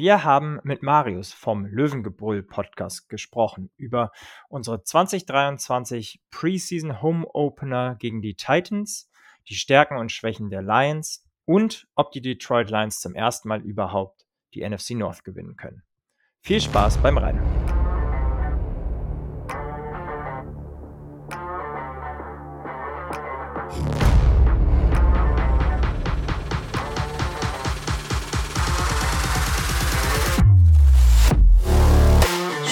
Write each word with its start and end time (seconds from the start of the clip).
Wir 0.00 0.24
haben 0.24 0.60
mit 0.62 0.82
Marius 0.82 1.34
vom 1.34 1.66
Löwengebrüll 1.66 2.42
Podcast 2.42 3.10
gesprochen 3.10 3.68
über 3.76 4.12
unsere 4.48 4.82
2023 4.82 6.22
Preseason 6.30 7.02
Home 7.02 7.26
Opener 7.26 7.96
gegen 7.96 8.22
die 8.22 8.34
Titans, 8.34 9.10
die 9.50 9.56
Stärken 9.56 9.98
und 9.98 10.10
Schwächen 10.10 10.48
der 10.48 10.62
Lions 10.62 11.28
und 11.44 11.86
ob 11.96 12.12
die 12.12 12.22
Detroit 12.22 12.70
Lions 12.70 13.00
zum 13.00 13.14
ersten 13.14 13.48
Mal 13.48 13.60
überhaupt 13.60 14.26
die 14.54 14.66
NFC 14.66 14.92
North 14.92 15.22
gewinnen 15.22 15.56
können. 15.56 15.82
Viel 16.40 16.62
Spaß 16.62 16.96
beim 17.02 17.18
Reinhören. 17.18 17.79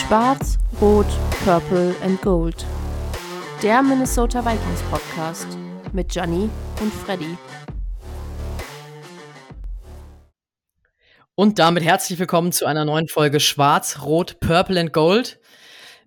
Schwarz, 0.09 0.59
Rot, 0.81 1.05
Purple 1.45 1.95
and 2.03 2.19
Gold. 2.23 2.65
Der 3.63 3.83
Minnesota 3.83 4.43
Vikings 4.43 4.81
Podcast 4.91 5.47
mit 5.93 6.09
Gianni 6.09 6.49
und 6.81 6.95
Freddy. 6.95 7.37
Und 11.35 11.59
damit 11.59 11.85
herzlich 11.85 12.19
willkommen 12.19 12.53
zu 12.53 12.65
einer 12.65 12.87
neuen 12.87 13.07
Folge 13.07 13.39
Schwarz, 13.39 14.01
Rot, 14.01 14.41
Purple 14.41 14.81
and 14.81 14.95
Gold. 14.95 15.41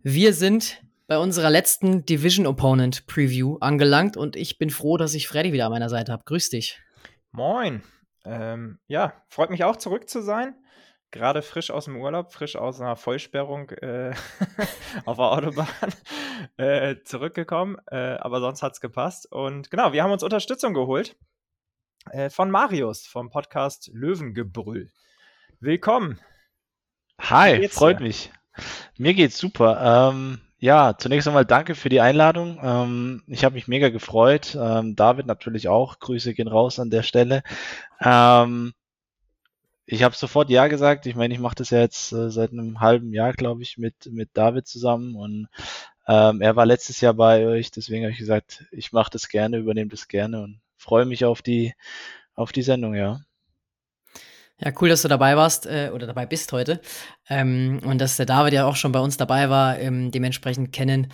Wir 0.01 0.33
sind 0.33 0.81
bei 1.05 1.19
unserer 1.19 1.51
letzten 1.51 2.03
Division 2.03 2.47
Opponent 2.47 3.05
Preview 3.05 3.57
angelangt 3.59 4.17
und 4.17 4.35
ich 4.35 4.57
bin 4.57 4.71
froh, 4.71 4.97
dass 4.97 5.13
ich 5.13 5.27
Freddy 5.27 5.53
wieder 5.53 5.67
an 5.67 5.73
meiner 5.73 5.89
Seite 5.89 6.11
habe. 6.11 6.23
Grüß 6.25 6.49
dich. 6.49 6.81
Moin. 7.31 7.83
Ähm, 8.25 8.79
ja, 8.87 9.13
freut 9.27 9.51
mich 9.51 9.63
auch 9.63 9.75
zurück 9.75 10.09
zu 10.09 10.23
sein 10.23 10.55
gerade 11.11 11.41
frisch 11.41 11.71
aus 11.71 11.85
dem 11.85 11.97
Urlaub, 11.97 12.31
frisch 12.31 12.55
aus 12.55 12.81
einer 12.81 12.95
Vollsperrung 12.95 13.69
äh, 13.69 14.13
auf 15.05 15.17
der 15.17 15.25
Autobahn 15.25 15.67
äh, 16.57 16.95
zurückgekommen. 17.03 17.77
Äh, 17.87 18.15
aber 18.15 18.39
sonst 18.39 18.63
hat 18.63 18.73
es 18.73 18.81
gepasst. 18.81 19.31
Und 19.31 19.69
genau, 19.69 19.93
wir 19.93 20.03
haben 20.03 20.11
uns 20.11 20.23
Unterstützung 20.23 20.73
geholt 20.73 21.15
äh, 22.11 22.29
von 22.29 22.49
Marius 22.49 23.05
vom 23.05 23.29
Podcast 23.29 23.91
Löwengebrüll. 23.93 24.91
Willkommen. 25.59 26.19
Hi, 27.19 27.67
freut 27.67 27.99
dir? 27.99 28.05
mich. 28.05 28.31
Mir 28.97 29.13
geht's 29.13 29.37
super. 29.37 30.11
Ähm, 30.11 30.41
ja, 30.57 30.95
zunächst 30.97 31.27
einmal 31.27 31.45
danke 31.45 31.75
für 31.75 31.89
die 31.89 32.01
Einladung. 32.01 32.59
Ähm, 32.61 33.23
ich 33.27 33.43
habe 33.43 33.55
mich 33.55 33.67
mega 33.67 33.89
gefreut. 33.89 34.57
Ähm, 34.59 34.95
David 34.95 35.25
natürlich 35.25 35.67
auch. 35.67 35.99
Grüße 35.99 36.33
gehen 36.33 36.47
raus 36.47 36.79
an 36.79 36.89
der 36.89 37.03
Stelle. 37.03 37.43
Ähm, 37.99 38.73
ich 39.91 40.03
habe 40.03 40.15
sofort 40.15 40.49
Ja 40.49 40.67
gesagt. 40.67 41.05
Ich 41.05 41.15
meine, 41.15 41.33
ich 41.33 41.39
mache 41.39 41.55
das 41.55 41.69
ja 41.69 41.79
jetzt 41.79 42.13
äh, 42.13 42.29
seit 42.29 42.51
einem 42.51 42.79
halben 42.79 43.13
Jahr, 43.13 43.33
glaube 43.33 43.61
ich, 43.61 43.77
mit, 43.77 44.09
mit 44.09 44.29
David 44.33 44.65
zusammen. 44.65 45.15
Und 45.15 45.49
ähm, 46.07 46.41
er 46.41 46.55
war 46.55 46.65
letztes 46.65 47.01
Jahr 47.01 47.13
bei 47.13 47.45
euch, 47.45 47.71
deswegen 47.71 48.05
habe 48.05 48.13
ich 48.13 48.17
gesagt, 48.17 48.65
ich 48.71 48.93
mache 48.93 49.11
das 49.11 49.27
gerne, 49.27 49.57
übernehme 49.57 49.89
das 49.89 50.07
gerne 50.07 50.41
und 50.41 50.61
freue 50.77 51.05
mich 51.05 51.25
auf 51.25 51.41
die, 51.41 51.73
auf 52.35 52.53
die 52.53 52.61
Sendung, 52.61 52.95
ja. 52.95 53.19
Ja, 54.59 54.71
cool, 54.79 54.89
dass 54.89 55.01
du 55.01 55.07
dabei 55.09 55.35
warst 55.35 55.65
äh, 55.65 55.91
oder 55.93 56.07
dabei 56.07 56.25
bist 56.25 56.53
heute. 56.53 56.79
Ähm, 57.27 57.81
und 57.83 57.99
dass 57.99 58.15
der 58.15 58.25
David 58.25 58.53
ja 58.53 58.65
auch 58.65 58.77
schon 58.77 58.93
bei 58.93 58.99
uns 58.99 59.17
dabei 59.17 59.49
war. 59.49 59.77
Ähm, 59.77 60.11
dementsprechend 60.11 60.71
kennen 60.71 61.11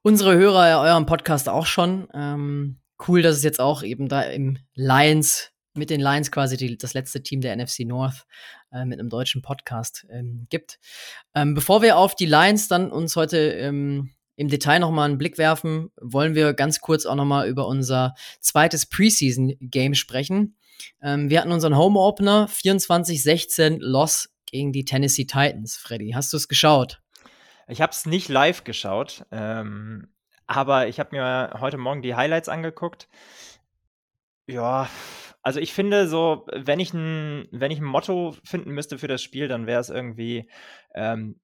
unsere 0.00 0.34
Hörer 0.34 0.80
euren 0.80 1.04
Podcast 1.04 1.48
auch 1.48 1.66
schon. 1.66 2.08
Ähm, 2.14 2.78
cool, 3.06 3.20
dass 3.20 3.36
es 3.36 3.42
jetzt 3.42 3.60
auch 3.60 3.82
eben 3.82 4.08
da 4.08 4.22
im 4.22 4.58
Lions 4.74 5.53
mit 5.74 5.90
den 5.90 6.00
Lions 6.00 6.30
quasi 6.30 6.56
die, 6.56 6.78
das 6.78 6.94
letzte 6.94 7.22
Team 7.22 7.40
der 7.40 7.56
NFC 7.56 7.80
North 7.80 8.26
äh, 8.72 8.84
mit 8.84 8.98
einem 8.98 9.10
deutschen 9.10 9.42
Podcast 9.42 10.06
ähm, 10.10 10.46
gibt. 10.48 10.78
Ähm, 11.34 11.54
bevor 11.54 11.82
wir 11.82 11.98
auf 11.98 12.14
die 12.14 12.26
Lions 12.26 12.68
dann 12.68 12.90
uns 12.90 13.16
heute 13.16 13.38
ähm, 13.38 14.10
im 14.36 14.48
Detail 14.48 14.80
nochmal 14.80 15.08
einen 15.08 15.18
Blick 15.18 15.38
werfen, 15.38 15.90
wollen 16.00 16.34
wir 16.34 16.54
ganz 16.54 16.80
kurz 16.80 17.06
auch 17.06 17.14
nochmal 17.14 17.48
über 17.48 17.66
unser 17.66 18.14
zweites 18.40 18.86
Preseason-Game 18.86 19.94
sprechen. 19.94 20.56
Ähm, 21.02 21.30
wir 21.30 21.40
hatten 21.40 21.52
unseren 21.52 21.76
Home-Opener 21.76 22.48
24-16 22.48 23.76
Loss 23.80 24.30
gegen 24.46 24.72
die 24.72 24.84
Tennessee 24.84 25.24
Titans. 25.24 25.76
Freddy, 25.76 26.12
hast 26.14 26.32
du 26.32 26.36
es 26.36 26.48
geschaut? 26.48 27.00
Ich 27.68 27.80
habe 27.80 27.92
es 27.92 28.06
nicht 28.06 28.28
live 28.28 28.64
geschaut, 28.64 29.24
ähm, 29.30 30.08
aber 30.46 30.88
ich 30.88 31.00
habe 31.00 31.16
mir 31.16 31.54
heute 31.60 31.78
Morgen 31.78 32.02
die 32.02 32.14
Highlights 32.14 32.48
angeguckt. 32.48 33.08
Ja, 34.46 34.88
also 35.44 35.60
ich 35.60 35.74
finde 35.74 36.08
so, 36.08 36.46
wenn 36.54 36.80
ich 36.80 36.94
ein, 36.94 37.46
wenn 37.52 37.70
ich 37.70 37.78
ein 37.78 37.84
Motto 37.84 38.34
finden 38.44 38.70
müsste 38.70 38.98
für 38.98 39.08
das 39.08 39.22
Spiel, 39.22 39.46
dann 39.46 39.66
wäre 39.66 39.80
es 39.80 39.90
irgendwie, 39.90 40.48
ähm, 40.94 41.38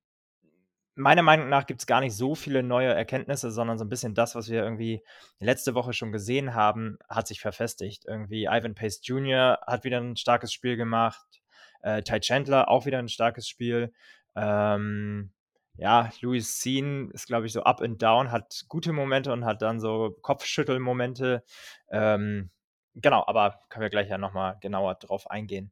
meiner 0.94 1.22
Meinung 1.22 1.50
nach 1.50 1.66
gibt 1.66 1.83
es 1.83 1.87
gar 1.87 2.00
nicht 2.00 2.16
so 2.16 2.34
viele 2.34 2.62
neue 2.62 2.89
Erkenntnisse, 2.89 3.50
sondern 3.50 3.78
so 3.78 3.84
ein 3.84 3.91
bisschen 3.91 4.15
das, 4.15 4.34
was 4.34 4.49
wir 4.49 4.62
irgendwie 4.62 5.03
letzte 5.39 5.75
Woche 5.75 5.93
schon 5.93 6.12
gesehen 6.12 6.55
haben, 6.55 6.99
hat 7.10 7.27
sich 7.28 7.41
verfestigt. 7.41 8.06
Irgendwie 8.06 8.44
Ivan 8.47 8.75
Pace 8.75 9.00
Jr. 9.03 9.59
hat 9.66 9.84
wieder 9.84 10.00
ein 10.00 10.16
starkes 10.16 10.53
Spiel 10.53 10.77
gemacht, 10.77 11.43
äh, 11.83 12.03
Ty 12.03 12.21
Chandler 12.21 12.71
auch 12.71 12.87
wieder 12.87 12.99
ein 12.99 13.09
starkes 13.09 13.47
Spiel. 13.49 13.93
Ähm, 14.34 15.31
ja, 15.77 16.10
Louis 16.22 16.60
Sean 16.62 17.10
ist, 17.10 17.27
glaube 17.27 17.47
ich, 17.47 17.53
so 17.53 17.65
up 17.65 17.83
and 17.83 18.00
down, 18.00 18.33
hat 18.33 18.65
gute 18.69 18.93
Momente 18.94 19.31
und 19.33 19.44
hat 19.44 19.60
dann 19.60 19.78
so 19.78 20.16
Kopfschüttelmomente. 20.22 21.44
Ähm, 21.91 22.50
Genau, 22.95 23.25
aber 23.27 23.61
können 23.69 23.83
wir 23.83 23.91
gleich 23.91 24.09
ja 24.09 24.19
nochmal 24.19 24.56
genauer 24.61 24.97
drauf 24.97 25.31
eingehen. 25.31 25.71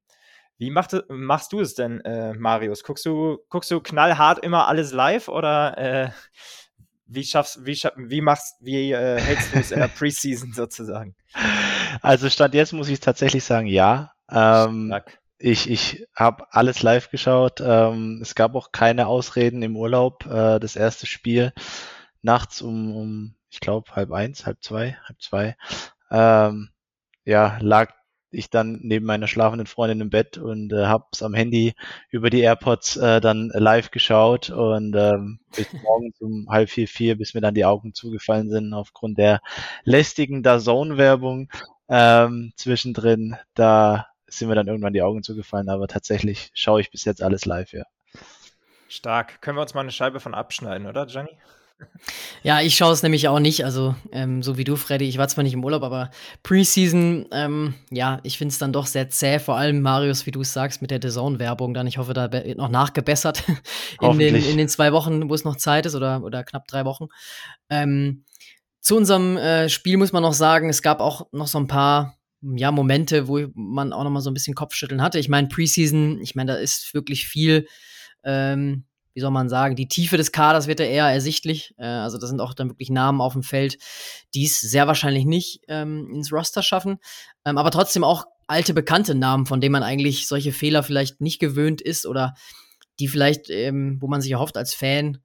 Wie 0.58 0.70
macht, 0.70 0.96
machst 1.08 1.52
du 1.52 1.60
es 1.60 1.74
denn, 1.74 2.00
äh, 2.00 2.32
Marius? 2.34 2.82
Guckst 2.82 3.06
du, 3.06 3.38
guckst 3.48 3.70
du 3.70 3.80
knallhart 3.80 4.40
immer 4.40 4.66
alles 4.66 4.92
live 4.92 5.28
oder 5.28 5.78
äh, 5.78 6.10
wie 7.06 7.24
schaffst, 7.24 7.64
wie, 7.64 7.76
schaff, 7.76 7.92
wie 7.96 8.20
machst, 8.20 8.56
wie 8.60 8.92
äh, 8.92 9.20
hältst 9.20 9.54
du 9.54 9.58
es 9.58 9.70
in 9.70 9.78
der 9.78 9.88
Preseason 9.98 10.52
sozusagen? 10.52 11.14
Also 12.02 12.28
Stand 12.28 12.54
jetzt 12.54 12.72
muss 12.72 12.88
ich 12.88 13.00
tatsächlich 13.00 13.44
sagen, 13.44 13.66
ja. 13.66 14.12
Ähm, 14.30 14.94
ich 15.38 15.70
ich 15.70 16.06
habe 16.14 16.46
alles 16.50 16.82
live 16.82 17.10
geschaut. 17.10 17.60
Ähm, 17.60 18.18
es 18.20 18.34
gab 18.34 18.54
auch 18.56 18.72
keine 18.72 19.06
Ausreden 19.06 19.62
im 19.62 19.76
Urlaub. 19.76 20.26
Äh, 20.26 20.58
das 20.58 20.76
erste 20.76 21.06
Spiel 21.06 21.52
nachts 22.20 22.60
um, 22.60 22.94
um 22.94 23.34
ich 23.48 23.60
glaube, 23.60 23.94
halb 23.94 24.12
eins, 24.12 24.44
halb 24.44 24.62
zwei, 24.62 24.98
halb 25.06 25.22
zwei. 25.22 25.56
Ähm, 26.10 26.70
ja, 27.28 27.58
lag 27.60 27.92
ich 28.30 28.48
dann 28.48 28.80
neben 28.82 29.04
meiner 29.04 29.26
schlafenden 29.26 29.66
Freundin 29.66 30.00
im 30.00 30.10
Bett 30.10 30.38
und 30.38 30.72
äh, 30.72 30.86
hab's 30.86 31.22
am 31.22 31.34
Handy 31.34 31.74
über 32.10 32.30
die 32.30 32.40
AirPods 32.40 32.96
äh, 32.96 33.20
dann 33.20 33.50
live 33.52 33.90
geschaut 33.90 34.48
und 34.48 34.94
ähm, 34.96 35.38
bis 35.54 35.70
morgens 35.82 36.20
um 36.20 36.46
halb 36.48 36.70
vier, 36.70 36.88
vier, 36.88 37.18
bis 37.18 37.34
mir 37.34 37.42
dann 37.42 37.54
die 37.54 37.66
Augen 37.66 37.92
zugefallen 37.92 38.48
sind 38.48 38.72
aufgrund 38.72 39.18
der 39.18 39.40
lästigen 39.84 40.42
DAZN-Werbung 40.42 41.50
ähm, 41.90 42.52
zwischendrin. 42.56 43.36
Da 43.54 44.08
sind 44.26 44.48
mir 44.48 44.54
dann 44.54 44.68
irgendwann 44.68 44.94
die 44.94 45.02
Augen 45.02 45.22
zugefallen, 45.22 45.68
aber 45.68 45.86
tatsächlich 45.86 46.50
schaue 46.54 46.80
ich 46.80 46.90
bis 46.90 47.04
jetzt 47.04 47.22
alles 47.22 47.44
live, 47.44 47.72
ja. 47.72 47.84
Stark. 48.88 49.42
Können 49.42 49.58
wir 49.58 49.62
uns 49.62 49.74
mal 49.74 49.82
eine 49.82 49.92
Scheibe 49.92 50.18
von 50.18 50.34
abschneiden, 50.34 50.86
oder, 50.86 51.04
Johnny? 51.06 51.36
Ja, 52.42 52.60
ich 52.60 52.76
schaue 52.76 52.92
es 52.92 53.02
nämlich 53.02 53.28
auch 53.28 53.40
nicht. 53.40 53.64
Also, 53.64 53.94
ähm, 54.12 54.42
so 54.42 54.56
wie 54.56 54.64
du, 54.64 54.76
Freddy. 54.76 55.08
Ich 55.08 55.18
war 55.18 55.28
zwar 55.28 55.44
nicht 55.44 55.52
im 55.52 55.64
Urlaub, 55.64 55.82
aber 55.82 56.10
Preseason, 56.42 57.26
ähm, 57.32 57.74
ja, 57.90 58.20
ich 58.22 58.38
finde 58.38 58.52
es 58.52 58.58
dann 58.58 58.72
doch 58.72 58.86
sehr 58.86 59.10
zäh. 59.10 59.38
Vor 59.38 59.56
allem, 59.56 59.80
Marius, 59.80 60.26
wie 60.26 60.30
du 60.30 60.40
es 60.40 60.52
sagst, 60.52 60.80
mit 60.82 60.90
der 60.90 60.98
DAZN-Werbung 60.98 61.74
dann. 61.74 61.86
Ich 61.86 61.98
hoffe, 61.98 62.14
da 62.14 62.32
wird 62.32 62.58
noch 62.58 62.68
nachgebessert 62.68 63.44
in, 64.00 64.18
den, 64.18 64.36
in 64.36 64.56
den 64.56 64.68
zwei 64.68 64.92
Wochen, 64.92 65.28
wo 65.28 65.34
es 65.34 65.44
noch 65.44 65.56
Zeit 65.56 65.86
ist 65.86 65.94
oder, 65.94 66.22
oder 66.22 66.44
knapp 66.44 66.66
drei 66.66 66.84
Wochen. 66.84 67.06
Ähm, 67.68 68.24
zu 68.80 68.96
unserem 68.96 69.36
äh, 69.36 69.68
Spiel 69.68 69.96
muss 69.96 70.12
man 70.12 70.22
noch 70.22 70.32
sagen, 70.32 70.68
es 70.68 70.82
gab 70.82 71.00
auch 71.00 71.26
noch 71.32 71.48
so 71.48 71.58
ein 71.58 71.66
paar 71.66 72.18
ja, 72.40 72.70
Momente, 72.70 73.28
wo 73.28 73.40
man 73.54 73.92
auch 73.92 74.04
noch 74.04 74.10
mal 74.10 74.20
so 74.20 74.30
ein 74.30 74.34
bisschen 74.34 74.54
Kopfschütteln 74.54 75.02
hatte. 75.02 75.18
Ich 75.18 75.28
meine, 75.28 75.48
Preseason, 75.48 76.20
ich 76.20 76.34
meine, 76.34 76.52
da 76.52 76.58
ist 76.58 76.94
wirklich 76.94 77.26
viel 77.26 77.66
ähm, 78.24 78.84
wie 79.18 79.20
soll 79.20 79.32
man 79.32 79.48
sagen, 79.48 79.74
die 79.74 79.88
Tiefe 79.88 80.16
des 80.16 80.30
Kaders 80.30 80.68
wird 80.68 80.78
ja 80.78 80.86
eher 80.86 81.06
ersichtlich. 81.06 81.74
Äh, 81.76 81.86
also 81.86 82.18
da 82.18 82.28
sind 82.28 82.40
auch 82.40 82.54
dann 82.54 82.68
wirklich 82.68 82.88
Namen 82.88 83.20
auf 83.20 83.32
dem 83.32 83.42
Feld, 83.42 83.76
die 84.32 84.44
es 84.44 84.60
sehr 84.60 84.86
wahrscheinlich 84.86 85.24
nicht 85.24 85.62
ähm, 85.66 86.08
ins 86.14 86.32
Roster 86.32 86.62
schaffen. 86.62 86.98
Ähm, 87.44 87.58
aber 87.58 87.72
trotzdem 87.72 88.04
auch 88.04 88.26
alte 88.46 88.74
bekannte 88.74 89.16
Namen, 89.16 89.44
von 89.44 89.60
denen 89.60 89.72
man 89.72 89.82
eigentlich 89.82 90.28
solche 90.28 90.52
Fehler 90.52 90.84
vielleicht 90.84 91.20
nicht 91.20 91.40
gewöhnt 91.40 91.80
ist 91.80 92.06
oder 92.06 92.34
die 93.00 93.08
vielleicht, 93.08 93.50
ähm, 93.50 93.96
wo 94.00 94.06
man 94.06 94.20
sich 94.20 94.30
erhofft 94.30 94.56
als 94.56 94.72
Fan, 94.72 95.18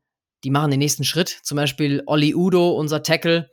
die 0.44 0.50
machen 0.50 0.72
den 0.72 0.80
nächsten 0.80 1.04
Schritt. 1.04 1.30
Zum 1.44 1.56
Beispiel 1.56 2.01
Olli 2.07 2.34
Udo, 2.34 2.72
unser 2.72 3.04
Tackle, 3.04 3.51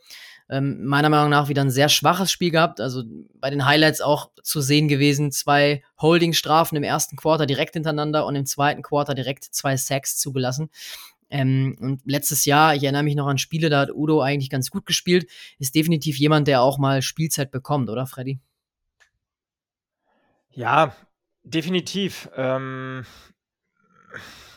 ähm, 0.50 0.84
meiner 0.84 1.08
Meinung 1.08 1.30
nach 1.30 1.48
wieder 1.48 1.62
ein 1.62 1.70
sehr 1.70 1.88
schwaches 1.88 2.32
Spiel 2.32 2.50
gehabt. 2.50 2.80
Also 2.80 3.04
bei 3.34 3.50
den 3.50 3.64
Highlights 3.64 4.00
auch 4.00 4.30
zu 4.42 4.60
sehen 4.60 4.88
gewesen. 4.88 5.30
Zwei 5.30 5.82
Holding-Strafen 6.00 6.76
im 6.76 6.82
ersten 6.82 7.16
Quarter 7.16 7.46
direkt 7.46 7.74
hintereinander 7.74 8.26
und 8.26 8.34
im 8.34 8.46
zweiten 8.46 8.82
Quarter 8.82 9.14
direkt 9.14 9.44
zwei 9.44 9.76
Sacks 9.76 10.18
zugelassen. 10.18 10.68
Ähm, 11.30 11.76
und 11.80 12.02
letztes 12.04 12.44
Jahr, 12.44 12.74
ich 12.74 12.82
erinnere 12.82 13.04
mich 13.04 13.14
noch 13.14 13.28
an 13.28 13.38
Spiele, 13.38 13.70
da 13.70 13.80
hat 13.80 13.92
Udo 13.92 14.20
eigentlich 14.20 14.50
ganz 14.50 14.70
gut 14.70 14.86
gespielt. 14.86 15.30
Ist 15.60 15.76
definitiv 15.76 16.18
jemand, 16.18 16.48
der 16.48 16.62
auch 16.62 16.78
mal 16.78 17.00
Spielzeit 17.00 17.52
bekommt, 17.52 17.88
oder 17.88 18.06
Freddy? 18.06 18.40
Ja, 20.50 20.96
definitiv. 21.44 22.28
Ähm, 22.34 23.06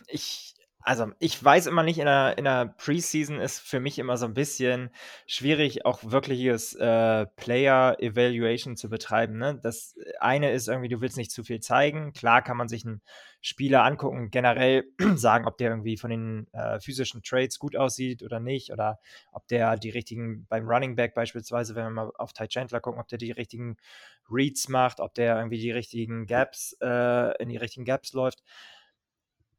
ich 0.08 0.53
also 0.84 1.12
ich 1.20 1.42
weiß 1.42 1.68
immer 1.68 1.84
nicht, 1.84 1.98
in 1.98 2.06
der, 2.06 2.38
in 2.38 2.44
der 2.44 2.76
Preseason 2.78 3.40
ist 3.40 3.60
für 3.60 3.80
mich 3.80 4.00
immer 4.00 4.18
so 4.18 4.26
ein 4.26 4.34
bisschen 4.34 4.90
schwierig, 5.26 5.86
auch 5.86 6.00
wirkliches 6.04 6.76
äh, 6.76 7.26
Player 7.38 7.96
Evaluation 8.00 8.76
zu 8.76 8.90
betreiben. 8.90 9.38
Ne? 9.38 9.60
Das 9.64 9.96
eine 10.20 10.52
ist 10.52 10.68
irgendwie, 10.68 10.90
du 10.90 11.00
willst 11.00 11.18
nicht 11.18 11.32
zu 11.32 11.44
viel 11.44 11.62
zeigen. 11.62 12.12
Klar 12.14 12.42
kann 12.42 12.58
man 12.58 12.68
sich 12.68 12.86
einen 12.86 13.02
Spieler 13.40 13.84
angucken, 13.84 14.30
generell 14.30 14.86
sagen, 15.16 15.48
ob 15.48 15.58
der 15.58 15.70
irgendwie 15.70 15.98
von 15.98 16.10
den 16.10 16.48
äh, 16.54 16.80
physischen 16.80 17.24
Trades 17.24 17.60
gut 17.60 17.76
aussieht 17.76 18.24
oder 18.24 18.40
nicht, 18.40 18.72
oder 18.72 19.00
ob 19.32 19.48
der 19.48 19.78
die 19.78 19.90
richtigen, 19.90 20.46
beim 20.48 20.68
Running 20.68 20.96
Back 20.96 21.14
beispielsweise, 21.14 21.76
wenn 21.76 21.86
wir 21.86 21.92
mal 21.92 22.12
auf 22.18 22.34
Ty 22.34 22.48
Chandler 22.48 22.80
gucken, 22.80 23.02
ob 23.02 23.08
der 23.08 23.18
die 23.18 23.32
richtigen 23.32 23.78
Reads 24.30 24.70
macht, 24.70 25.00
ob 25.00 25.14
der 25.14 25.38
irgendwie 25.38 25.60
die 25.60 25.72
richtigen 25.72 26.26
Gaps, 26.26 26.76
äh, 26.82 27.42
in 27.42 27.50
die 27.50 27.58
richtigen 27.58 27.86
Gaps 27.86 28.14
läuft. 28.14 28.44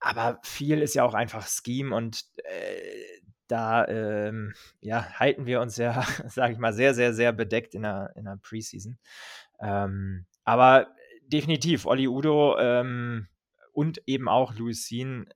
Aber 0.04 0.38
viel 0.42 0.82
ist 0.82 0.94
ja 0.94 1.02
auch 1.02 1.14
einfach 1.14 1.46
Scheme 1.48 1.96
und 1.96 2.26
äh, 2.44 3.22
da 3.48 3.88
ähm, 3.88 4.52
ja, 4.80 5.08
halten 5.18 5.46
wir 5.46 5.62
uns 5.62 5.78
ja, 5.78 6.04
sage 6.28 6.52
ich 6.52 6.58
mal, 6.58 6.74
sehr, 6.74 6.92
sehr, 6.92 7.14
sehr 7.14 7.32
bedeckt 7.32 7.74
in 7.74 7.82
der, 7.82 8.12
in 8.14 8.26
der 8.26 8.36
Preseason. 8.36 8.98
Ähm, 9.60 10.26
aber 10.44 10.88
definitiv, 11.26 11.86
Olli 11.86 12.06
Udo 12.06 12.58
ähm, 12.58 13.28
und 13.72 14.02
eben 14.06 14.28
auch 14.28 14.54
Louis 14.54 14.86
Sean 14.86 15.26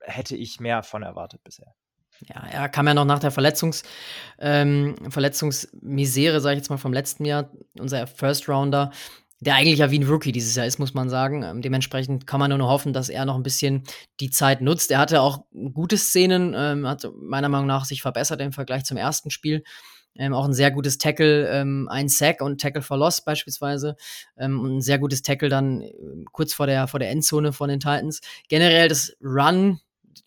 äh, 0.00 0.10
hätte 0.10 0.34
ich 0.34 0.58
mehr 0.58 0.82
von 0.82 1.04
erwartet 1.04 1.44
bisher. 1.44 1.72
Ja, 2.26 2.46
er 2.46 2.68
kam 2.68 2.88
ja 2.88 2.94
noch 2.94 3.04
nach 3.04 3.20
der 3.20 3.30
Verletzungs, 3.30 3.84
ähm, 4.40 4.96
Verletzungsmisere, 5.08 6.40
sage 6.40 6.54
ich 6.54 6.60
jetzt 6.62 6.70
mal, 6.70 6.78
vom 6.78 6.92
letzten 6.92 7.24
Jahr, 7.24 7.50
unser 7.78 8.08
First 8.08 8.48
Rounder 8.48 8.90
der 9.44 9.54
eigentlich 9.56 9.78
ja 9.78 9.90
wie 9.90 9.98
ein 9.98 10.08
Rookie 10.08 10.32
dieses 10.32 10.54
Jahr 10.56 10.66
ist, 10.66 10.78
muss 10.78 10.94
man 10.94 11.08
sagen. 11.08 11.42
Ähm, 11.42 11.62
dementsprechend 11.62 12.26
kann 12.26 12.40
man 12.40 12.48
nur 12.48 12.58
noch 12.58 12.68
hoffen, 12.70 12.92
dass 12.92 13.08
er 13.08 13.24
noch 13.24 13.36
ein 13.36 13.42
bisschen 13.42 13.82
die 14.20 14.30
Zeit 14.30 14.60
nutzt. 14.60 14.90
Er 14.90 14.98
hatte 14.98 15.20
auch 15.20 15.44
gute 15.72 15.98
Szenen, 15.98 16.54
ähm, 16.56 16.86
hat 16.86 17.06
meiner 17.20 17.48
Meinung 17.48 17.66
nach 17.66 17.84
sich 17.84 18.02
verbessert 18.02 18.40
im 18.40 18.52
Vergleich 18.52 18.84
zum 18.84 18.96
ersten 18.96 19.30
Spiel. 19.30 19.62
Ähm, 20.16 20.32
auch 20.32 20.44
ein 20.44 20.54
sehr 20.54 20.70
gutes 20.70 20.98
Tackle, 20.98 21.48
ähm, 21.48 21.88
ein 21.90 22.08
Sack 22.08 22.40
und 22.40 22.60
Tackle 22.60 22.82
for 22.82 22.96
Loss 22.96 23.24
beispielsweise. 23.24 23.96
Ähm, 24.38 24.60
und 24.60 24.76
ein 24.76 24.80
sehr 24.80 24.98
gutes 24.98 25.22
Tackle 25.22 25.48
dann 25.48 25.82
äh, 25.82 25.92
kurz 26.32 26.54
vor 26.54 26.66
der, 26.66 26.86
vor 26.86 27.00
der 27.00 27.10
Endzone 27.10 27.52
von 27.52 27.68
den 27.68 27.80
Titans. 27.80 28.20
Generell 28.48 28.88
das 28.88 29.16
Run, 29.20 29.80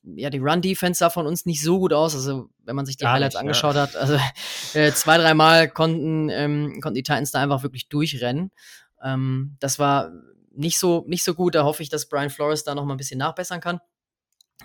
ja, 0.04 0.30
die 0.30 0.40
Run-Defense 0.40 1.00
sah 1.00 1.10
von 1.10 1.25
uns 1.25 1.46
nicht 1.46 1.63
so 1.63 1.80
gut 1.80 1.94
aus. 1.94 2.16
Also, 2.16 2.50
wenn 2.66 2.75
man 2.75 2.86
sich 2.86 2.98
die 2.98 3.06
Gar 3.06 3.13
Highlights 3.13 3.36
nicht, 3.36 3.42
angeschaut 3.42 3.75
ja. 3.75 3.84
hat, 3.84 3.96
also 3.96 4.20
äh, 4.74 4.92
zwei, 4.92 5.18
dreimal 5.18 5.70
konnten, 5.70 6.30
ähm, 6.30 6.80
konnten 6.81 6.96
die 6.96 7.04
Titans 7.04 7.31
da 7.31 7.42
einfach 7.42 7.63
wirklich 7.63 7.88
durchrennen. 7.88 8.52
Ähm, 9.04 9.58
das 9.60 9.80
war 9.80 10.12
nicht 10.52 10.80
so, 10.80 11.06
nicht 11.08 11.24
so 11.24 11.34
gut. 11.34 11.56
Da 11.56 11.64
hoffe 11.64 11.84
ich, 11.84 11.90
dass 11.90 12.10
Brian 12.10 12.30
Flores 12.30 12.64
da 12.64 12.76
noch 12.76 12.86
mal 12.86 12.96
ein 12.96 12.98
bisschen 12.98 13.20
nachbessern 13.20 13.62
kann. 13.62 13.80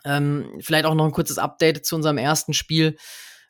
Ähm, 0.05 0.59
vielleicht 0.61 0.87
auch 0.87 0.95
noch 0.95 1.05
ein 1.05 1.13
kurzes 1.13 1.39
Update 1.39 1.85
zu 1.85 1.97
unserem 1.97 2.19
ersten 2.19 2.55
Spiel. 2.55 2.97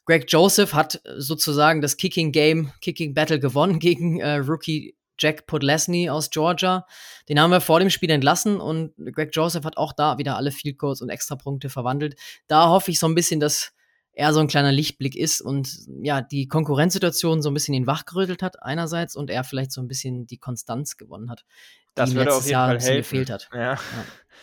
Greg 0.05 0.25
Joseph 0.29 0.75
hat 0.75 1.01
sozusagen 1.17 1.81
das 1.81 1.97
Kicking 1.97 2.33
Game, 2.33 2.73
Kicking 2.81 3.15
Battle 3.15 3.39
gewonnen 3.39 3.79
gegen 3.81 4.21
äh, 4.21 4.37
Rookie 4.37 4.97
Jack 5.19 5.47
Podlesny 5.47 6.11
aus 6.11 6.31
Georgia. 6.31 6.87
Den 7.29 7.39
haben 7.39 7.51
wir 7.51 7.61
vor 7.61 7.79
dem 7.79 7.91
Spiel 7.91 8.11
entlassen 8.11 8.61
und 8.61 8.93
Greg 9.13 9.31
Joseph 9.33 9.65
hat 9.65 9.77
auch 9.77 9.93
da 9.93 10.19
wieder 10.19 10.37
alle 10.37 10.51
Field 10.51 10.79
Goals 10.79 11.01
und 11.01 11.11
Extrapunkte 11.11 11.71
verwandelt. 11.71 12.17
Da 12.49 12.69
hoffe 12.69 12.91
ich 12.91 12.99
so 12.99 13.07
ein 13.07 13.15
bisschen, 13.15 13.39
dass 13.39 13.73
er 14.13 14.33
so 14.35 14.41
ein 14.41 14.47
kleiner 14.47 14.73
Lichtblick 14.73 15.17
ist 15.17 15.41
und 15.41 15.87
ja, 16.03 16.21
die 16.21 16.47
Konkurrenzsituation 16.47 17.43
so 17.43 17.51
ein 17.51 17.55
bisschen 17.55 17.75
ihn 17.75 17.87
wachgerüttelt 17.87 18.43
hat, 18.43 18.63
einerseits, 18.63 19.17
und 19.17 19.31
er 19.31 19.45
vielleicht 19.45 19.73
so 19.73 19.81
ein 19.81 19.89
bisschen 19.89 20.27
die 20.27 20.39
Konstanz 20.39 20.97
gewonnen 20.97 21.31
hat, 21.31 21.45
die 21.47 21.93
das 21.95 22.15
würde 22.15 22.35
auf 22.35 22.45
jeden 22.45 22.53
Jahr 22.53 22.69
Fall 22.69 22.81
helfen. 22.81 22.97
gefehlt 22.99 23.31
hat. 23.31 23.49
Ja, 23.53 23.61
ja. 23.61 23.79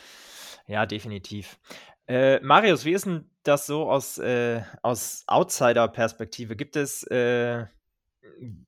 ja 0.68 0.86
definitiv. 0.86 1.60
Äh, 2.08 2.40
Marius, 2.40 2.86
wie 2.86 2.94
ist 2.94 3.06
denn 3.06 3.30
das 3.44 3.68
so 3.68 3.90
aus, 3.90 4.18
äh, 4.18 4.62
aus 4.82 5.24
Outsider-Perspektive? 5.28 6.56
Gibt 6.56 6.76
es 6.76 7.04
äh, 7.04 7.66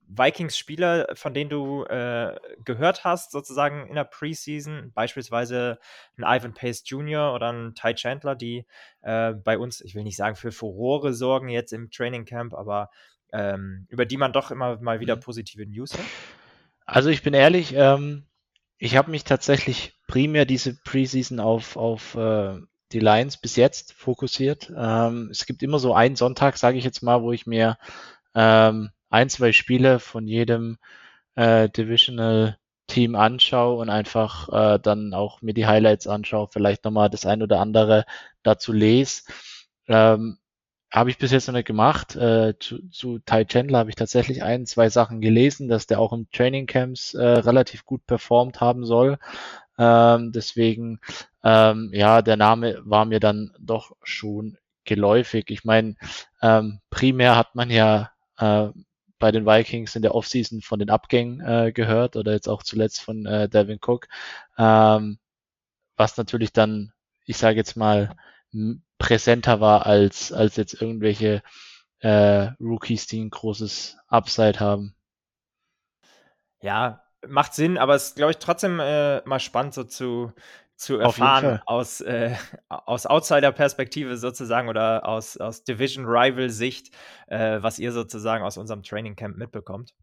Vikings-Spieler, 0.08 1.08
von 1.14 1.34
denen 1.34 1.50
du 1.50 1.84
äh, 1.86 2.36
gehört 2.66 3.04
hast, 3.04 3.32
sozusagen 3.32 3.88
in 3.88 3.96
der 3.96 4.04
Preseason, 4.04 4.92
beispielsweise 4.94 5.80
ein 6.18 6.24
Ivan 6.24 6.54
Pace 6.54 6.84
Jr. 6.86 7.34
oder 7.34 7.52
ein 7.52 7.74
Ty 7.76 7.96
Chandler, 7.96 8.36
die 8.36 8.66
äh, 9.02 9.34
bei 9.34 9.58
uns, 9.58 9.82
ich 9.82 9.96
will 9.96 10.04
nicht 10.04 10.18
sagen 10.18 10.36
für 10.36 10.52
Furore 10.52 11.14
sorgen 11.14 11.50
jetzt 11.50 11.74
im 11.74 11.90
Training 11.92 12.26
Camp, 12.26 12.54
aber 12.54 12.90
ähm, 13.34 13.86
über 13.90 14.06
die 14.06 14.18
man 14.18 14.34
doch 14.34 14.52
immer 14.52 14.80
mal 14.82 15.00
wieder 15.00 15.16
mhm. 15.16 15.22
positive 15.22 15.66
News 15.66 15.94
hat? 15.94 16.06
Also 16.86 17.10
ich 17.10 17.24
bin 17.24 17.34
ehrlich, 17.34 17.74
ähm, 17.76 18.26
ich 18.78 18.98
habe 18.98 19.12
mich 19.12 19.24
tatsächlich 19.24 19.94
primär 20.08 20.46
diese 20.46 20.76
Preseason 20.84 21.40
auf, 21.40 21.78
auf 21.78 22.16
äh, 22.16 22.60
die 22.92 23.00
Lions 23.00 23.38
bis 23.38 23.56
jetzt 23.56 23.94
fokussiert. 23.94 24.72
Ähm, 24.76 25.30
es 25.32 25.46
gibt 25.46 25.64
immer 25.64 25.80
so 25.80 25.94
einen 25.94 26.16
Sonntag, 26.16 26.58
sage 26.58 26.78
ich 26.78 26.84
jetzt 26.84 27.02
mal, 27.02 27.22
wo 27.22 27.32
ich 27.32 27.46
mir 27.46 27.78
ähm, 28.36 28.92
ein, 29.12 29.30
zwei 29.30 29.52
Spiele 29.52 30.00
von 30.00 30.28
jedem 30.28 30.78
äh, 31.36 31.70
Divisional 31.70 32.58
Team 32.88 33.16
anschaue 33.16 33.78
und 33.78 33.90
einfach 33.90 34.50
äh, 34.50 34.80
dann 34.80 35.14
auch 35.14 35.42
mir 35.42 35.54
die 35.54 35.68
Highlights 35.68 36.08
anschaue, 36.08 36.50
vielleicht 36.52 36.84
nochmal 36.84 37.10
das 37.10 37.26
ein 37.26 37.42
oder 37.42 37.60
andere 37.60 38.06
dazu 38.44 38.74
lese. 38.74 39.24
Ähm, 39.88 40.38
habe 40.92 41.10
ich 41.10 41.18
bis 41.18 41.32
jetzt 41.32 41.48
noch 41.48 41.54
nicht 41.54 41.68
gemacht. 41.68 42.16
Äh, 42.18 42.56
zu, 42.60 42.86
zu 42.90 43.20
Ty 43.20 43.46
Chandler 43.46 43.80
habe 43.80 43.90
ich 43.90 43.96
tatsächlich 43.96 44.44
ein, 44.44 44.66
zwei 44.66 44.90
Sachen 44.90 45.22
gelesen, 45.22 45.70
dass 45.70 45.88
der 45.88 46.00
auch 46.00 46.12
im 46.12 46.30
Training 46.32 46.68
Camps 46.68 47.14
äh, 47.14 47.24
relativ 47.26 47.86
gut 47.86 48.06
performt 48.06 48.60
haben 48.60 48.86
soll. 48.86 49.18
Ähm, 49.78 50.34
deswegen, 50.34 51.00
ähm, 51.44 51.92
ja, 51.94 52.22
der 52.22 52.36
Name 52.36 52.82
war 52.84 53.06
mir 53.06 53.22
dann 53.22 53.54
doch 53.58 53.96
schon 54.04 54.58
geläufig. 54.84 55.46
Ich 55.48 55.64
meine, 55.64 55.96
ähm, 56.42 56.82
primär 56.90 57.38
hat 57.38 57.56
man 57.56 57.70
ja 57.70 58.12
äh, 58.38 58.68
bei 59.22 59.32
den 59.32 59.46
Vikings 59.46 59.96
in 59.96 60.02
der 60.02 60.16
Offseason 60.16 60.62
von 60.62 60.80
den 60.80 60.90
Abgängen 60.90 61.40
äh, 61.40 61.72
gehört 61.72 62.18
oder 62.18 62.34
jetzt 62.34 62.50
auch 62.50 62.64
zuletzt 62.64 63.02
von 63.02 63.26
äh, 63.26 63.48
Devin 63.48 63.80
Cook, 63.82 64.10
ähm, 64.58 65.20
was 65.96 66.18
natürlich 66.18 66.52
dann, 66.52 66.92
ich 67.26 67.38
sage 67.38 67.56
jetzt 67.56 67.78
mal, 67.78 68.16
präsenter 68.98 69.62
war 69.62 69.86
als, 69.86 70.34
als 70.34 70.58
jetzt 70.58 70.82
irgendwelche 70.82 71.42
äh, 72.00 72.50
Rookies, 72.60 73.08
die 73.08 73.24
ein 73.24 73.30
großes 73.30 73.98
Upside 74.08 74.60
haben. 74.60 74.96
Ja, 76.60 77.04
macht 77.26 77.54
Sinn, 77.54 77.78
aber 77.78 77.96
es 77.96 78.08
ist, 78.08 78.16
glaube 78.18 78.32
ich, 78.32 78.38
trotzdem 78.38 78.80
äh, 78.80 79.22
mal 79.22 79.40
spannend, 79.40 79.74
so 79.74 79.84
zu, 79.84 80.34
zu 80.82 80.98
erfahren 80.98 81.62
aus, 81.68 82.02
äh, 82.02 82.36
aus 82.68 83.06
Outsider-Perspektive 83.06 84.18
sozusagen 84.18 84.68
oder 84.68 85.08
aus, 85.08 85.38
aus 85.38 85.64
Division-Rival-Sicht, 85.64 86.92
äh, 87.28 87.62
was 87.62 87.78
ihr 87.78 87.92
sozusagen 87.92 88.44
aus 88.44 88.58
unserem 88.58 88.82
Training 88.82 89.16
Camp 89.16 89.38
mitbekommt. 89.38 89.94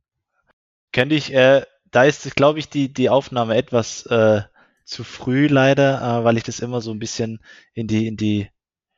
Könnte 0.93 1.17
ich, 1.17 1.35
äh, 1.35 1.63
da 1.91 2.05
ist, 2.05 2.37
glaube 2.37 2.61
ich, 2.61 2.69
die, 2.69 2.93
die 2.93 3.11
Aufnahme 3.11 3.57
etwas 3.57 4.07
äh, 4.07 4.43
zu 4.85 5.03
früh 5.03 5.49
leider, 5.49 6.21
äh, 6.21 6.25
weil 6.25 6.37
ich 6.37 6.45
das 6.45 6.61
immer 6.61 6.81
so 6.81 6.93
ein 6.93 7.01
bisschen 7.01 7.41
in 7.75 7.89
die, 7.89 8.07
in 8.07 8.17
die 8.17 8.49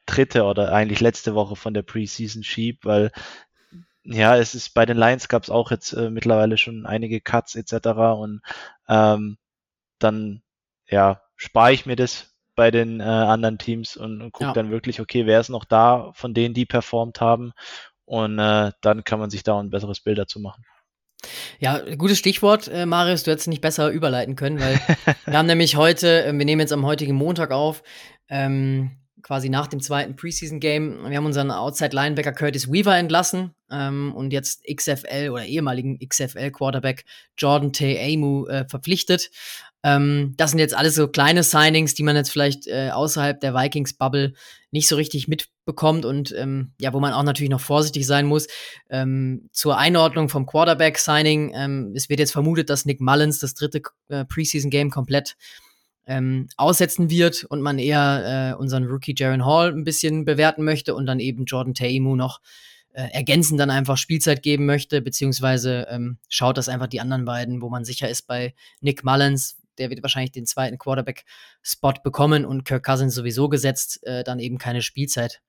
dritte 0.04 0.44
oder 0.44 0.72
eigentlich 0.72 1.00
letzte 1.00 1.34
Woche 1.34 1.56
von 1.56 1.72
der 1.72 1.82
Preseason 1.82 2.42
schieb, 2.42 2.84
weil 2.84 3.10
ja, 4.02 4.36
es 4.36 4.54
ist 4.54 4.74
bei 4.74 4.84
den 4.84 4.98
Lions 4.98 5.28
gab 5.28 5.44
es 5.44 5.50
auch 5.50 5.70
jetzt 5.70 5.92
äh, 5.92 6.10
mittlerweile 6.10 6.58
schon 6.58 6.84
einige 6.84 7.22
Cuts 7.22 7.54
etc. 7.54 7.88
und 8.18 8.42
ähm, 8.88 9.38
dann 9.98 10.42
ja 10.86 11.22
spare 11.40 11.72
ich 11.72 11.86
mir 11.86 11.96
das 11.96 12.34
bei 12.54 12.70
den 12.70 13.00
äh, 13.00 13.04
anderen 13.04 13.56
Teams 13.56 13.96
und, 13.96 14.20
und 14.20 14.32
gucke 14.32 14.48
ja. 14.48 14.52
dann 14.52 14.70
wirklich, 14.70 15.00
okay, 15.00 15.24
wer 15.24 15.40
ist 15.40 15.48
noch 15.48 15.64
da 15.64 16.10
von 16.12 16.34
denen, 16.34 16.52
die 16.52 16.66
performt 16.66 17.20
haben 17.20 17.52
und 18.04 18.38
äh, 18.38 18.72
dann 18.82 19.04
kann 19.04 19.18
man 19.18 19.30
sich 19.30 19.42
da 19.42 19.58
ein 19.58 19.70
besseres 19.70 20.00
Bild 20.00 20.18
dazu 20.18 20.38
machen. 20.40 20.64
Ja, 21.58 21.78
gutes 21.96 22.18
Stichwort, 22.18 22.68
äh, 22.68 22.84
Marius, 22.84 23.22
du 23.22 23.30
hättest 23.30 23.48
nicht 23.48 23.62
besser 23.62 23.88
überleiten 23.90 24.36
können, 24.36 24.60
weil 24.60 24.78
wir 25.24 25.38
haben 25.38 25.46
nämlich 25.46 25.76
heute, 25.76 26.24
äh, 26.24 26.32
wir 26.32 26.44
nehmen 26.44 26.60
jetzt 26.60 26.72
am 26.72 26.84
heutigen 26.84 27.14
Montag 27.14 27.50
auf, 27.52 27.82
ähm, 28.28 28.90
quasi 29.22 29.48
nach 29.48 29.66
dem 29.66 29.80
zweiten 29.80 30.16
Preseason-Game. 30.16 31.08
Wir 31.08 31.16
haben 31.16 31.26
unseren 31.26 31.50
Outside-Linebacker 31.50 32.32
Curtis 32.32 32.70
Weaver 32.70 32.96
entlassen 32.96 33.54
ähm, 33.70 34.14
und 34.14 34.32
jetzt 34.32 34.64
XFL 34.64 35.30
oder 35.30 35.44
ehemaligen 35.44 35.98
XFL-Quarterback 35.98 37.04
Jordan 37.38 37.72
T. 37.72 38.14
Amu 38.14 38.46
äh, 38.46 38.66
verpflichtet. 38.68 39.30
Ähm, 39.82 40.34
das 40.36 40.50
sind 40.50 40.58
jetzt 40.58 40.76
alles 40.76 40.94
so 40.94 41.08
kleine 41.08 41.42
Signings, 41.42 41.94
die 41.94 42.02
man 42.02 42.16
jetzt 42.16 42.30
vielleicht 42.30 42.66
äh, 42.66 42.90
außerhalb 42.90 43.40
der 43.40 43.54
Vikings-Bubble 43.54 44.34
nicht 44.70 44.88
so 44.88 44.96
richtig 44.96 45.26
mitbekommt 45.26 46.04
und 46.04 46.34
ähm, 46.36 46.72
ja, 46.80 46.92
wo 46.92 47.00
man 47.00 47.12
auch 47.12 47.22
natürlich 47.22 47.50
noch 47.50 47.60
vorsichtig 47.60 48.06
sein 48.06 48.26
muss. 48.26 48.46
Ähm, 48.90 49.48
zur 49.52 49.78
Einordnung 49.78 50.28
vom 50.28 50.46
Quarterback-Signing, 50.46 51.52
ähm, 51.54 51.92
es 51.94 52.08
wird 52.08 52.20
jetzt 52.20 52.32
vermutet, 52.32 52.68
dass 52.68 52.84
Nick 52.84 53.00
Mullins 53.00 53.38
das 53.38 53.54
dritte 53.54 53.80
äh, 54.08 54.24
Preseason-Game 54.26 54.90
komplett 54.90 55.36
ähm, 56.06 56.48
aussetzen 56.56 57.08
wird 57.08 57.44
und 57.44 57.62
man 57.62 57.78
eher 57.78 58.54
äh, 58.54 58.60
unseren 58.60 58.84
Rookie 58.84 59.14
Jaron 59.16 59.46
Hall 59.46 59.72
ein 59.72 59.84
bisschen 59.84 60.24
bewerten 60.24 60.64
möchte 60.64 60.94
und 60.94 61.06
dann 61.06 61.20
eben 61.20 61.44
Jordan 61.44 61.74
Taimu 61.74 62.16
noch 62.16 62.40
äh, 62.92 63.08
ergänzend 63.12 63.60
dann 63.60 63.70
einfach 63.70 63.96
Spielzeit 63.96 64.42
geben 64.42 64.66
möchte, 64.66 65.00
beziehungsweise 65.00 65.86
ähm, 65.88 66.18
schaut, 66.28 66.58
dass 66.58 66.68
einfach 66.68 66.88
die 66.88 67.00
anderen 67.00 67.24
beiden, 67.24 67.62
wo 67.62 67.68
man 67.68 67.84
sicher 67.84 68.08
ist 68.08 68.26
bei 68.26 68.54
Nick 68.80 69.04
Mullins, 69.04 69.59
der 69.80 69.90
wird 69.90 70.02
wahrscheinlich 70.02 70.32
den 70.32 70.46
zweiten 70.46 70.78
Quarterback-Spot 70.78 71.94
bekommen 72.04 72.44
und 72.44 72.64
Kirk 72.64 72.84
Cousins 72.84 73.14
sowieso 73.14 73.48
gesetzt, 73.48 74.00
äh, 74.04 74.22
dann 74.22 74.38
eben 74.38 74.58
keine 74.58 74.82
Spielzeit 74.82 75.40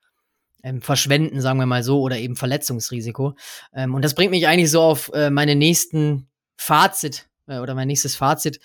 ähm, 0.63 0.81
verschwenden, 0.81 1.41
sagen 1.41 1.59
wir 1.59 1.65
mal 1.65 1.83
so, 1.83 2.01
oder 2.01 2.17
eben 2.17 2.35
Verletzungsrisiko. 2.35 3.35
Ähm, 3.73 3.93
und 3.93 4.03
das 4.03 4.15
bringt 4.15 4.31
mich 4.31 4.47
eigentlich 4.47 4.71
so 4.71 4.81
auf 4.81 5.11
äh, 5.13 5.29
meine 5.29 5.55
nächsten 5.55 6.27
Fazit 6.57 7.29
äh, 7.47 7.59
oder 7.59 7.75
mein 7.75 7.87
nächstes 7.87 8.15
Fazit. 8.15 8.59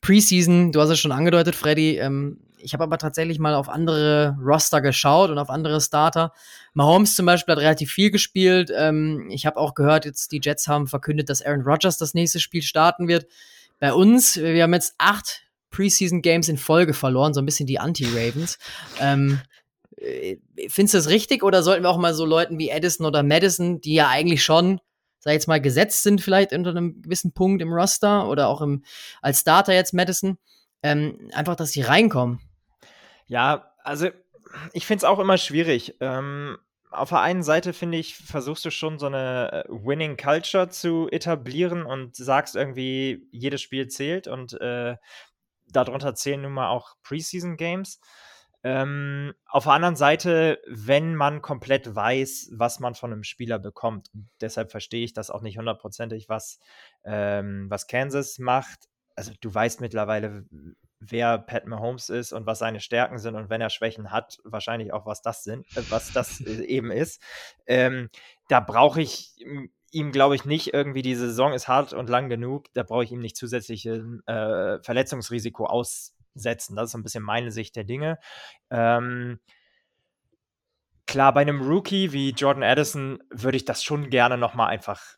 Preseason, 0.00 0.72
du 0.72 0.80
hast 0.80 0.90
es 0.90 1.00
schon 1.00 1.12
angedeutet, 1.12 1.54
Freddy. 1.54 1.98
Ähm, 1.98 2.40
ich 2.60 2.72
habe 2.72 2.84
aber 2.84 2.98
tatsächlich 2.98 3.38
mal 3.38 3.54
auf 3.54 3.68
andere 3.68 4.36
Roster 4.40 4.80
geschaut 4.80 5.30
und 5.30 5.38
auf 5.38 5.50
andere 5.50 5.80
Starter. 5.80 6.32
Mahomes 6.74 7.16
zum 7.16 7.26
Beispiel 7.26 7.52
hat 7.52 7.62
relativ 7.62 7.92
viel 7.92 8.10
gespielt. 8.10 8.72
Ähm, 8.74 9.28
ich 9.30 9.46
habe 9.46 9.56
auch 9.56 9.74
gehört, 9.74 10.04
jetzt 10.04 10.32
die 10.32 10.40
Jets 10.42 10.68
haben 10.68 10.86
verkündet, 10.86 11.28
dass 11.28 11.42
Aaron 11.42 11.62
Rodgers 11.62 11.98
das 11.98 12.14
nächste 12.14 12.40
Spiel 12.40 12.62
starten 12.62 13.08
wird. 13.08 13.26
Bei 13.78 13.92
uns, 13.92 14.36
wir 14.36 14.62
haben 14.62 14.74
jetzt 14.74 14.94
acht 14.98 15.42
Preseason 15.70 16.22
Games 16.22 16.48
in 16.48 16.56
Folge 16.56 16.94
verloren, 16.94 17.34
so 17.34 17.40
ein 17.40 17.46
bisschen 17.46 17.66
die 17.66 17.78
Anti-Ravens. 17.78 18.58
Ähm, 19.00 19.40
äh, 19.96 20.38
findest 20.68 20.94
du 20.94 20.98
das 20.98 21.08
richtig 21.08 21.44
oder 21.44 21.62
sollten 21.62 21.84
wir 21.84 21.90
auch 21.90 21.98
mal 21.98 22.14
so 22.14 22.24
Leuten 22.24 22.58
wie 22.58 22.68
Edison 22.68 23.06
oder 23.06 23.22
Madison, 23.22 23.80
die 23.80 23.94
ja 23.94 24.08
eigentlich 24.08 24.42
schon, 24.42 24.80
sag 25.20 25.32
ich 25.32 25.36
jetzt 25.36 25.46
mal, 25.46 25.60
gesetzt 25.60 26.02
sind, 26.02 26.20
vielleicht 26.20 26.52
unter 26.52 26.70
einem 26.70 27.02
gewissen 27.02 27.32
Punkt 27.32 27.62
im 27.62 27.72
Roster 27.72 28.28
oder 28.28 28.48
auch 28.48 28.60
im, 28.60 28.82
als 29.22 29.40
Starter 29.40 29.74
jetzt 29.74 29.94
Madison, 29.94 30.38
ähm, 30.82 31.30
einfach, 31.32 31.54
dass 31.54 31.70
sie 31.70 31.82
reinkommen? 31.82 32.40
Ja, 33.26 33.72
also 33.84 34.08
ich 34.72 34.86
finde 34.86 34.98
es 34.98 35.04
auch 35.04 35.18
immer 35.18 35.38
schwierig. 35.38 35.94
Ähm, 36.00 36.58
auf 36.90 37.10
der 37.10 37.20
einen 37.20 37.42
Seite 37.42 37.72
finde 37.72 37.98
ich, 37.98 38.16
versuchst 38.16 38.64
du 38.64 38.70
schon 38.70 38.98
so 38.98 39.06
eine 39.06 39.64
äh, 39.66 39.68
Winning 39.68 40.16
Culture 40.16 40.68
zu 40.68 41.08
etablieren 41.10 41.84
und 41.84 42.16
sagst 42.16 42.56
irgendwie, 42.56 43.26
jedes 43.30 43.62
Spiel 43.62 43.88
zählt 43.88 44.28
und 44.28 44.60
äh, 44.60 44.96
darunter 45.66 46.14
zählen 46.14 46.42
nun 46.42 46.52
mal 46.52 46.70
auch 46.70 46.96
Preseason 47.02 47.56
Games. 47.56 48.00
Ähm, 48.64 49.34
auf 49.46 49.64
der 49.64 49.74
anderen 49.74 49.96
Seite, 49.96 50.60
wenn 50.66 51.14
man 51.14 51.42
komplett 51.42 51.94
weiß, 51.94 52.50
was 52.54 52.80
man 52.80 52.94
von 52.94 53.12
einem 53.12 53.22
Spieler 53.22 53.58
bekommt, 53.58 54.10
deshalb 54.40 54.70
verstehe 54.70 55.04
ich 55.04 55.12
das 55.12 55.30
auch 55.30 55.42
nicht 55.42 55.58
hundertprozentig, 55.58 56.28
was, 56.28 56.58
ähm, 57.04 57.66
was 57.70 57.86
Kansas 57.86 58.38
macht. 58.38 58.88
Also 59.14 59.32
du 59.40 59.54
weißt 59.54 59.80
mittlerweile, 59.80 60.44
wer 61.00 61.38
Pat 61.38 61.66
Mahomes 61.66 62.08
ist 62.08 62.32
und 62.32 62.46
was 62.46 62.58
seine 62.58 62.80
Stärken 62.80 63.18
sind 63.18 63.34
und 63.34 63.50
wenn 63.50 63.60
er 63.60 63.70
Schwächen 63.70 64.10
hat, 64.10 64.38
wahrscheinlich 64.44 64.92
auch 64.92 65.06
was 65.06 65.22
das 65.22 65.44
sind, 65.44 65.66
äh, 65.76 65.82
was 65.90 66.12
das 66.12 66.40
äh, 66.40 66.62
eben 66.64 66.90
ist. 66.90 67.22
Ähm, 67.66 68.10
da 68.48 68.60
brauche 68.60 69.00
ich 69.00 69.34
ihm, 69.90 70.12
glaube 70.12 70.34
ich, 70.34 70.44
nicht 70.44 70.74
irgendwie, 70.74 71.02
die 71.02 71.14
Saison 71.14 71.52
ist 71.52 71.68
hart 71.68 71.92
und 71.92 72.08
lang 72.08 72.28
genug, 72.28 72.66
da 72.74 72.82
brauche 72.82 73.04
ich 73.04 73.12
ihm 73.12 73.20
nicht 73.20 73.36
zusätzliches 73.36 74.04
äh, 74.26 74.78
Verletzungsrisiko 74.82 75.66
aussetzen. 75.66 76.76
Das 76.76 76.86
ist 76.86 76.92
so 76.92 76.98
ein 76.98 77.02
bisschen 77.02 77.24
meine 77.24 77.50
Sicht 77.50 77.76
der 77.76 77.84
Dinge. 77.84 78.18
Ähm, 78.70 79.38
klar, 81.06 81.32
bei 81.32 81.40
einem 81.40 81.62
Rookie 81.62 82.12
wie 82.12 82.30
Jordan 82.30 82.62
Addison 82.62 83.22
würde 83.30 83.56
ich 83.56 83.64
das 83.64 83.82
schon 83.82 84.10
gerne 84.10 84.36
nochmal 84.36 84.68
einfach 84.68 85.17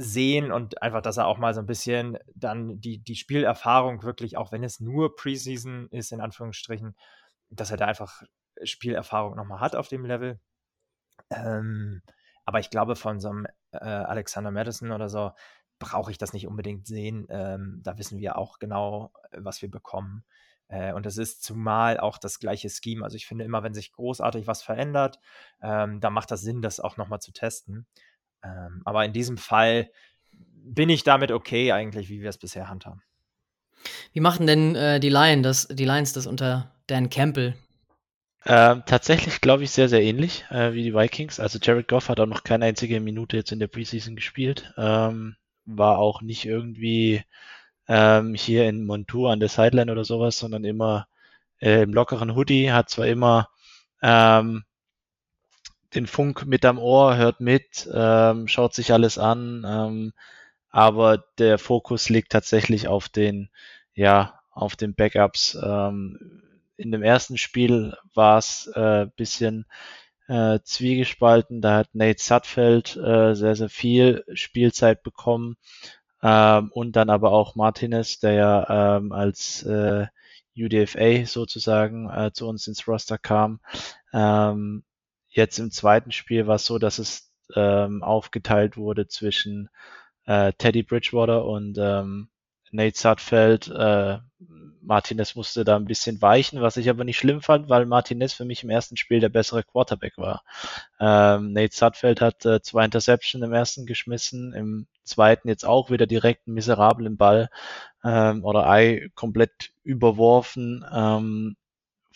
sehen 0.00 0.52
und 0.52 0.80
einfach, 0.80 1.02
dass 1.02 1.16
er 1.16 1.26
auch 1.26 1.38
mal 1.38 1.52
so 1.54 1.60
ein 1.60 1.66
bisschen 1.66 2.18
dann 2.34 2.80
die, 2.80 2.98
die 3.02 3.16
Spielerfahrung 3.16 4.04
wirklich, 4.04 4.36
auch 4.36 4.52
wenn 4.52 4.62
es 4.62 4.78
nur 4.78 5.16
Preseason 5.16 5.88
ist, 5.90 6.12
in 6.12 6.20
Anführungsstrichen, 6.20 6.94
dass 7.50 7.72
er 7.72 7.76
da 7.76 7.86
einfach 7.86 8.22
Spielerfahrung 8.62 9.34
nochmal 9.34 9.58
hat 9.60 9.74
auf 9.74 9.88
dem 9.88 10.04
Level. 10.04 10.38
Ähm, 11.30 12.02
aber 12.44 12.60
ich 12.60 12.70
glaube, 12.70 12.94
von 12.94 13.18
so 13.18 13.28
einem 13.28 13.46
äh, 13.72 13.78
Alexander 13.78 14.52
Madison 14.52 14.92
oder 14.92 15.08
so 15.08 15.32
brauche 15.80 16.12
ich 16.12 16.18
das 16.18 16.32
nicht 16.32 16.46
unbedingt 16.46 16.86
sehen. 16.86 17.26
Ähm, 17.28 17.80
da 17.82 17.98
wissen 17.98 18.20
wir 18.20 18.38
auch 18.38 18.60
genau, 18.60 19.12
was 19.32 19.62
wir 19.62 19.70
bekommen. 19.70 20.24
Äh, 20.68 20.92
und 20.92 21.06
es 21.06 21.18
ist 21.18 21.42
zumal 21.42 21.98
auch 21.98 22.18
das 22.18 22.38
gleiche 22.38 22.70
Scheme. 22.70 23.04
Also 23.04 23.16
ich 23.16 23.26
finde 23.26 23.44
immer, 23.44 23.64
wenn 23.64 23.74
sich 23.74 23.90
großartig 23.90 24.46
was 24.46 24.62
verändert, 24.62 25.18
ähm, 25.60 25.98
dann 26.00 26.12
macht 26.12 26.30
das 26.30 26.42
Sinn, 26.42 26.62
das 26.62 26.78
auch 26.78 26.96
nochmal 26.96 27.20
zu 27.20 27.32
testen. 27.32 27.86
Ähm, 28.42 28.82
aber 28.84 29.04
in 29.04 29.12
diesem 29.12 29.36
Fall 29.36 29.90
bin 30.32 30.88
ich 30.88 31.02
damit 31.02 31.32
okay 31.32 31.72
eigentlich, 31.72 32.08
wie 32.08 32.20
wir 32.20 32.28
es 32.28 32.38
bisher 32.38 32.68
handhaben. 32.68 33.02
Wie 34.12 34.20
machen 34.20 34.46
denn 34.46 34.74
äh, 34.74 35.00
die, 35.00 35.08
Lions 35.10 35.42
das, 35.42 35.68
die 35.68 35.84
Lions 35.84 36.12
das 36.12 36.26
unter 36.26 36.72
Dan 36.86 37.10
Campbell? 37.10 37.54
Ähm, 38.44 38.82
tatsächlich 38.86 39.40
glaube 39.40 39.64
ich 39.64 39.70
sehr, 39.70 39.88
sehr 39.88 40.02
ähnlich 40.02 40.44
äh, 40.50 40.72
wie 40.72 40.82
die 40.82 40.94
Vikings. 40.94 41.40
Also 41.40 41.58
Jared 41.60 41.88
Goff 41.88 42.08
hat 42.08 42.20
auch 42.20 42.26
noch 42.26 42.44
keine 42.44 42.66
einzige 42.66 43.00
Minute 43.00 43.36
jetzt 43.36 43.52
in 43.52 43.58
der 43.58 43.66
Preseason 43.66 44.16
gespielt. 44.16 44.72
Ähm, 44.76 45.36
war 45.64 45.98
auch 45.98 46.22
nicht 46.22 46.44
irgendwie 46.44 47.22
ähm, 47.88 48.34
hier 48.34 48.68
in 48.68 48.86
Montour 48.86 49.32
an 49.32 49.40
der 49.40 49.48
Sideline 49.48 49.90
oder 49.90 50.04
sowas, 50.04 50.38
sondern 50.38 50.64
immer 50.64 51.08
äh, 51.60 51.82
im 51.82 51.92
lockeren 51.92 52.36
Hoodie, 52.36 52.72
hat 52.72 52.90
zwar 52.90 53.06
immer 53.06 53.48
ähm, 54.02 54.64
den 55.94 56.06
Funk 56.06 56.46
mit 56.46 56.64
am 56.64 56.78
Ohr, 56.78 57.16
hört 57.16 57.40
mit, 57.40 57.88
ähm, 57.92 58.48
schaut 58.48 58.74
sich 58.74 58.92
alles 58.92 59.18
an, 59.18 59.64
ähm, 59.66 60.12
aber 60.70 61.24
der 61.38 61.58
Fokus 61.58 62.08
liegt 62.08 62.32
tatsächlich 62.32 62.88
auf 62.88 63.08
den, 63.08 63.50
ja, 63.94 64.40
auf 64.50 64.76
den 64.76 64.94
Backups. 64.94 65.58
Ähm, 65.62 66.42
in 66.76 66.92
dem 66.92 67.02
ersten 67.02 67.38
Spiel 67.38 67.96
war 68.14 68.38
es 68.38 68.66
äh, 68.74 69.06
bisschen 69.16 69.66
äh, 70.28 70.60
zwiegespalten. 70.62 71.60
Da 71.60 71.78
hat 71.78 71.94
Nate 71.94 72.22
Sutfeld 72.22 72.96
äh, 72.96 73.34
sehr, 73.34 73.56
sehr 73.56 73.68
viel 73.68 74.24
Spielzeit 74.34 75.02
bekommen. 75.02 75.56
Ähm, 76.22 76.70
und 76.72 76.96
dann 76.96 77.10
aber 77.10 77.32
auch 77.32 77.54
Martinez, 77.54 78.18
der 78.20 78.32
ja 78.32 78.96
ähm, 78.96 79.12
als 79.12 79.62
äh, 79.62 80.06
UDFA 80.56 81.24
sozusagen 81.24 82.10
äh, 82.10 82.32
zu 82.32 82.46
uns 82.48 82.66
ins 82.66 82.86
Roster 82.88 83.18
kam. 83.18 83.60
Ähm, 84.12 84.82
Jetzt 85.38 85.60
im 85.60 85.70
zweiten 85.70 86.10
Spiel 86.10 86.48
war 86.48 86.56
es 86.56 86.66
so, 86.66 86.80
dass 86.80 86.98
es 86.98 87.30
ähm, 87.54 88.02
aufgeteilt 88.02 88.76
wurde 88.76 89.06
zwischen 89.06 89.70
äh, 90.26 90.52
Teddy 90.52 90.82
Bridgewater 90.82 91.44
und 91.44 91.78
ähm, 91.78 92.28
Nate 92.72 92.98
Sudfeld. 92.98 93.68
Äh, 93.68 94.18
Martinez 94.82 95.36
musste 95.36 95.62
da 95.62 95.76
ein 95.76 95.84
bisschen 95.84 96.20
weichen, 96.20 96.60
was 96.60 96.76
ich 96.76 96.90
aber 96.90 97.04
nicht 97.04 97.18
schlimm 97.18 97.40
fand, 97.40 97.68
weil 97.68 97.86
Martinez 97.86 98.32
für 98.32 98.44
mich 98.44 98.64
im 98.64 98.70
ersten 98.70 98.96
Spiel 98.96 99.20
der 99.20 99.28
bessere 99.28 99.62
Quarterback 99.62 100.18
war. 100.18 100.42
Ähm, 100.98 101.52
Nate 101.52 101.72
Sudfeld 101.72 102.20
hat 102.20 102.44
äh, 102.44 102.60
zwei 102.60 102.84
Interceptions 102.84 103.44
im 103.44 103.52
ersten 103.52 103.86
geschmissen, 103.86 104.52
im 104.54 104.88
zweiten 105.04 105.46
jetzt 105.46 105.64
auch 105.64 105.88
wieder 105.88 106.08
direkt 106.08 106.48
einen 106.48 106.54
miserablen 106.54 107.16
Ball 107.16 107.48
ähm, 108.02 108.44
oder 108.44 108.68
Ei 108.68 109.08
komplett 109.14 109.70
überworfen. 109.84 110.84
Ähm, 110.92 111.56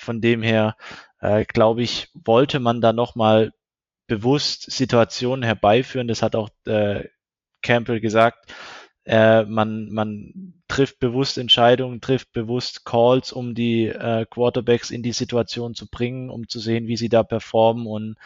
von 0.03 0.21
dem 0.21 0.43
her, 0.43 0.77
äh, 1.23 1.45
glaube 1.45 1.83
ich, 1.83 2.11
wollte 2.15 2.61
man 2.61 2.81
da 2.81 2.93
nochmal 2.93 3.53
bewusst 4.09 4.71
Situationen 4.71 5.45
herbeiführen. 5.45 6.09
Das 6.09 6.23
hat 6.23 6.37
auch 6.37 6.51
äh, 6.67 7.09
Campbell 7.63 8.01
gesagt. 8.01 8.53
Äh, 9.05 9.45
man, 9.45 9.89
man 9.91 10.55
trifft 10.69 10.99
bewusst 10.99 11.39
Entscheidungen, 11.39 12.01
trifft 12.01 12.33
bewusst 12.33 12.85
Calls, 12.85 13.33
um 13.33 13.55
die 13.55 13.87
äh, 13.87 14.27
Quarterbacks 14.29 14.91
in 14.91 15.03
die 15.03 15.13
Situation 15.13 15.75
zu 15.75 15.89
bringen, 15.89 16.29
um 16.29 16.49
zu 16.49 16.61
sehen, 16.61 16.89
wie 16.89 16.97
sie 16.97 17.09
da 17.09 17.23
performen. 17.23 17.87
Und 17.87 18.17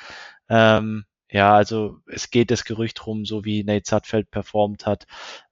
ähm, 0.49 1.05
ja, 1.31 1.55
also 1.55 1.99
es 2.07 2.31
geht 2.31 2.50
das 2.50 2.65
Gerücht 2.65 3.07
rum, 3.07 3.26
so 3.26 3.45
wie 3.45 3.62
Nate 3.62 3.88
Sutfeld 3.88 4.31
performt 4.31 4.87
hat, 4.87 5.07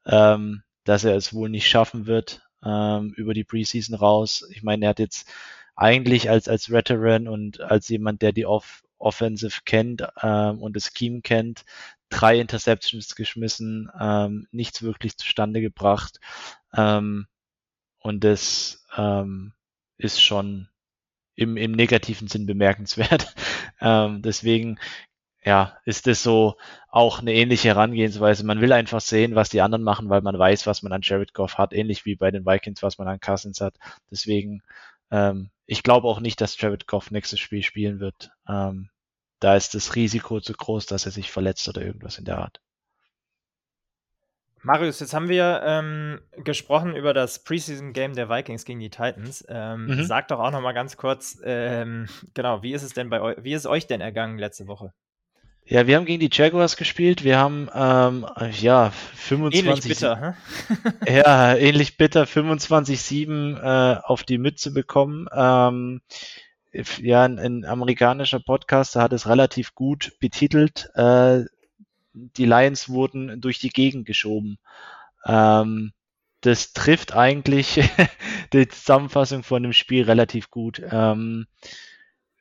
ähm, 0.06 0.62
dass 0.84 1.04
er 1.04 1.16
es 1.16 1.34
wohl 1.34 1.50
nicht 1.50 1.68
schaffen 1.68 2.06
wird 2.06 2.42
ähm, 2.64 3.12
über 3.16 3.34
die 3.34 3.44
Preseason 3.44 3.96
raus. 3.96 4.46
Ich 4.50 4.62
meine, 4.62 4.86
er 4.86 4.90
hat 4.90 4.98
jetzt 4.98 5.30
eigentlich 5.76 6.30
als, 6.30 6.48
als 6.48 6.70
Veteran 6.70 7.28
und 7.28 7.60
als 7.60 7.88
jemand, 7.88 8.22
der 8.22 8.32
die 8.32 8.46
Off 8.46 8.82
Offensive 8.98 9.60
kennt 9.64 10.06
ähm, 10.22 10.62
und 10.62 10.76
das 10.76 10.92
Scheme 10.96 11.20
kennt, 11.20 11.64
drei 12.08 12.40
Interceptions 12.40 13.14
geschmissen, 13.14 13.90
ähm, 14.00 14.46
nichts 14.50 14.82
wirklich 14.82 15.18
zustande 15.18 15.60
gebracht. 15.60 16.20
Ähm, 16.74 17.26
und 17.98 18.24
das 18.24 18.86
ähm, 18.96 19.52
ist 19.98 20.22
schon 20.22 20.68
im, 21.34 21.56
im 21.56 21.72
negativen 21.72 22.28
Sinn 22.28 22.46
bemerkenswert. 22.46 23.34
ähm, 23.80 24.22
deswegen 24.22 24.78
ja, 25.44 25.76
ist 25.84 26.06
das 26.06 26.22
so 26.22 26.56
auch 26.88 27.20
eine 27.20 27.34
ähnliche 27.34 27.68
Herangehensweise. 27.68 28.46
Man 28.46 28.62
will 28.62 28.72
einfach 28.72 29.00
sehen, 29.00 29.34
was 29.34 29.50
die 29.50 29.60
anderen 29.60 29.84
machen, 29.84 30.08
weil 30.08 30.22
man 30.22 30.38
weiß, 30.38 30.66
was 30.66 30.82
man 30.82 30.92
an 30.92 31.02
Jared 31.02 31.34
Goff 31.34 31.58
hat, 31.58 31.74
ähnlich 31.74 32.06
wie 32.06 32.16
bei 32.16 32.30
den 32.30 32.46
Vikings, 32.46 32.82
was 32.82 32.96
man 32.96 33.08
an 33.08 33.20
Cousins 33.20 33.60
hat. 33.60 33.76
Deswegen 34.10 34.62
ähm, 35.10 35.50
ich 35.66 35.82
glaube 35.82 36.08
auch 36.08 36.20
nicht, 36.20 36.40
dass 36.40 36.56
Goff 36.86 37.10
nächstes 37.10 37.40
Spiel 37.40 37.62
spielen 37.62 38.00
wird. 38.00 38.30
Ähm, 38.48 38.90
da 39.40 39.56
ist 39.56 39.74
das 39.74 39.94
Risiko 39.94 40.40
zu 40.40 40.52
groß, 40.52 40.86
dass 40.86 41.06
er 41.06 41.12
sich 41.12 41.30
verletzt 41.30 41.68
oder 41.68 41.82
irgendwas 41.82 42.18
in 42.18 42.24
der 42.24 42.38
Art. 42.38 42.60
Marius, 44.62 45.00
jetzt 45.00 45.12
haben 45.12 45.28
wir 45.28 45.60
ähm, 45.62 46.22
gesprochen 46.42 46.96
über 46.96 47.12
das 47.12 47.44
Preseason-Game 47.44 48.14
der 48.14 48.30
Vikings 48.30 48.64
gegen 48.64 48.80
die 48.80 48.88
Titans. 48.88 49.44
Ähm, 49.46 49.86
mhm. 49.86 50.04
Sag 50.04 50.28
doch 50.28 50.40
auch 50.40 50.50
noch 50.50 50.62
mal 50.62 50.72
ganz 50.72 50.96
kurz, 50.96 51.38
ähm, 51.44 52.08
genau, 52.32 52.62
wie 52.62 52.72
ist 52.72 52.82
es 52.82 52.94
denn 52.94 53.10
bei 53.10 53.20
euch, 53.20 53.36
wie 53.44 53.52
ist 53.52 53.62
es 53.62 53.66
euch 53.66 53.86
denn 53.86 54.00
ergangen 54.00 54.38
letzte 54.38 54.66
Woche? 54.66 54.94
Ja, 55.66 55.86
wir 55.86 55.96
haben 55.96 56.04
gegen 56.04 56.20
die 56.20 56.30
Jaguars 56.30 56.76
gespielt. 56.76 57.24
Wir 57.24 57.38
haben 57.38 57.70
ähm, 57.74 58.26
ja 58.60 58.90
25. 58.90 59.66
Ähnlich 59.66 59.88
bitter, 59.88 60.36
hä? 61.06 61.10
ja, 61.20 61.56
ähnlich 61.56 61.96
bitter 61.96 62.24
25-7 62.24 63.60
äh, 63.60 64.00
auf 64.02 64.24
die 64.24 64.36
Mütze 64.36 64.72
bekommen. 64.72 65.26
Ähm, 65.32 66.02
ja, 67.00 67.22
ein, 67.22 67.38
ein, 67.38 67.64
amerikanischer 67.64 68.40
Podcaster 68.40 69.00
hat 69.00 69.14
es 69.14 69.26
relativ 69.26 69.74
gut 69.74 70.12
betitelt. 70.20 70.90
Äh, 70.96 71.44
die 72.12 72.44
Lions 72.44 72.90
wurden 72.90 73.40
durch 73.40 73.58
die 73.58 73.70
Gegend 73.70 74.04
geschoben. 74.04 74.58
Ähm, 75.24 75.92
das 76.42 76.74
trifft 76.74 77.14
eigentlich 77.14 77.80
die 78.52 78.68
Zusammenfassung 78.68 79.42
von 79.42 79.62
dem 79.62 79.72
Spiel 79.72 80.04
relativ 80.04 80.50
gut. 80.50 80.82
Ähm, 80.90 81.46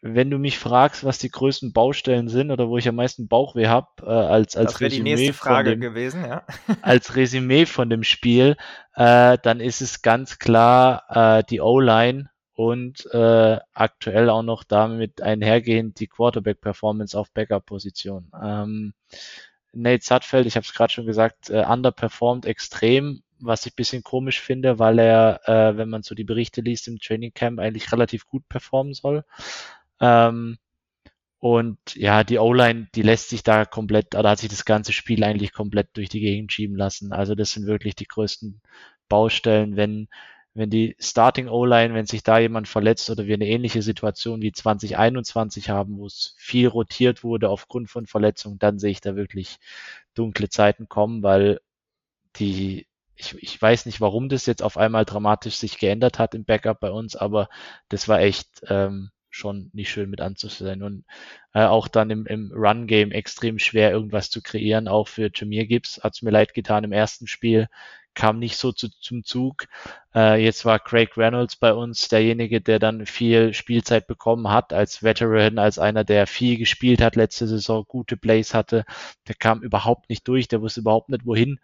wenn 0.05 0.29
du 0.29 0.37
mich 0.37 0.59
fragst, 0.59 1.05
was 1.05 1.17
die 1.17 1.29
größten 1.29 1.71
Baustellen 1.71 2.27
sind 2.27 2.51
oder 2.51 2.67
wo 2.67 2.77
ich 2.77 2.89
am 2.89 2.95
meisten 2.95 3.29
Bauchweh 3.29 3.67
habe, 3.67 3.87
äh, 4.01 4.09
als, 4.09 4.57
als 4.57 4.81
Resümee 4.81 5.15
die 5.15 5.31
Frage 5.31 5.71
dem, 5.71 5.79
gewesen, 5.79 6.25
ja. 6.25 6.43
als 6.81 7.15
Resümee 7.15 7.65
von 7.65 7.89
dem 7.89 8.03
Spiel, 8.03 8.57
äh, 8.95 9.37
dann 9.41 9.61
ist 9.61 9.79
es 9.79 10.01
ganz 10.01 10.39
klar 10.39 11.05
äh, 11.39 11.43
die 11.49 11.61
O-Line 11.61 12.29
und 12.53 13.05
äh, 13.13 13.57
aktuell 13.73 14.29
auch 14.29 14.43
noch 14.43 14.65
damit 14.65 15.21
einhergehend 15.21 16.01
die 16.01 16.07
Quarterback-Performance 16.07 17.17
auf 17.17 17.31
Backup-Position. 17.31 18.29
Ähm, 18.43 18.93
Nate 19.71 20.03
Sutfeld, 20.03 20.45
ich 20.47 20.57
habe 20.57 20.65
es 20.65 20.73
gerade 20.73 20.91
schon 20.91 21.05
gesagt, 21.05 21.49
äh, 21.49 21.63
underperformed 21.63 22.45
extrem, 22.45 23.23
was 23.39 23.65
ich 23.65 23.71
ein 23.71 23.77
bisschen 23.77 24.03
komisch 24.03 24.41
finde, 24.41 24.79
weil 24.79 24.99
er, 24.99 25.39
äh, 25.45 25.77
wenn 25.77 25.89
man 25.89 26.03
so 26.03 26.13
die 26.13 26.25
Berichte 26.25 26.59
liest 26.59 26.89
im 26.89 26.99
Training 26.99 27.33
Camp, 27.33 27.59
eigentlich 27.59 27.89
relativ 27.93 28.27
gut 28.27 28.47
performen 28.49 28.93
soll. 28.93 29.23
Ähm, 30.03 30.57
und 31.39 31.77
ja, 31.95 32.23
die 32.23 32.39
O-Line, 32.39 32.87
die 32.95 33.01
lässt 33.03 33.29
sich 33.29 33.43
da 33.43 33.65
komplett, 33.65 34.15
oder 34.15 34.31
hat 34.31 34.39
sich 34.39 34.49
das 34.49 34.65
ganze 34.65 34.93
Spiel 34.93 35.23
eigentlich 35.23 35.53
komplett 35.53 35.89
durch 35.93 36.09
die 36.09 36.19
Gegend 36.21 36.51
schieben 36.53 36.75
lassen. 36.77 37.13
Also 37.13 37.35
das 37.35 37.51
sind 37.53 37.67
wirklich 37.67 37.95
die 37.95 38.07
größten 38.07 38.61
Baustellen, 39.09 39.75
wenn, 39.77 40.09
wenn 40.53 40.69
die 40.69 40.95
Starting 40.99 41.47
O-Line, 41.49 41.93
wenn 41.93 42.05
sich 42.05 42.23
da 42.23 42.39
jemand 42.39 42.67
verletzt 42.67 43.09
oder 43.09 43.27
wir 43.27 43.35
eine 43.35 43.47
ähnliche 43.47 43.81
Situation 43.81 44.41
wie 44.41 44.51
2021 44.51 45.69
haben, 45.69 45.97
wo 45.97 46.07
es 46.07 46.35
viel 46.37 46.67
rotiert 46.67 47.23
wurde 47.23 47.49
aufgrund 47.49 47.89
von 47.89 48.07
Verletzungen, 48.07 48.59
dann 48.59 48.79
sehe 48.79 48.91
ich 48.91 49.01
da 49.01 49.15
wirklich 49.15 49.59
dunkle 50.15 50.49
Zeiten 50.49 50.89
kommen, 50.89 51.23
weil 51.23 51.61
die, 52.37 52.87
ich, 53.15 53.35
ich 53.41 53.61
weiß 53.61 53.85
nicht, 53.85 54.01
warum 54.01 54.29
das 54.29 54.45
jetzt 54.47 54.63
auf 54.63 54.77
einmal 54.77 55.05
dramatisch 55.05 55.55
sich 55.57 55.77
geändert 55.79 56.19
hat 56.19 56.35
im 56.35 56.45
Backup 56.45 56.79
bei 56.81 56.91
uns, 56.91 57.15
aber 57.15 57.49
das 57.89 58.07
war 58.07 58.19
echt 58.21 58.47
ähm, 58.69 59.11
schon 59.33 59.69
nicht 59.73 59.91
schön 59.91 60.09
mit 60.09 60.21
anzusehen. 60.21 60.83
Und 60.83 61.05
äh, 61.53 61.63
auch 61.63 61.87
dann 61.87 62.09
im, 62.09 62.25
im 62.25 62.51
Run-Game 62.53 63.11
extrem 63.11 63.59
schwer, 63.59 63.91
irgendwas 63.91 64.29
zu 64.29 64.41
kreieren. 64.41 64.87
Auch 64.87 65.07
für 65.07 65.29
Jameer 65.33 65.65
Gibbs 65.65 66.01
hat 66.03 66.13
es 66.15 66.21
mir 66.21 66.31
leid 66.31 66.53
getan 66.53 66.83
im 66.83 66.91
ersten 66.91 67.27
Spiel, 67.27 67.67
kam 68.13 68.39
nicht 68.39 68.57
so 68.57 68.71
zu, 68.71 68.89
zum 68.89 69.23
Zug. 69.23 69.65
Äh, 70.13 70.43
jetzt 70.43 70.65
war 70.65 70.79
Craig 70.79 71.17
Reynolds 71.17 71.55
bei 71.55 71.73
uns 71.73 72.07
derjenige, 72.09 72.61
der 72.61 72.79
dann 72.79 73.05
viel 73.05 73.53
Spielzeit 73.53 74.07
bekommen 74.07 74.49
hat 74.49 74.71
als 74.71 75.03
Veteran, 75.03 75.57
als 75.57 75.79
einer, 75.79 76.03
der 76.03 76.27
viel 76.27 76.57
gespielt 76.57 77.01
hat 77.01 77.15
letzte 77.15 77.47
Saison, 77.47 77.85
gute 77.87 78.17
Plays 78.17 78.53
hatte. 78.53 78.85
Der 79.27 79.35
kam 79.35 79.61
überhaupt 79.61 80.09
nicht 80.09 80.27
durch, 80.27 80.47
der 80.47 80.61
wusste 80.61 80.81
überhaupt 80.81 81.09
nicht 81.09 81.25
wohin. 81.25 81.59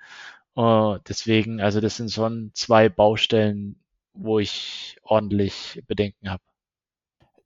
Uh, 0.55 0.97
deswegen, 1.07 1.61
also 1.61 1.79
das 1.79 1.97
sind 1.97 2.11
schon 2.11 2.51
zwei 2.53 2.89
Baustellen, 2.89 3.79
wo 4.13 4.39
ich 4.39 4.97
ordentlich 5.03 5.81
Bedenken 5.87 6.29
habe. 6.29 6.43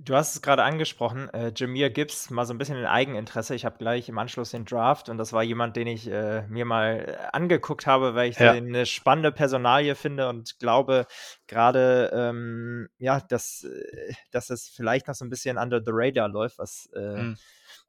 Du 0.06 0.16
hast 0.16 0.36
es 0.36 0.42
gerade 0.42 0.64
angesprochen, 0.64 1.30
äh, 1.30 1.54
Jameer 1.56 1.90
Gibbs, 1.90 2.30
mal 2.30 2.46
so 2.46 2.54
ein 2.54 2.58
bisschen 2.58 2.78
in 2.78 2.86
Eigeninteresse. 2.86 3.56
Ich 3.56 3.64
habe 3.64 3.78
gleich 3.78 4.10
im 4.10 4.18
Anschluss 4.18 4.52
den 4.52 4.66
Draft 4.66 5.08
und 5.08 5.18
das 5.18 5.32
war 5.32 5.44
jemand, 5.44 5.78
den 5.78 5.88
ich 5.88 6.10
äh, 6.10 6.46
mir 6.48 6.66
mal 6.66 7.06
äh, 7.08 7.16
angeguckt 7.32 7.88
habe, 7.88 8.14
weil 8.14 8.30
ich 8.30 8.38
ja. 8.38 8.52
eine 8.52 8.86
spannende 8.86 9.32
Personalie 9.32 9.96
finde 9.96 10.28
und 10.28 10.60
glaube 10.60 11.06
gerade, 11.48 12.12
ähm, 12.14 12.90
ja, 12.98 13.22
dass, 13.22 13.64
äh, 13.64 14.14
dass 14.32 14.50
es 14.50 14.68
vielleicht 14.68 15.08
noch 15.08 15.16
so 15.16 15.24
ein 15.24 15.30
bisschen 15.30 15.58
under 15.58 15.82
the 15.82 15.92
radar 15.94 16.28
läuft, 16.28 16.58
was, 16.58 16.90
äh, 16.94 17.22
mhm. 17.22 17.38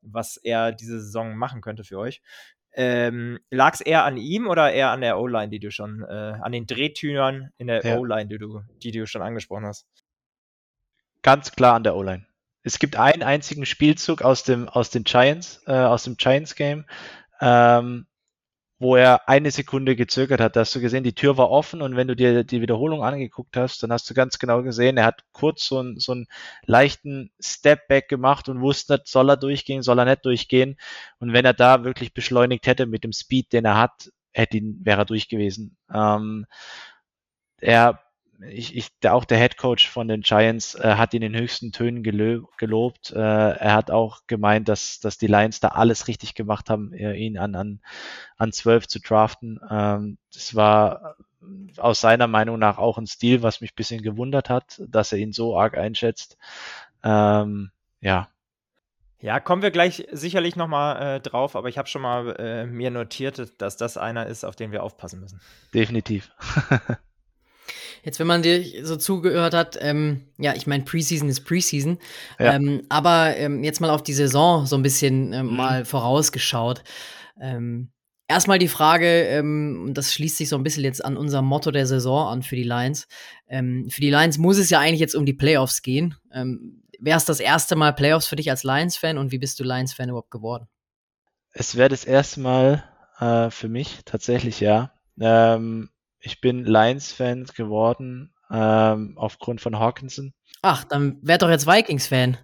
was 0.01 0.37
er 0.37 0.71
diese 0.71 1.01
Saison 1.01 1.35
machen 1.35 1.63
könnte 1.63 1.83
für 1.83 1.99
euch. 1.99 2.23
Ähm, 2.77 3.41
Lag 3.51 3.75
es 3.75 3.81
eher 3.81 4.05
an 4.05 4.17
ihm 4.19 4.47
oder 4.47 4.73
eher 4.73 4.91
an 4.91 5.01
der 5.01 5.19
O-Line, 5.19 5.49
die 5.49 5.61
du 5.61 5.73
schon, 5.73 6.05
äh, 6.09 6.39
an 6.41 6.53
den 6.53 6.67
Drehtüren 6.67 7.51
in 7.57 7.67
der 7.67 7.85
ja. 7.85 7.99
O-Line, 7.99 8.27
die 8.27 8.39
du, 8.39 8.63
die 8.83 8.93
du 8.93 9.07
schon 9.07 9.23
angesprochen 9.23 9.67
hast? 9.67 9.87
Ganz 11.25 11.51
klar 11.51 11.75
an 11.75 11.83
der 11.83 11.97
O-Line. 11.97 12.25
Es 12.63 12.79
gibt 12.79 12.97
einen 12.97 13.25
einzigen 13.25 13.67
Spielzug 13.67 14.23
aus 14.23 14.45
dem, 14.45 14.69
aus 14.69 14.91
den 14.91 15.03
Giants, 15.03 15.63
äh, 15.67 15.73
aus 15.73 16.05
dem 16.05 16.17
Giants-Game, 16.17 16.85
ähm, 17.41 18.07
wo 18.79 18.97
er 18.97 19.29
eine 19.29 19.51
Sekunde 19.51 19.97
gezögert 19.97 20.41
hat. 20.41 20.57
Da 20.57 20.61
hast 20.61 20.75
du 20.75 20.81
gesehen, 20.81 21.05
die 21.05 21.15
Tür 21.15 21.37
war 21.37 21.51
offen 21.51 21.83
und 21.83 21.97
wenn 21.97 22.09
du 22.09 22.15
dir 22.15 22.45
die 22.45 22.61
Wiederholung 22.61 23.03
angeguckt 23.03 23.57
hast, 23.57 23.83
dann 23.83 23.93
hast 23.93 24.09
du 24.09 24.15
ganz 24.15 24.39
genau 24.39 24.63
gesehen, 24.63 24.97
er 24.97 25.07
hat 25.07 25.25
kurz 25.33 25.67
so, 25.67 25.81
ein, 25.81 25.99
so 25.99 26.13
einen 26.13 26.27
leichten 26.67 27.31
Step-Back 27.41 28.09
gemacht 28.09 28.49
und 28.49 28.61
wusste 28.61 28.95
nicht, 28.95 29.09
soll 29.09 29.31
er 29.31 29.37
durchgehen, 29.37 29.83
soll 29.83 29.99
er 29.99 30.05
nicht 30.05 30.25
durchgehen. 30.25 30.77
Und 31.19 31.33
wenn 31.33 31.45
er 31.45 31.55
da 31.55 31.85
wirklich 31.85 32.15
beschleunigt 32.15 32.67
hätte 32.67 32.87
mit 32.87 33.05
dem 33.05 33.13
Speed, 33.13 33.53
den 33.53 33.65
er 33.65 33.79
hat, 33.79 34.11
hätte 34.33 34.59
ihn, 34.59 34.81
wäre 34.83 35.03
er 35.03 35.07
durch 35.07 35.29
gewesen. 35.29 35.77
Ähm, 35.93 36.47
er 37.61 38.04
ich, 38.49 38.77
ich, 38.77 38.91
auch 39.09 39.25
der 39.25 39.39
Head 39.39 39.57
Coach 39.57 39.89
von 39.89 40.09
den 40.09 40.23
Giants 40.23 40.75
äh, 40.75 40.95
hat 40.97 41.15
ihn 41.15 41.23
in 41.23 41.37
höchsten 41.37 41.73
Tönen 41.73 42.03
gelobt. 42.03 43.11
Äh, 43.11 43.19
er 43.19 43.75
hat 43.75 43.91
auch 43.91 44.23
gemeint, 44.27 44.69
dass, 44.69 45.01
dass 45.01 45.19
die 45.19 45.27
Lions 45.27 45.61
da 45.61 45.69
alles 45.69 46.09
richtig 46.09 46.35
gemacht 46.35 46.71
haben, 46.71 46.93
äh, 46.93 47.15
ihn 47.15 47.39
an, 47.39 47.55
an, 47.55 47.81
an 48.37 48.53
12 48.53 48.89
zu 48.89 49.01
draften. 49.01 49.61
Ähm, 49.71 50.19
das 50.33 50.55
war 50.55 51.17
aus 51.77 52.01
seiner 52.01 52.27
Meinung 52.27 52.59
nach 52.59 52.79
auch 52.79 52.99
ein 52.99 53.07
Stil, 53.07 53.43
was 53.43 53.61
mich 53.61 53.73
ein 53.73 53.77
bisschen 53.77 54.03
gewundert 54.03 54.49
hat, 54.49 54.81
dass 54.89 55.13
er 55.13 55.19
ihn 55.19 55.33
so 55.33 55.59
arg 55.59 55.77
einschätzt. 55.77 56.37
Ähm, 57.03 57.71
ja. 58.01 58.29
Ja, 59.21 59.41
kommen 59.41 59.63
wir 59.63 59.71
gleich 59.71 60.07
sicherlich 60.13 60.55
nochmal 60.55 61.17
äh, 61.17 61.21
drauf, 61.21 61.57
aber 61.57 61.69
ich 61.69 61.79
habe 61.79 61.89
schon 61.89 62.03
mal 62.03 62.37
äh, 62.37 62.67
mir 62.67 62.91
notiert, 62.91 63.61
dass 63.61 63.77
das 63.77 63.97
einer 63.97 64.27
ist, 64.27 64.45
auf 64.45 64.55
den 64.55 64.71
wir 64.71 64.83
aufpassen 64.83 65.21
müssen. 65.21 65.41
Definitiv. 65.73 66.31
Jetzt, 68.05 68.19
wenn 68.19 68.27
man 68.27 68.43
dir 68.43 68.85
so 68.85 68.97
zugehört 68.97 69.55
hat, 69.55 69.79
ähm, 69.81 70.27
ja, 70.39 70.55
ich 70.55 70.67
meine, 70.67 70.85
Preseason 70.85 71.29
ist 71.29 71.41
Preseason, 71.41 71.99
ja. 72.39 72.55
ähm, 72.55 72.83
aber 72.91 73.37
ähm, 73.37 73.65
jetzt 73.65 73.81
mal 73.81 73.91
auf 73.91 74.03
die 74.03 74.13
Saison 74.13 74.67
so 74.67 74.77
ein 74.77 74.83
bisschen 74.83 75.33
ähm, 75.33 75.47
mhm. 75.47 75.57
mal 75.57 75.85
vorausgeschaut. 75.87 76.85
Ähm, 77.41 77.89
erstmal 78.29 78.59
die 78.59 78.69
Frage, 78.69 79.07
ähm, 79.07 79.85
und 79.87 79.95
das 79.95 80.13
schließt 80.13 80.37
sich 80.37 80.51
so 80.51 80.57
ein 80.57 80.63
bisschen 80.63 80.85
jetzt 80.85 81.03
an 81.03 81.17
unser 81.17 81.41
Motto 81.41 81.71
der 81.71 81.87
Saison 81.87 82.29
an 82.29 82.43
für 82.43 82.57
die 82.57 82.63
Lions. 82.63 83.07
Ähm, 83.49 83.89
für 83.89 84.03
die 84.03 84.11
Lions 84.11 84.37
muss 84.37 84.59
es 84.59 84.69
ja 84.69 84.81
eigentlich 84.81 85.01
jetzt 85.01 85.15
um 85.15 85.25
die 85.25 85.33
Playoffs 85.33 85.81
gehen. 85.81 86.15
Ähm, 86.33 86.83
Wäre 87.01 87.17
es 87.17 87.25
das 87.25 87.41
erste 87.41 87.75
Mal 87.75 87.93
Playoffs 87.93 88.27
für 88.27 88.37
dich 88.37 88.51
als 88.51 88.65
Lions-Fan 88.65 89.19
und 89.19 89.33
wie 89.33 89.39
bist 89.39 89.59
du 89.61 89.65
Lions-Fan 89.65 90.11
überhaupt 90.11 90.31
geworden? 90.31 90.69
Es 91.53 91.77
wäre 91.77 91.89
das 91.89 92.05
erste 92.05 92.41
Mal 92.41 92.85
äh, 93.19 93.51
für 93.51 93.69
mich 93.69 94.01
tatsächlich, 94.05 94.61
ja. 94.61 94.93
Ähm, 95.21 95.91
ich 96.25 96.41
bin 96.41 96.65
Lions-Fan 96.65 97.45
geworden 97.55 98.33
ähm, 98.51 99.15
aufgrund 99.17 99.61
von 99.61 99.79
Hawkinson. 99.79 100.33
Ach, 100.63 100.85
dann 100.85 101.19
wär 101.23 101.39
doch 101.39 101.51
jetzt 101.51 101.67
Vikings-Fan. 101.67 102.39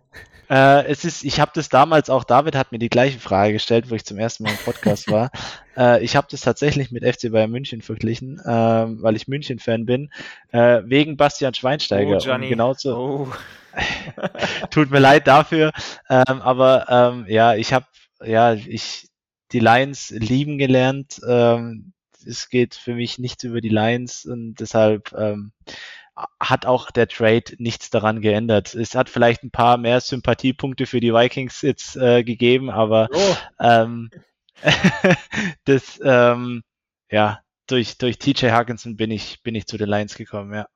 Äh, 0.50 0.84
es 0.86 1.04
ist, 1.04 1.24
ich 1.24 1.40
habe 1.40 1.52
das 1.54 1.68
damals 1.68 2.10
auch, 2.10 2.24
David 2.24 2.56
hat 2.56 2.72
mir 2.72 2.78
die 2.78 2.88
gleiche 2.88 3.20
Frage 3.20 3.54
gestellt, 3.54 3.88
wo 3.88 3.94
ich 3.94 4.04
zum 4.04 4.18
ersten 4.18 4.42
Mal 4.42 4.50
im 4.50 4.58
Podcast 4.58 5.10
war. 5.10 5.30
Äh, 5.76 6.02
ich 6.04 6.16
habe 6.16 6.26
das 6.28 6.40
tatsächlich 6.40 6.90
mit 6.90 7.04
FC 7.04 7.30
Bayern 7.30 7.50
München 7.50 7.80
verglichen, 7.80 8.38
äh, 8.40 8.44
weil 8.48 9.16
ich 9.16 9.28
München-Fan 9.28 9.86
bin, 9.86 10.10
äh, 10.50 10.82
wegen 10.84 11.16
Bastian 11.16 11.54
Schweinsteiger. 11.54 12.16
Oh, 12.16 12.18
Johnny. 12.18 12.48
genauso. 12.48 12.96
Oh. 12.96 13.28
Tut 14.70 14.90
mir 14.90 14.98
leid 14.98 15.28
dafür, 15.28 15.70
ähm, 16.10 16.42
aber 16.42 16.86
ähm, 16.90 17.24
ja, 17.28 17.54
ich 17.54 17.72
habe, 17.72 17.86
ja, 18.22 18.52
ich 18.52 19.08
die 19.52 19.60
Lions 19.60 20.10
lieben 20.10 20.58
gelernt. 20.58 21.20
Ähm, 21.26 21.92
es 22.26 22.48
geht 22.48 22.74
für 22.74 22.94
mich 22.94 23.18
nichts 23.18 23.44
über 23.44 23.60
die 23.60 23.68
Lions 23.68 24.24
und 24.26 24.54
deshalb 24.54 25.12
ähm, 25.12 25.52
hat 26.38 26.66
auch 26.66 26.90
der 26.90 27.08
Trade 27.08 27.54
nichts 27.58 27.90
daran 27.90 28.20
geändert. 28.20 28.74
Es 28.74 28.94
hat 28.94 29.08
vielleicht 29.08 29.42
ein 29.42 29.50
paar 29.50 29.78
mehr 29.78 30.00
Sympathiepunkte 30.00 30.86
für 30.86 31.00
die 31.00 31.14
Vikings 31.14 31.62
jetzt 31.62 31.96
äh, 31.96 32.22
gegeben, 32.24 32.70
aber 32.70 33.08
oh. 33.12 33.36
ähm, 33.58 34.10
das 35.64 36.00
ähm, 36.04 36.62
ja 37.10 37.40
durch 37.66 37.96
durch 37.98 38.18
TJ 38.18 38.50
Hawkinson 38.50 38.96
bin 38.96 39.10
ich 39.10 39.42
bin 39.42 39.54
ich 39.54 39.66
zu 39.66 39.78
den 39.78 39.88
Lions 39.88 40.14
gekommen, 40.14 40.54
ja. 40.54 40.66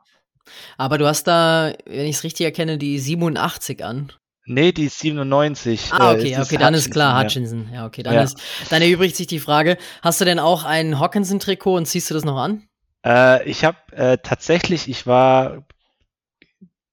Aber 0.77 0.99
du 0.99 1.07
hast 1.07 1.27
da, 1.27 1.73
wenn 1.87 2.07
ich 2.07 2.17
es 2.17 2.25
richtig 2.25 2.45
erkenne, 2.45 2.79
die 2.79 2.99
87 2.99 3.85
an. 3.85 4.13
Nee, 4.47 4.73
die 4.73 4.85
ist 4.85 4.99
97. 4.99 5.93
Ah, 5.93 6.13
okay, 6.13 6.33
äh, 6.33 6.41
okay, 6.41 6.59
dann 6.59 6.75
ist 6.75 6.91
klar, 6.91 7.19
Hutchinson. 7.23 7.71
Ja, 7.73 7.87
okay, 7.87 8.03
dann, 8.03 8.15
ja. 8.15 8.23
Ist, 8.23 8.39
dann 8.69 8.83
erübrigt 8.83 9.17
sich 9.17 9.27
die 9.27 9.41
Frage, 9.41 9.79
hast 10.03 10.21
du 10.21 10.25
denn 10.25 10.39
auch 10.39 10.65
ein 10.65 10.99
Hawkinson-Trikot 10.99 11.77
und 11.77 11.87
ziehst 11.87 12.11
du 12.11 12.15
das 12.15 12.25
noch 12.25 12.37
an? 12.37 12.69
Äh, 13.05 13.49
ich 13.49 13.65
habe 13.65 13.79
äh, 13.93 14.19
tatsächlich, 14.23 14.89
ich 14.89 15.07
war, 15.07 15.67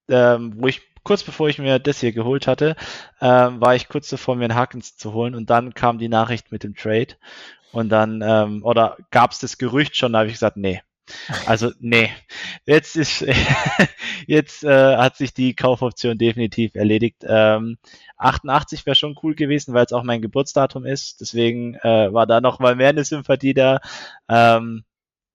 ähm, 0.10 0.54
wo 0.58 0.68
ich 0.68 0.82
kurz 1.04 1.24
bevor 1.24 1.50
ich 1.50 1.58
mir 1.58 1.80
das 1.80 2.00
hier 2.00 2.14
geholt 2.14 2.48
hatte, 2.48 2.76
äh, 3.20 3.26
war 3.28 3.76
ich 3.76 3.90
kurz 3.90 4.10
davor, 4.10 4.36
mir 4.36 4.46
einen 4.46 4.56
Harkins 4.56 4.98
zu 4.98 5.14
holen 5.14 5.36
und 5.36 5.50
dann 5.50 5.74
kam 5.74 5.98
die 5.98 6.10
Nachricht 6.10 6.52
mit 6.52 6.64
dem 6.64 6.76
Trade 6.76 7.16
und 7.72 7.90
dann, 7.90 8.22
ähm, 8.24 8.64
oder 8.64 8.98
gab 9.10 9.32
es 9.32 9.40
das 9.40 9.58
Gerücht 9.58 9.96
schon, 9.96 10.14
da 10.14 10.20
habe 10.20 10.28
ich 10.28 10.36
gesagt, 10.36 10.58
nee. 10.58 10.82
Also, 11.45 11.71
nee. 11.80 12.10
Jetzt 12.65 12.95
ist, 12.95 13.26
jetzt 14.28 14.63
äh, 14.63 14.97
hat 14.97 15.17
sich 15.17 15.34
die 15.34 15.56
Kaufoption 15.56 16.17
definitiv 16.17 16.76
erledigt. 16.76 17.24
Ähm, 17.28 17.78
88 18.17 18.86
wäre 18.86 18.95
schon 18.95 19.17
cool 19.24 19.36
gewesen, 19.36 19.74
weil 19.74 19.86
es 19.86 19.93
auch 19.93 20.04
mein 20.04 20.21
Geburtsdatum 20.21 20.86
ist. 20.86 21.21
Deswegen 21.21 21.76
äh, 21.76 22.13
war 22.13 22.28
da 22.28 22.41
noch 22.41 22.60
mal 22.60 22.76
mehr 22.76 22.89
eine 22.89 23.04
Sympathie 23.04 23.54
da. 23.54 23.80
Ähm, 24.30 24.84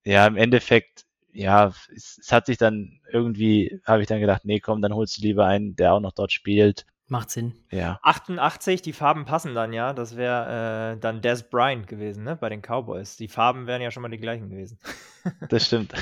ja, 0.04 0.26
im 0.26 0.36
Endeffekt, 0.36 1.04
ja, 1.32 1.72
es, 1.94 2.18
es 2.20 2.32
hat 2.32 2.46
sich 2.46 2.58
dann 2.58 3.00
irgendwie, 3.10 3.80
habe 3.84 4.02
ich 4.02 4.08
dann 4.08 4.20
gedacht, 4.20 4.44
nee, 4.44 4.60
komm, 4.60 4.82
dann 4.82 4.94
holst 4.94 5.18
du 5.18 5.22
lieber 5.22 5.46
einen, 5.46 5.76
der 5.76 5.94
auch 5.94 6.00
noch 6.00 6.12
dort 6.12 6.32
spielt. 6.32 6.86
Macht 7.08 7.30
Sinn. 7.30 7.54
Ja. 7.70 8.00
88, 8.02 8.82
die 8.82 8.92
Farben 8.92 9.26
passen 9.26 9.54
dann 9.54 9.72
ja. 9.72 9.92
Das 9.92 10.16
wäre 10.16 10.94
äh, 10.94 11.00
dann 11.00 11.22
Des 11.22 11.44
Bryant 11.44 11.86
gewesen, 11.86 12.24
ne? 12.24 12.34
Bei 12.34 12.48
den 12.48 12.62
Cowboys. 12.62 13.16
Die 13.16 13.28
Farben 13.28 13.68
wären 13.68 13.80
ja 13.80 13.92
schon 13.92 14.02
mal 14.02 14.08
die 14.08 14.18
gleichen 14.18 14.50
gewesen. 14.50 14.78
das 15.48 15.66
stimmt. 15.66 15.92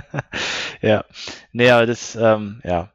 ja. 0.80 1.04
Nee, 1.52 1.70
aber 1.70 1.84
das, 1.84 2.16
ähm, 2.16 2.62
ja, 2.64 2.92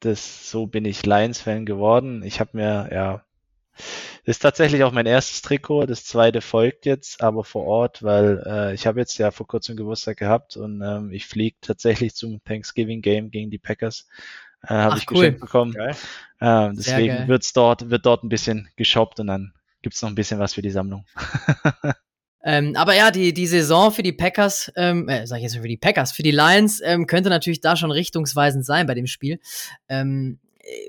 das, 0.00 0.50
so 0.50 0.66
bin 0.66 0.86
ich 0.86 1.04
Lions-Fan 1.04 1.66
geworden. 1.66 2.22
Ich 2.22 2.40
habe 2.40 2.50
mir, 2.54 2.88
ja, 2.90 3.22
das 4.28 4.36
ist 4.36 4.40
tatsächlich 4.40 4.82
auch 4.82 4.92
mein 4.92 5.06
erstes 5.06 5.42
Trikot. 5.42 5.86
Das 5.86 6.04
zweite 6.04 6.40
folgt 6.40 6.86
jetzt, 6.86 7.22
aber 7.22 7.44
vor 7.44 7.64
Ort, 7.64 8.02
weil 8.02 8.42
äh, 8.46 8.74
ich 8.74 8.86
habe 8.86 9.00
jetzt 9.00 9.16
ja 9.18 9.30
vor 9.30 9.46
kurzem 9.46 9.76
Geburtstag 9.76 10.16
gehabt 10.16 10.56
und 10.56 10.82
ähm, 10.82 11.10
ich 11.12 11.26
fliege 11.26 11.56
tatsächlich 11.60 12.14
zum 12.14 12.42
Thanksgiving 12.44 13.02
Game 13.02 13.30
gegen 13.30 13.50
die 13.50 13.58
Packers. 13.58 14.06
Äh, 14.62 14.74
Habe 14.74 14.98
ich 14.98 15.10
cool. 15.10 15.16
geschenkt 15.16 15.40
bekommen. 15.40 15.74
Äh, 15.76 16.70
deswegen 16.72 17.28
wird's 17.28 17.52
dort, 17.52 17.90
wird 17.90 18.06
dort 18.06 18.24
ein 18.24 18.28
bisschen 18.28 18.68
geshoppt 18.76 19.20
und 19.20 19.28
dann 19.28 19.52
gibt's 19.82 20.02
noch 20.02 20.08
ein 20.08 20.14
bisschen 20.14 20.38
was 20.38 20.54
für 20.54 20.62
die 20.62 20.70
Sammlung. 20.70 21.04
Ähm, 22.44 22.76
aber 22.76 22.94
ja, 22.94 23.10
die, 23.10 23.34
die 23.34 23.46
Saison 23.46 23.90
für 23.90 24.02
die 24.02 24.12
Packers, 24.12 24.72
ähm, 24.76 25.08
äh, 25.08 25.26
sag 25.26 25.38
ich 25.38 25.42
jetzt 25.42 25.56
für 25.56 25.68
die 25.68 25.76
Packers, 25.76 26.12
für 26.12 26.22
die 26.22 26.30
Lions 26.30 26.80
ähm, 26.82 27.06
könnte 27.06 27.30
natürlich 27.30 27.60
da 27.60 27.76
schon 27.76 27.90
richtungsweisend 27.90 28.64
sein 28.64 28.86
bei 28.86 28.94
dem 28.94 29.06
Spiel. 29.06 29.40
Ähm, 29.88 30.38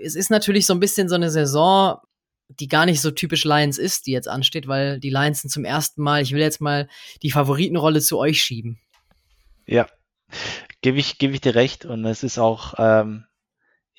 es 0.03 0.15
ist 0.15 0.29
natürlich 0.29 0.65
so 0.65 0.73
ein 0.73 0.79
bisschen 0.79 1.09
so 1.09 1.15
eine 1.15 1.31
Saison, 1.31 1.97
die 2.47 2.67
gar 2.67 2.85
nicht 2.85 3.01
so 3.01 3.11
typisch 3.11 3.45
Lions 3.45 3.77
ist, 3.77 4.05
die 4.05 4.11
jetzt 4.11 4.27
ansteht, 4.27 4.67
weil 4.67 4.99
die 4.99 5.09
Lions 5.09 5.41
sind 5.41 5.49
zum 5.49 5.65
ersten 5.65 6.01
Mal, 6.01 6.21
ich 6.21 6.33
will 6.33 6.39
jetzt 6.39 6.61
mal 6.61 6.87
die 7.23 7.31
Favoritenrolle 7.31 8.01
zu 8.01 8.17
euch 8.17 8.41
schieben. 8.41 8.79
Ja, 9.65 9.87
gebe 10.81 10.99
ich, 10.99 11.17
geb 11.17 11.33
ich 11.33 11.41
dir 11.41 11.55
recht 11.55 11.85
und 11.85 12.05
es 12.05 12.23
ist 12.23 12.37
auch, 12.37 12.75
ähm, 12.77 13.25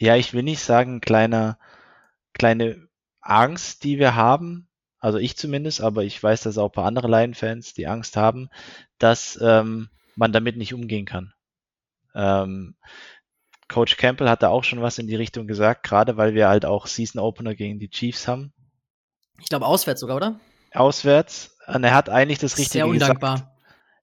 ja, 0.01 0.17
ich 0.17 0.33
will 0.33 0.43
nicht 0.43 0.63
sagen, 0.63 1.03
kleiner, 1.03 1.59
kleine 2.33 2.89
Angst, 3.21 3.85
die 3.85 3.99
wir 3.99 4.15
haben, 4.15 4.67
also 4.99 5.19
ich 5.19 5.37
zumindest, 5.37 5.83
aber 5.83 6.05
ich 6.05 6.21
weiß, 6.21 6.43
dass 6.43 6.57
auch 6.57 6.71
ein 6.71 6.73
paar 6.73 6.87
andere 6.87 7.07
Lion-Fans 7.07 7.75
die 7.75 7.87
Angst 7.87 8.17
haben, 8.17 8.49
dass 8.99 9.39
ähm, 9.43 9.91
man 10.17 10.33
damit 10.33 10.57
nicht 10.57 10.73
umgehen 10.73 11.05
kann. 11.05 11.35
Ähm, 12.15 12.77
Coach 13.69 13.99
Campbell 13.99 14.31
hat 14.31 14.43
da 14.43 14.49
auch 14.49 14.65
schon 14.65 14.81
was 14.81 14.99
in 14.99 15.07
die 15.07 15.17
Richtung 15.17 15.47
gesagt, 15.47 15.83
gerade 15.83 16.17
weil 16.17 16.35
wir 16.35 16.49
halt 16.49 16.65
auch 16.65 16.87
Season 16.87 17.21
Opener 17.21 17.55
gegen 17.55 17.79
die 17.79 17.91
Chiefs 17.91 18.27
haben. 18.27 18.55
Ich 19.39 19.51
glaube 19.51 19.67
auswärts 19.67 20.01
sogar, 20.01 20.17
oder? 20.17 20.41
Auswärts. 20.73 21.59
Und 21.67 21.85
er 21.85 21.95
hat 21.95 22.09
eigentlich 22.09 22.39
das 22.39 22.57
Richtige 22.57 22.73
Sehr 22.73 22.89
undankbar. 22.89 23.35
gesagt. 23.35 23.51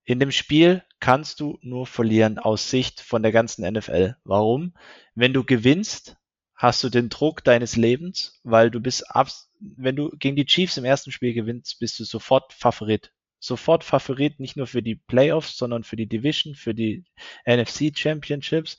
In 0.06 0.20
dem 0.20 0.32
Spiel 0.32 0.84
kannst 1.00 1.40
du 1.40 1.58
nur 1.62 1.86
verlieren 1.86 2.40
aus 2.40 2.70
Sicht 2.70 3.02
von 3.02 3.24
der 3.24 3.32
ganzen 3.32 3.70
NFL. 3.72 4.16
Warum? 4.24 4.74
Wenn 5.16 5.34
du 5.34 5.44
gewinnst, 5.44 6.18
hast 6.56 6.84
du 6.84 6.90
den 6.90 7.10
Druck 7.10 7.44
deines 7.44 7.76
Lebens, 7.76 8.40
weil 8.44 8.72
du 8.72 8.80
bist 8.80 9.16
ab, 9.16 9.30
wenn 9.60 9.96
du 9.96 10.10
gegen 10.18 10.36
die 10.36 10.46
Chiefs 10.46 10.78
im 10.78 10.86
ersten 10.86 11.12
Spiel 11.12 11.34
gewinnst, 11.34 11.80
bist 11.80 12.00
du 12.00 12.04
sofort 12.04 12.52
Favorit. 12.52 13.14
Sofort 13.40 13.84
Favorit 13.84 14.40
nicht 14.40 14.58
nur 14.58 14.66
für 14.66 14.82
die 14.82 14.96
Playoffs, 14.96 15.58
sondern 15.58 15.84
für 15.84 15.96
die 15.96 16.08
Division, 16.08 16.56
für 16.56 16.74
die 16.74 17.06
NFC 17.46 17.96
Championships. 17.96 18.78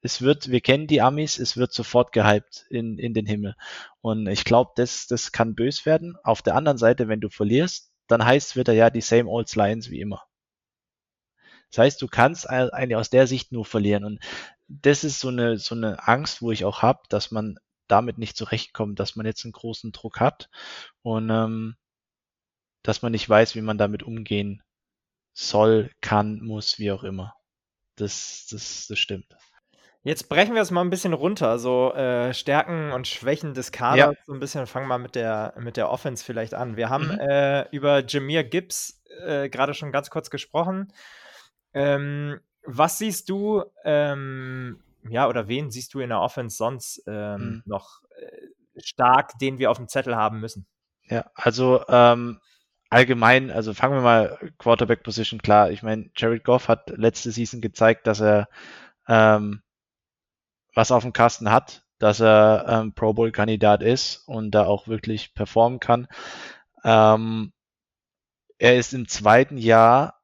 Es 0.00 0.22
wird, 0.22 0.52
wir 0.52 0.60
kennen 0.60 0.86
die 0.86 1.00
Amis, 1.00 1.40
es 1.40 1.56
wird 1.56 1.72
sofort 1.72 2.12
gehypt 2.12 2.66
in, 2.70 2.98
in 2.98 3.12
den 3.12 3.26
Himmel. 3.26 3.56
Und 4.00 4.28
ich 4.28 4.44
glaube, 4.44 4.70
das, 4.76 5.08
das 5.08 5.32
kann 5.32 5.56
bös 5.56 5.84
werden. 5.84 6.16
Auf 6.22 6.42
der 6.42 6.54
anderen 6.54 6.78
Seite, 6.78 7.08
wenn 7.08 7.20
du 7.20 7.28
verlierst, 7.28 7.90
dann 8.06 8.24
heißt 8.24 8.50
es 8.50 8.56
wieder 8.56 8.72
ja 8.72 8.90
die 8.90 9.00
same 9.00 9.28
old 9.28 9.52
Lions 9.56 9.90
wie 9.90 10.00
immer. 10.00 10.22
Das 11.76 11.84
heißt, 11.84 12.02
du 12.02 12.08
kannst 12.08 12.48
eigentlich 12.48 12.96
aus 12.96 13.10
der 13.10 13.26
Sicht 13.26 13.52
nur 13.52 13.66
verlieren. 13.66 14.04
Und 14.04 14.20
das 14.66 15.04
ist 15.04 15.20
so 15.20 15.28
eine, 15.28 15.58
so 15.58 15.74
eine 15.74 16.08
Angst, 16.08 16.40
wo 16.40 16.50
ich 16.50 16.64
auch 16.64 16.80
habe, 16.80 17.00
dass 17.10 17.30
man 17.30 17.58
damit 17.86 18.16
nicht 18.16 18.34
zurechtkommt, 18.34 18.98
dass 18.98 19.14
man 19.14 19.26
jetzt 19.26 19.44
einen 19.44 19.52
großen 19.52 19.92
Druck 19.92 20.18
hat 20.18 20.48
und 21.02 21.28
ähm, 21.28 21.76
dass 22.82 23.02
man 23.02 23.12
nicht 23.12 23.28
weiß, 23.28 23.54
wie 23.56 23.60
man 23.60 23.76
damit 23.76 24.02
umgehen 24.02 24.62
soll, 25.34 25.90
kann, 26.00 26.40
muss, 26.40 26.78
wie 26.78 26.90
auch 26.92 27.04
immer. 27.04 27.34
Das, 27.96 28.46
das, 28.50 28.86
das 28.88 28.98
stimmt. 28.98 29.36
Jetzt 30.02 30.30
brechen 30.30 30.54
wir 30.54 30.62
es 30.62 30.70
mal 30.70 30.80
ein 30.80 30.90
bisschen 30.90 31.12
runter, 31.12 31.58
so 31.58 31.92
äh, 31.92 32.32
Stärken 32.32 32.92
und 32.92 33.06
Schwächen 33.06 33.52
des 33.52 33.70
Kaders, 33.70 34.14
ja. 34.16 34.24
so 34.24 34.32
ein 34.32 34.40
bisschen, 34.40 34.66
fangen 34.66 34.88
wir 34.88 34.98
mit 34.98 35.14
der, 35.14 35.52
mit 35.58 35.76
der 35.76 35.90
Offense 35.90 36.24
vielleicht 36.24 36.54
an. 36.54 36.78
Wir 36.78 36.88
haben 36.88 37.08
mhm. 37.08 37.20
äh, 37.20 37.68
über 37.68 38.02
Jameer 38.06 38.44
Gibbs 38.44 39.02
äh, 39.26 39.50
gerade 39.50 39.74
schon 39.74 39.92
ganz 39.92 40.08
kurz 40.08 40.30
gesprochen. 40.30 40.90
Ähm, 41.76 42.40
was 42.64 42.96
siehst 42.96 43.28
du, 43.28 43.62
ähm, 43.84 44.80
ja, 45.10 45.28
oder 45.28 45.46
wen 45.46 45.70
siehst 45.70 45.92
du 45.92 46.00
in 46.00 46.08
der 46.08 46.20
Offense 46.20 46.56
sonst 46.56 47.02
ähm, 47.06 47.40
mhm. 47.40 47.62
noch 47.66 48.02
äh, 48.18 48.80
stark, 48.82 49.38
den 49.38 49.58
wir 49.58 49.70
auf 49.70 49.76
dem 49.76 49.86
Zettel 49.86 50.16
haben 50.16 50.40
müssen? 50.40 50.66
Ja, 51.04 51.30
also 51.34 51.84
ähm, 51.88 52.40
allgemein, 52.88 53.50
also 53.50 53.74
fangen 53.74 53.94
wir 53.94 54.00
mal 54.00 54.52
Quarterback 54.56 55.02
Position 55.02 55.42
klar. 55.42 55.70
Ich 55.70 55.82
meine, 55.82 56.10
Jared 56.16 56.44
Goff 56.44 56.68
hat 56.68 56.88
letzte 56.96 57.30
Season 57.30 57.60
gezeigt, 57.60 58.06
dass 58.06 58.20
er 58.20 58.48
ähm, 59.06 59.62
was 60.74 60.90
auf 60.90 61.02
dem 61.02 61.12
Kasten 61.12 61.52
hat, 61.52 61.84
dass 61.98 62.20
er 62.20 62.64
ähm, 62.68 62.94
Pro 62.94 63.12
Bowl 63.12 63.32
Kandidat 63.32 63.82
ist 63.82 64.26
und 64.26 64.50
da 64.50 64.64
auch 64.64 64.88
wirklich 64.88 65.34
performen 65.34 65.78
kann. 65.78 66.08
Er 66.82 67.48
ist 68.58 68.94
im 68.94 69.08
zweiten 69.08 69.58
Jahr 69.58 70.15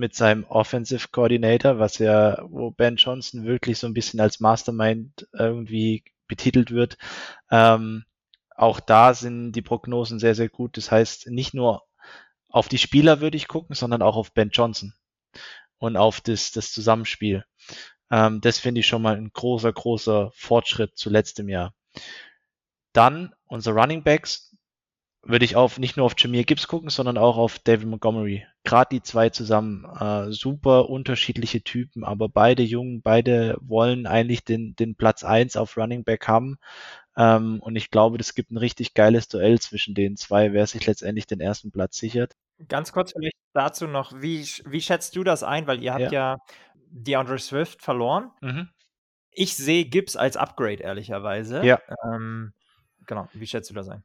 mit 0.00 0.14
seinem 0.14 0.44
Offensive 0.44 1.08
Coordinator, 1.12 1.78
was 1.78 1.98
ja, 1.98 2.42
wo 2.48 2.70
Ben 2.70 2.96
Johnson 2.96 3.44
wirklich 3.44 3.78
so 3.78 3.86
ein 3.86 3.94
bisschen 3.94 4.18
als 4.18 4.40
Mastermind 4.40 5.28
irgendwie 5.32 6.02
betitelt 6.26 6.70
wird. 6.72 6.96
Ähm, 7.50 8.04
auch 8.56 8.80
da 8.80 9.14
sind 9.14 9.52
die 9.52 9.62
Prognosen 9.62 10.18
sehr, 10.18 10.34
sehr 10.34 10.48
gut. 10.48 10.76
Das 10.76 10.90
heißt, 10.90 11.28
nicht 11.28 11.54
nur 11.54 11.84
auf 12.48 12.68
die 12.68 12.78
Spieler 12.78 13.20
würde 13.20 13.36
ich 13.36 13.46
gucken, 13.46 13.76
sondern 13.76 14.02
auch 14.02 14.16
auf 14.16 14.32
Ben 14.32 14.50
Johnson 14.50 14.94
und 15.78 15.96
auf 15.96 16.20
das, 16.20 16.50
das 16.50 16.72
Zusammenspiel. 16.72 17.44
Ähm, 18.10 18.40
das 18.40 18.58
finde 18.58 18.80
ich 18.80 18.86
schon 18.86 19.02
mal 19.02 19.16
ein 19.16 19.30
großer, 19.32 19.72
großer 19.72 20.30
Fortschritt 20.34 20.96
zu 20.96 21.10
letztem 21.10 21.48
Jahr. 21.48 21.74
Dann 22.92 23.34
unsere 23.46 23.76
Running 23.76 24.02
Backs, 24.02 24.49
würde 25.22 25.44
ich 25.44 25.54
auf 25.54 25.78
nicht 25.78 25.96
nur 25.96 26.06
auf 26.06 26.14
Jameer 26.16 26.44
Gibbs 26.44 26.66
gucken, 26.66 26.88
sondern 26.88 27.18
auch 27.18 27.36
auf 27.36 27.58
David 27.58 27.86
Montgomery. 27.86 28.46
Gerade 28.64 28.88
die 28.92 29.02
zwei 29.02 29.28
zusammen, 29.28 29.84
äh, 29.84 30.32
super 30.32 30.88
unterschiedliche 30.88 31.62
Typen, 31.62 32.04
aber 32.04 32.28
beide 32.28 32.62
Jungen, 32.62 33.02
beide 33.02 33.58
wollen 33.60 34.06
eigentlich 34.06 34.44
den, 34.44 34.74
den 34.76 34.94
Platz 34.94 35.22
eins 35.22 35.56
auf 35.56 35.76
Running 35.76 36.04
Back 36.04 36.26
haben. 36.26 36.58
Ähm, 37.16 37.60
und 37.60 37.76
ich 37.76 37.90
glaube, 37.90 38.18
das 38.18 38.34
gibt 38.34 38.50
ein 38.50 38.56
richtig 38.56 38.94
geiles 38.94 39.28
Duell 39.28 39.60
zwischen 39.60 39.94
den 39.94 40.16
zwei, 40.16 40.52
wer 40.52 40.66
sich 40.66 40.86
letztendlich 40.86 41.26
den 41.26 41.40
ersten 41.40 41.70
Platz 41.70 41.98
sichert. 41.98 42.34
Ganz 42.68 42.92
kurz 42.92 43.12
vielleicht 43.12 43.36
dazu 43.52 43.86
noch, 43.86 44.12
wie, 44.20 44.42
wie 44.64 44.80
schätzt 44.80 45.16
du 45.16 45.24
das 45.24 45.42
ein? 45.42 45.66
Weil 45.66 45.82
ihr 45.82 45.92
habt 45.92 46.12
ja, 46.12 46.12
ja 46.12 46.36
DeAndre 46.90 47.38
Swift 47.38 47.82
verloren. 47.82 48.30
Mhm. 48.40 48.68
Ich 49.32 49.56
sehe 49.56 49.84
Gibbs 49.84 50.16
als 50.16 50.36
Upgrade, 50.36 50.82
ehrlicherweise. 50.82 51.64
Ja. 51.64 51.78
Ähm, 52.04 52.52
genau, 53.06 53.28
wie 53.32 53.46
schätzt 53.46 53.70
du 53.70 53.74
das 53.74 53.88
ein? 53.88 54.02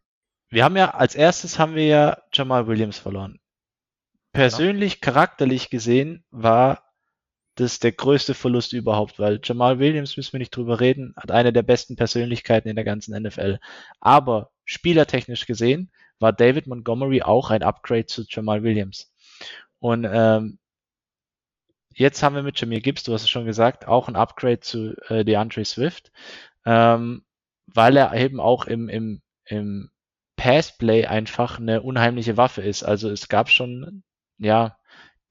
Wir 0.49 0.63
haben 0.63 0.77
ja 0.77 0.91
als 0.91 1.15
erstes 1.15 1.59
haben 1.59 1.75
wir 1.75 1.85
ja 1.85 2.17
Jamal 2.33 2.67
Williams 2.67 2.97
verloren. 2.97 3.39
Persönlich, 4.31 4.95
ja. 4.95 4.99
charakterlich 5.01 5.69
gesehen 5.69 6.23
war 6.29 6.83
das 7.55 7.79
der 7.79 7.93
größte 7.93 8.33
Verlust 8.33 8.73
überhaupt, 8.73 9.17
weil 9.17 9.39
Jamal 9.41 9.79
Williams, 9.79 10.17
müssen 10.17 10.33
wir 10.33 10.39
nicht 10.39 10.55
drüber 10.55 10.81
reden, 10.81 11.13
hat 11.15 11.31
eine 11.31 11.53
der 11.53 11.63
besten 11.63 11.95
Persönlichkeiten 11.95 12.67
in 12.67 12.75
der 12.75 12.83
ganzen 12.83 13.17
NFL. 13.17 13.59
Aber 14.01 14.51
spielertechnisch 14.65 15.45
gesehen 15.45 15.89
war 16.19 16.33
David 16.33 16.67
Montgomery 16.67 17.21
auch 17.21 17.49
ein 17.51 17.63
Upgrade 17.63 18.07
zu 18.07 18.25
Jamal 18.27 18.63
Williams. 18.63 19.13
Und 19.79 20.05
ähm, 20.09 20.59
jetzt 21.93 22.21
haben 22.23 22.35
wir 22.35 22.43
mit 22.43 22.59
Jameer 22.59 22.81
Gibbs, 22.81 23.03
du 23.03 23.13
hast 23.13 23.23
es 23.23 23.29
schon 23.29 23.45
gesagt, 23.45 23.87
auch 23.87 24.09
ein 24.09 24.17
Upgrade 24.17 24.59
zu 24.59 24.95
äh, 25.07 25.23
DeAndre 25.23 25.63
Swift, 25.63 26.11
ähm, 26.65 27.23
weil 27.67 27.95
er 27.95 28.13
eben 28.13 28.41
auch 28.41 28.65
im, 28.65 28.89
im, 28.89 29.21
im 29.45 29.91
Passplay 30.45 31.05
einfach 31.07 31.57
eine 31.57 31.81
unheimliche 31.81 32.37
Waffe 32.37 32.61
ist. 32.61 32.83
Also 32.83 33.09
es 33.09 33.29
gab 33.29 33.49
schon, 33.49 34.03
ja, 34.37 34.77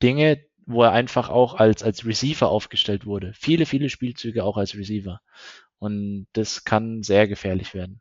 Dinge, 0.02 0.44
wo 0.66 0.82
er 0.82 0.90
einfach 0.90 1.28
auch 1.28 1.54
als, 1.54 1.84
als 1.84 2.04
Receiver 2.04 2.48
aufgestellt 2.48 3.06
wurde. 3.06 3.32
Viele, 3.32 3.64
viele 3.64 3.90
Spielzüge 3.90 4.42
auch 4.42 4.56
als 4.56 4.74
Receiver. 4.74 5.20
Und 5.78 6.26
das 6.32 6.64
kann 6.64 7.04
sehr 7.04 7.28
gefährlich 7.28 7.74
werden. 7.74 8.00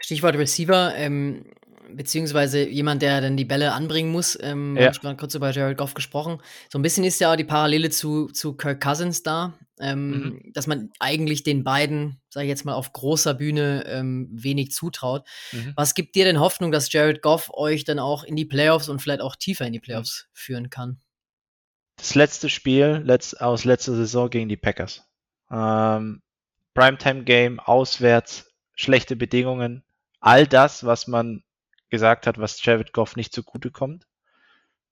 Stichwort 0.00 0.36
Receiver, 0.36 0.94
ähm, 0.96 1.50
beziehungsweise 1.94 2.68
jemand, 2.68 3.02
der 3.02 3.20
dann 3.20 3.36
die 3.36 3.44
Bälle 3.44 3.72
anbringen 3.72 4.10
muss. 4.10 4.38
Ähm, 4.40 4.76
ja. 4.76 4.90
Ich 4.90 5.02
habe 5.02 5.16
kurz 5.16 5.34
über 5.34 5.50
Jared 5.50 5.78
Goff 5.78 5.94
gesprochen. 5.94 6.40
So 6.70 6.78
ein 6.78 6.82
bisschen 6.82 7.04
ist 7.04 7.20
ja 7.20 7.32
auch 7.32 7.36
die 7.36 7.44
Parallele 7.44 7.90
zu, 7.90 8.26
zu 8.26 8.56
Kirk 8.56 8.80
Cousins 8.80 9.22
da, 9.22 9.54
ähm, 9.80 10.10
mhm. 10.10 10.52
dass 10.52 10.66
man 10.66 10.90
eigentlich 10.98 11.42
den 11.42 11.64
beiden, 11.64 12.20
sage 12.30 12.46
ich 12.46 12.50
jetzt 12.50 12.64
mal, 12.64 12.74
auf 12.74 12.92
großer 12.92 13.34
Bühne 13.34 13.84
ähm, 13.86 14.28
wenig 14.32 14.72
zutraut. 14.72 15.26
Mhm. 15.52 15.72
Was 15.76 15.94
gibt 15.94 16.14
dir 16.14 16.24
denn 16.24 16.40
Hoffnung, 16.40 16.72
dass 16.72 16.92
Jared 16.92 17.22
Goff 17.22 17.50
euch 17.52 17.84
dann 17.84 17.98
auch 17.98 18.24
in 18.24 18.36
die 18.36 18.46
Playoffs 18.46 18.88
und 18.88 19.00
vielleicht 19.00 19.20
auch 19.20 19.36
tiefer 19.36 19.66
in 19.66 19.72
die 19.72 19.80
Playoffs 19.80 20.26
mhm. 20.26 20.30
führen 20.34 20.70
kann? 20.70 21.00
Das 21.96 22.14
letzte 22.14 22.48
Spiel 22.48 23.02
letzt, 23.04 23.40
aus 23.40 23.64
letzter 23.64 23.94
Saison 23.94 24.30
gegen 24.30 24.48
die 24.48 24.56
Packers. 24.56 25.04
Ähm, 25.50 26.22
Primetime-Game, 26.74 27.58
auswärts, 27.58 28.52
schlechte 28.74 29.16
Bedingungen, 29.16 29.82
all 30.20 30.46
das, 30.46 30.84
was 30.84 31.08
man 31.08 31.42
gesagt 31.90 32.26
hat, 32.26 32.38
was 32.38 32.64
Jared 32.64 32.92
Goff 32.92 33.16
nicht 33.16 33.32
zugute 33.32 33.70
kommt. 33.70 34.06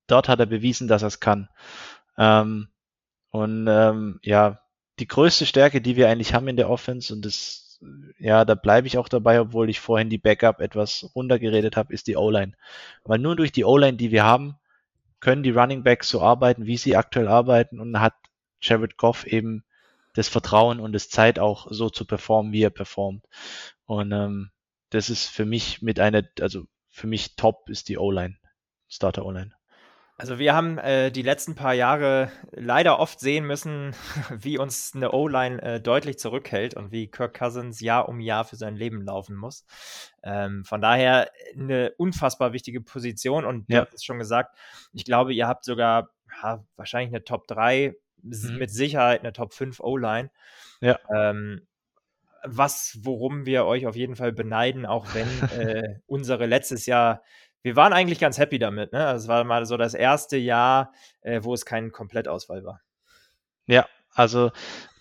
Dort 0.07 0.29
hat 0.29 0.41
er 0.41 0.47
bewiesen, 0.47 0.89
dass 0.89 1.03
er 1.03 1.09
es 1.09 1.21
kann. 1.21 1.49
Ähm, 2.17 2.69
und 3.31 3.67
ähm, 3.69 4.21
ja, 4.23 4.61
die 4.99 5.09
größte 5.09 5.47
Stärke, 5.47 5.81
die 5.81 5.97
wir 5.97 6.09
eigentlich 6.09 6.33
haben 6.33 6.49
in 6.49 6.57
der 6.57 6.71
Offense, 6.71 7.13
und 7.13 7.25
das, 7.25 7.81
ja, 8.19 8.45
da 8.45 8.55
bleibe 8.55 8.87
ich 8.87 8.99
auch 8.99 9.09
dabei, 9.09 9.41
obwohl 9.41 9.69
ich 9.69 9.81
vorhin 9.81 10.09
die 10.09 10.19
Backup 10.19 10.61
etwas 10.61 11.11
runtergeredet 11.15 11.77
habe, 11.77 11.93
ist 11.93 12.07
die 12.07 12.17
O-Line. 12.17 12.55
Weil 13.05 13.19
nur 13.19 13.37
durch 13.37 13.53
die 13.53 13.65
O-Line, 13.65 13.97
die 13.97 14.11
wir 14.11 14.25
haben, 14.25 14.57
können 15.21 15.43
die 15.43 15.51
Running 15.51 15.83
Backs 15.83 16.09
so 16.09 16.23
arbeiten, 16.23 16.67
wie 16.67 16.77
sie 16.77 16.97
aktuell 16.97 17.29
arbeiten 17.29 17.81
und 17.81 18.01
hat 18.01 18.15
Jared 18.61 18.97
Goff 18.97 19.27
eben 19.27 19.65
das 20.15 20.29
Vertrauen 20.29 20.81
und 20.81 20.93
das 20.93 21.11
Zeit 21.11 21.39
auch 21.39 21.67
so 21.71 21.91
zu 21.91 22.07
performen, 22.07 22.53
wie 22.53 22.63
er 22.63 22.71
performt. 22.71 23.25
Und 23.85 24.13
ähm, 24.13 24.51
das 24.91 25.11
ist 25.11 25.27
für 25.27 25.45
mich 25.45 25.83
mit 25.83 26.01
einer, 26.01 26.23
also 26.41 26.67
für 26.97 27.07
mich 27.07 27.37
top 27.37 27.69
ist 27.69 27.91
die 27.91 27.99
O-Line, 27.99 28.37
Starter 28.89 29.27
O-Line. 29.27 29.53
Also 30.17 30.39
wir 30.39 30.55
haben 30.55 30.79
äh, 30.79 31.11
die 31.13 31.21
letzten 31.21 31.55
paar 31.55 31.75
Jahre 31.75 32.33
leider 32.53 32.99
oft 32.99 33.21
sehen 33.21 33.47
müssen, 33.47 33.95
wie 34.31 34.57
uns 34.57 34.93
eine 34.95 35.13
O-Line 35.13 35.61
äh, 35.61 35.79
deutlich 35.79 36.19
zurückhält 36.19 36.73
und 36.73 36.93
wie 36.93 37.09
Kirk 37.09 37.39
Cousins 37.39 37.81
Jahr 37.81 38.09
um 38.09 38.19
Jahr 38.19 38.47
für 38.47 38.57
sein 38.57 38.77
Leben 38.77 39.03
laufen 39.03 39.37
muss. 39.37 39.67
Ähm, 40.23 40.65
von 40.65 40.81
daher 40.81 41.31
eine 41.55 41.93
unfassbar 41.99 42.55
wichtige 42.55 42.81
Position 42.81 43.45
und 43.45 43.67
ja. 43.69 43.81
du 43.81 43.87
hast 43.87 43.95
es 43.97 44.05
schon 44.05 44.19
gesagt, 44.19 44.57
ich 44.95 45.05
glaube, 45.05 45.35
ihr 45.35 45.47
habt 45.47 45.67
sogar 45.67 46.09
ja, 46.43 46.65
wahrscheinlich 46.77 47.15
eine 47.15 47.25
Top 47.25 47.47
3, 47.47 47.95
mhm. 48.23 48.57
mit 48.57 48.71
Sicherheit 48.71 49.21
eine 49.21 49.35
Top 49.35 49.53
5 49.53 49.81
O-Line. 49.81 50.31
Ja. 50.81 50.99
Ähm, 51.15 51.67
was, 52.47 52.99
worum 53.03 53.47
wir 53.47 53.65
euch 53.65 53.87
auf 53.87 53.97
jeden 53.97 54.17
Fall 54.17 54.33
beneiden, 54.33 54.87
auch 54.87 55.07
wenn 55.15 55.29
äh, 55.59 55.99
unsere 56.07 56.47
letztes 56.47 56.87
Jahr, 56.87 57.23
wir 57.63 57.77
waren 57.77 57.93
eigentlich 57.93 58.19
ganz 58.19 58.39
happy 58.39 58.59
damit. 58.59 58.93
Ne? 58.93 59.07
Also 59.07 59.25
es 59.25 59.29
war 59.29 59.45
mal 59.45 59.67
so 59.67 59.77
das 59.77 59.95
erste 59.95 60.37
Jahr, 60.37 60.93
äh, 61.21 61.41
wo 61.43 61.55
es 61.55 61.67
kein 61.67 61.93
Komplettausfall 61.93 62.65
war. 62.65 62.81
Ja, 63.67 63.87
also 64.15 64.53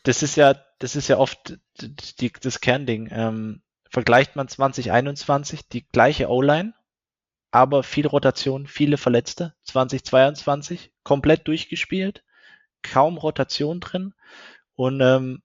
das 0.04 0.24
ist 0.24 0.36
ja, 0.36 0.56
das 0.80 0.96
ist 0.96 1.08
ja 1.08 1.18
oft 1.18 1.58
die, 1.80 2.32
das 2.32 2.62
Kernding. 2.62 3.10
Ähm, 3.12 3.62
vergleicht 3.90 4.36
man 4.36 4.48
2021 4.48 5.70
die 5.70 5.88
gleiche 5.88 6.30
O-Line, 6.30 6.74
aber 7.52 7.84
viel 7.84 8.08
Rotation, 8.08 8.68
viele 8.68 8.98
Verletzte. 8.98 9.54
2022 9.64 10.92
komplett 11.04 11.48
durchgespielt, 11.48 12.24
kaum 12.82 13.18
Rotation 13.18 13.80
drin 13.80 14.14
und 14.76 15.02
ähm, 15.02 15.42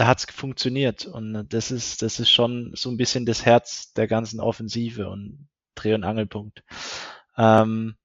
da 0.00 0.06
hat 0.06 0.18
es 0.18 0.34
funktioniert. 0.34 1.04
Und 1.04 1.46
das 1.52 1.70
ist, 1.70 2.00
das 2.00 2.20
ist 2.20 2.30
schon 2.30 2.72
so 2.74 2.90
ein 2.90 2.96
bisschen 2.96 3.26
das 3.26 3.44
Herz 3.44 3.92
der 3.92 4.08
ganzen 4.08 4.40
Offensive 4.40 5.10
und 5.10 5.46
Dreh- 5.74 5.92
und 5.92 6.04
Angelpunkt. 6.04 6.64
Ähm, 7.36 7.96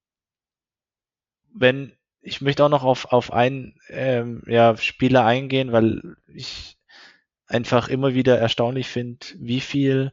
wenn, 1.54 1.94
ich 2.20 2.42
möchte 2.42 2.66
auch 2.66 2.70
noch 2.70 2.84
auf, 2.84 3.14
auf 3.14 3.32
einen 3.32 3.80
ähm, 3.88 4.44
ja, 4.46 4.76
Spieler 4.76 5.24
eingehen, 5.26 5.72
weil 5.72 6.18
ich 6.28 6.78
einfach 7.48 7.88
immer 7.88 8.14
wieder 8.14 8.38
erstaunlich 8.38 8.90
finde, 8.90 9.26
wie 9.38 9.62
viel 9.62 10.12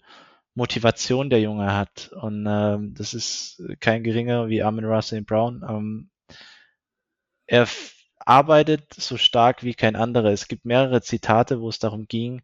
Motivation 0.54 1.30
der 1.30 1.40
Junge 1.40 1.74
hat. 1.74 2.12
Und 2.12 2.46
ähm, 2.48 2.94
das 2.94 3.12
ist 3.12 3.60
kein 3.80 4.04
geringer 4.04 4.48
wie 4.48 4.62
Armin 4.62 4.84
Russell 4.84 5.22
Brown. 5.22 5.64
Ähm, 5.68 6.10
er 7.46 7.66
arbeitet 8.26 8.94
so 8.94 9.16
stark 9.16 9.62
wie 9.62 9.74
kein 9.74 9.96
anderer. 9.96 10.30
Es 10.30 10.48
gibt 10.48 10.64
mehrere 10.64 11.02
Zitate, 11.02 11.60
wo 11.60 11.68
es 11.68 11.78
darum 11.78 12.06
ging, 12.06 12.42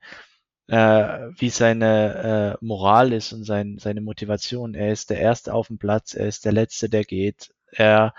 äh, 0.69 1.31
wie 1.37 1.51
seine 1.51 2.57
äh, 2.61 2.65
Moral 2.65 3.13
ist 3.13 3.33
und 3.33 3.45
sein, 3.45 3.79
seine 3.79 4.01
Motivation. 4.01 4.75
Er 4.75 4.93
ist 4.93 5.11
der 5.11 5.21
Erste 5.21 5.55
auf 5.55 5.69
dem 5.69 5.79
Platz, 5.79 6.15
er 6.15 6.29
ist 6.29 6.45
der 6.45 6.53
Letzte, 6.53 6.89
der 6.89 7.05
geht. 7.05 7.51
Er 7.73 8.15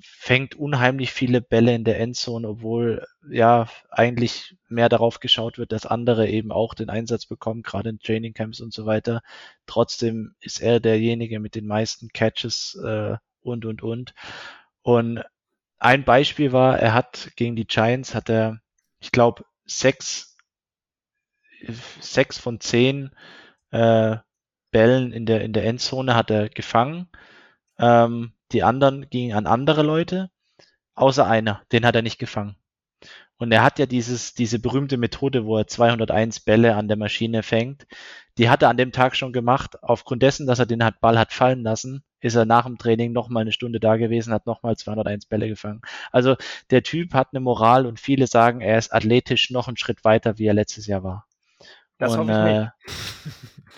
fängt 0.00 0.54
unheimlich 0.54 1.12
viele 1.12 1.40
Bälle 1.40 1.74
in 1.74 1.84
der 1.84 1.98
Endzone, 2.00 2.48
obwohl 2.48 3.06
ja 3.30 3.68
eigentlich 3.90 4.56
mehr 4.68 4.88
darauf 4.88 5.20
geschaut 5.20 5.58
wird, 5.58 5.72
dass 5.72 5.86
andere 5.86 6.28
eben 6.28 6.52
auch 6.52 6.74
den 6.74 6.90
Einsatz 6.90 7.26
bekommen, 7.26 7.62
gerade 7.62 7.90
in 7.90 7.98
Trainingcamps 7.98 8.60
und 8.60 8.72
so 8.72 8.86
weiter. 8.86 9.22
Trotzdem 9.66 10.34
ist 10.40 10.60
er 10.60 10.80
derjenige 10.80 11.40
mit 11.40 11.54
den 11.54 11.66
meisten 11.66 12.08
Catches 12.08 12.78
äh, 12.84 13.16
und 13.40 13.64
und 13.64 13.82
und. 13.82 14.14
Und 14.82 15.24
ein 15.78 16.04
Beispiel 16.04 16.52
war, 16.52 16.78
er 16.78 16.94
hat 16.94 17.30
gegen 17.36 17.56
die 17.56 17.66
Giants 17.66 18.14
hat 18.14 18.28
er, 18.28 18.60
ich 19.00 19.12
glaube, 19.12 19.44
sechs, 19.64 20.36
sechs 22.00 22.38
von 22.38 22.60
zehn 22.60 23.10
äh, 23.70 24.16
Bällen 24.70 25.12
in 25.12 25.26
der 25.26 25.42
in 25.42 25.52
der 25.52 25.64
Endzone 25.64 26.14
hat 26.14 26.30
er 26.30 26.48
gefangen. 26.48 27.08
Ähm, 27.78 28.32
die 28.52 28.62
anderen 28.62 29.08
gingen 29.10 29.36
an 29.36 29.46
andere 29.46 29.82
Leute, 29.82 30.30
außer 30.94 31.26
einer, 31.26 31.62
den 31.72 31.86
hat 31.86 31.96
er 31.96 32.02
nicht 32.02 32.18
gefangen. 32.18 32.56
Und 33.38 33.52
er 33.52 33.62
hat 33.62 33.78
ja 33.78 33.86
dieses, 33.86 34.34
diese 34.34 34.58
berühmte 34.58 34.96
Methode, 34.96 35.46
wo 35.46 35.58
er 35.58 35.66
201 35.68 36.40
Bälle 36.40 36.74
an 36.74 36.88
der 36.88 36.96
Maschine 36.96 37.42
fängt. 37.44 37.86
Die 38.36 38.50
hat 38.50 38.62
er 38.62 38.68
an 38.68 38.76
dem 38.76 38.92
Tag 38.92 39.16
schon 39.16 39.32
gemacht. 39.32 39.82
Aufgrund 39.82 40.22
dessen, 40.22 40.46
dass 40.46 40.58
er 40.58 40.66
den 40.66 40.82
Ball 41.00 41.18
hat 41.18 41.32
fallen 41.32 41.62
lassen, 41.62 42.02
ist 42.20 42.34
er 42.34 42.44
nach 42.44 42.64
dem 42.64 42.78
Training 42.78 43.12
noch 43.12 43.28
mal 43.28 43.40
eine 43.40 43.52
Stunde 43.52 43.80
da 43.80 43.96
gewesen, 43.96 44.32
hat 44.32 44.46
noch 44.46 44.62
mal 44.62 44.76
201 44.76 45.26
Bälle 45.26 45.48
gefangen. 45.48 45.82
Also 46.10 46.36
der 46.70 46.82
Typ 46.82 47.14
hat 47.14 47.28
eine 47.32 47.40
Moral 47.40 47.86
und 47.86 48.00
viele 48.00 48.26
sagen, 48.26 48.60
er 48.60 48.78
ist 48.78 48.92
athletisch 48.92 49.50
noch 49.50 49.68
einen 49.68 49.76
Schritt 49.76 50.04
weiter, 50.04 50.38
wie 50.38 50.46
er 50.46 50.54
letztes 50.54 50.86
Jahr 50.86 51.02
war. 51.02 51.26
Das 51.98 52.16
und, 52.16 52.28
äh, 52.28 52.68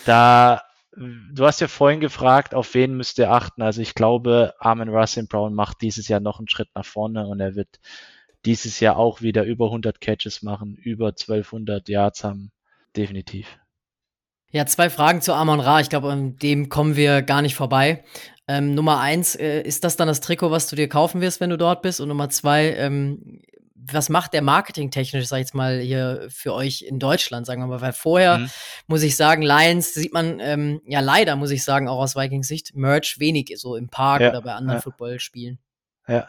da, 0.05 0.63
du 0.95 1.47
hast 1.47 1.61
ja 1.61 1.69
vorhin 1.69 2.01
gefragt, 2.01 2.55
auf 2.55 2.75
wen 2.75 2.97
müsst 2.97 3.19
ihr 3.19 3.31
achten. 3.31 3.63
Also 3.63 3.81
ich 3.81 3.95
glaube, 3.95 4.55
Armin 4.59 4.89
Russell 4.89 5.27
Brown 5.27 5.55
macht 5.55 5.81
dieses 5.81 6.09
Jahr 6.09 6.21
noch 6.21 6.39
einen 6.39 6.49
Schritt 6.49 6.69
nach 6.75 6.85
vorne 6.85 7.27
und 7.27 7.41
er 7.41 7.55
wird 7.55 7.81
dieses 8.47 8.81
Jahr 8.81 8.97
auch 8.97 9.21
wieder 9.21 9.45
über 9.45 9.67
100 9.67 10.01
Catches 10.01 10.43
machen, 10.43 10.77
über 10.77 11.09
1200 11.09 11.89
Yards 11.89 12.25
haben. 12.25 12.53
Definitiv. 12.97 13.60
Ja, 14.53 14.67
zwei 14.67 14.91
Fragen 14.91 15.21
zu 15.21 15.33
Amon 15.33 15.61
Ra. 15.61 15.81
Ich 15.81 15.91
glaube, 15.91 16.11
an 16.11 16.37
dem 16.37 16.69
kommen 16.69 16.97
wir 16.97 17.23
gar 17.23 17.41
nicht 17.41 17.55
vorbei. 17.55 18.05
Ähm, 18.49 18.75
Nummer 18.75 18.99
eins, 18.99 19.37
äh, 19.37 19.63
ist 19.63 19.85
das 19.85 19.97
dann 19.97 20.09
das 20.09 20.21
Trikot, 20.21 20.51
was 20.51 20.67
du 20.67 20.75
dir 20.75 20.89
kaufen 20.89 21.21
wirst, 21.21 21.41
wenn 21.41 21.51
du 21.51 21.57
dort 21.57 21.83
bist? 21.83 22.01
Und 22.01 22.09
Nummer 22.09 22.31
zwei, 22.31 22.75
ähm, 22.75 23.43
was 23.77 24.09
macht 24.09 24.33
der 24.33 24.43
marketingtechnisch, 24.43 25.27
sag 25.27 25.37
ich 25.37 25.43
jetzt 25.43 25.55
mal, 25.55 25.79
hier 25.79 26.27
für 26.31 26.53
euch 26.53 26.83
in 26.83 26.99
Deutschland, 26.99 27.47
sagen 27.47 27.63
wir 27.63 27.69
mal? 27.69 27.81
Weil 27.81 27.93
vorher, 27.93 28.39
mhm. 28.39 28.51
muss 28.89 29.05
ich 29.05 29.17
sagen, 29.17 29.43
Lions 29.43 29.95
sieht 29.95 30.13
man, 30.13 30.41
ähm, 30.41 30.81
ja 30.85 30.99
leider, 30.99 31.37
muss 31.37 31.53
ich 31.53 31.63
sagen, 31.63 31.89
auch 31.89 32.01
aus 32.01 32.17
Vikings 32.17 32.49
Sicht, 32.49 32.75
Merch 32.75 33.21
wenig 33.21 33.53
so 33.57 33.77
im 33.77 33.89
Park 33.89 34.21
ja, 34.21 34.31
oder 34.31 34.43
bei 34.43 34.53
anderen 34.53 34.79
ja. 34.79 34.83
Footballspielen. 34.83 35.61
Ja, 36.09 36.29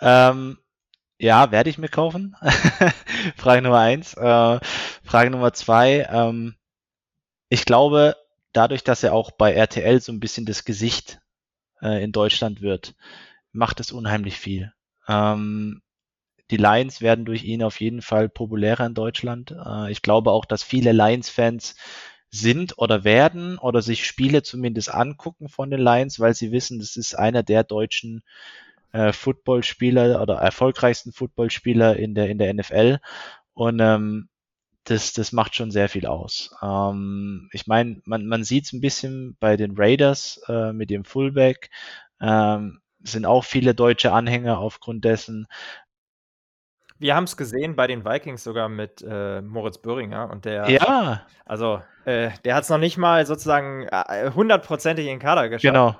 ähm, 0.00 0.58
ja, 1.18 1.50
werde 1.50 1.70
ich 1.70 1.78
mir 1.78 1.88
kaufen. 1.88 2.36
Frage 3.36 3.62
Nummer 3.62 3.80
eins. 3.80 4.14
Äh, 4.14 4.60
Frage 5.02 5.30
Nummer 5.30 5.52
zwei, 5.52 6.06
ähm, 6.12 6.54
ich 7.48 7.64
glaube, 7.64 8.16
dadurch, 8.52 8.84
dass 8.84 9.02
er 9.02 9.12
auch 9.12 9.30
bei 9.30 9.52
RTL 9.52 10.00
so 10.00 10.12
ein 10.12 10.20
bisschen 10.20 10.46
das 10.46 10.64
Gesicht 10.64 11.20
äh, 11.82 12.02
in 12.02 12.12
Deutschland 12.12 12.60
wird, 12.60 12.94
macht 13.52 13.80
es 13.80 13.92
unheimlich 13.92 14.38
viel. 14.38 14.72
Ähm, 15.08 15.82
die 16.50 16.56
Lions 16.56 17.00
werden 17.00 17.24
durch 17.24 17.44
ihn 17.44 17.62
auf 17.62 17.80
jeden 17.80 18.02
Fall 18.02 18.28
populärer 18.28 18.86
in 18.86 18.94
Deutschland. 18.94 19.52
Äh, 19.52 19.90
ich 19.90 20.02
glaube 20.02 20.30
auch, 20.30 20.44
dass 20.44 20.62
viele 20.62 20.92
Lions-Fans 20.92 21.76
sind 22.30 22.78
oder 22.78 23.04
werden 23.04 23.58
oder 23.58 23.82
sich 23.82 24.06
Spiele 24.06 24.42
zumindest 24.42 24.92
angucken 24.92 25.48
von 25.48 25.70
den 25.70 25.80
Lions, 25.80 26.20
weil 26.20 26.34
sie 26.34 26.52
wissen, 26.52 26.78
das 26.78 26.96
ist 26.96 27.14
einer 27.14 27.42
der 27.42 27.64
deutschen 27.64 28.22
äh, 28.92 29.12
Footballspieler 29.12 30.20
oder 30.20 30.36
erfolgreichsten 30.36 31.12
Footballspieler 31.12 31.96
in 31.96 32.14
der 32.14 32.28
in 32.28 32.38
der 32.38 32.52
NFL. 32.52 32.98
Und 33.54 33.80
ähm, 33.80 34.28
das, 34.86 35.12
das 35.12 35.32
macht 35.32 35.54
schon 35.54 35.70
sehr 35.70 35.88
viel 35.88 36.06
aus. 36.06 36.54
Ähm, 36.62 37.48
ich 37.52 37.66
meine, 37.66 38.00
man, 38.04 38.26
man 38.26 38.44
sieht 38.44 38.64
es 38.64 38.72
ein 38.72 38.80
bisschen 38.80 39.36
bei 39.40 39.56
den 39.56 39.74
Raiders 39.76 40.40
äh, 40.48 40.72
mit 40.72 40.90
dem 40.90 41.04
Fullback. 41.04 41.70
Ähm, 42.20 42.80
sind 43.00 43.26
auch 43.26 43.44
viele 43.44 43.74
deutsche 43.74 44.12
Anhänger 44.12 44.58
aufgrund 44.58 45.04
dessen. 45.04 45.46
Wir 46.98 47.14
haben 47.14 47.24
es 47.24 47.36
gesehen 47.36 47.76
bei 47.76 47.86
den 47.86 48.04
Vikings 48.04 48.42
sogar 48.42 48.68
mit 48.68 49.04
äh, 49.06 49.42
Moritz 49.42 49.78
Böhringer 49.78 50.30
und 50.30 50.44
der. 50.46 50.70
Ja. 50.70 51.26
Also, 51.44 51.82
äh, 52.06 52.30
der 52.44 52.54
hat 52.54 52.64
es 52.64 52.70
noch 52.70 52.78
nicht 52.78 52.96
mal 52.96 53.26
sozusagen 53.26 53.86
äh, 53.90 54.30
hundertprozentig 54.34 55.04
in 55.04 55.14
den 55.14 55.18
Kader 55.18 55.48
geschafft. 55.48 55.74
Genau. 55.74 55.94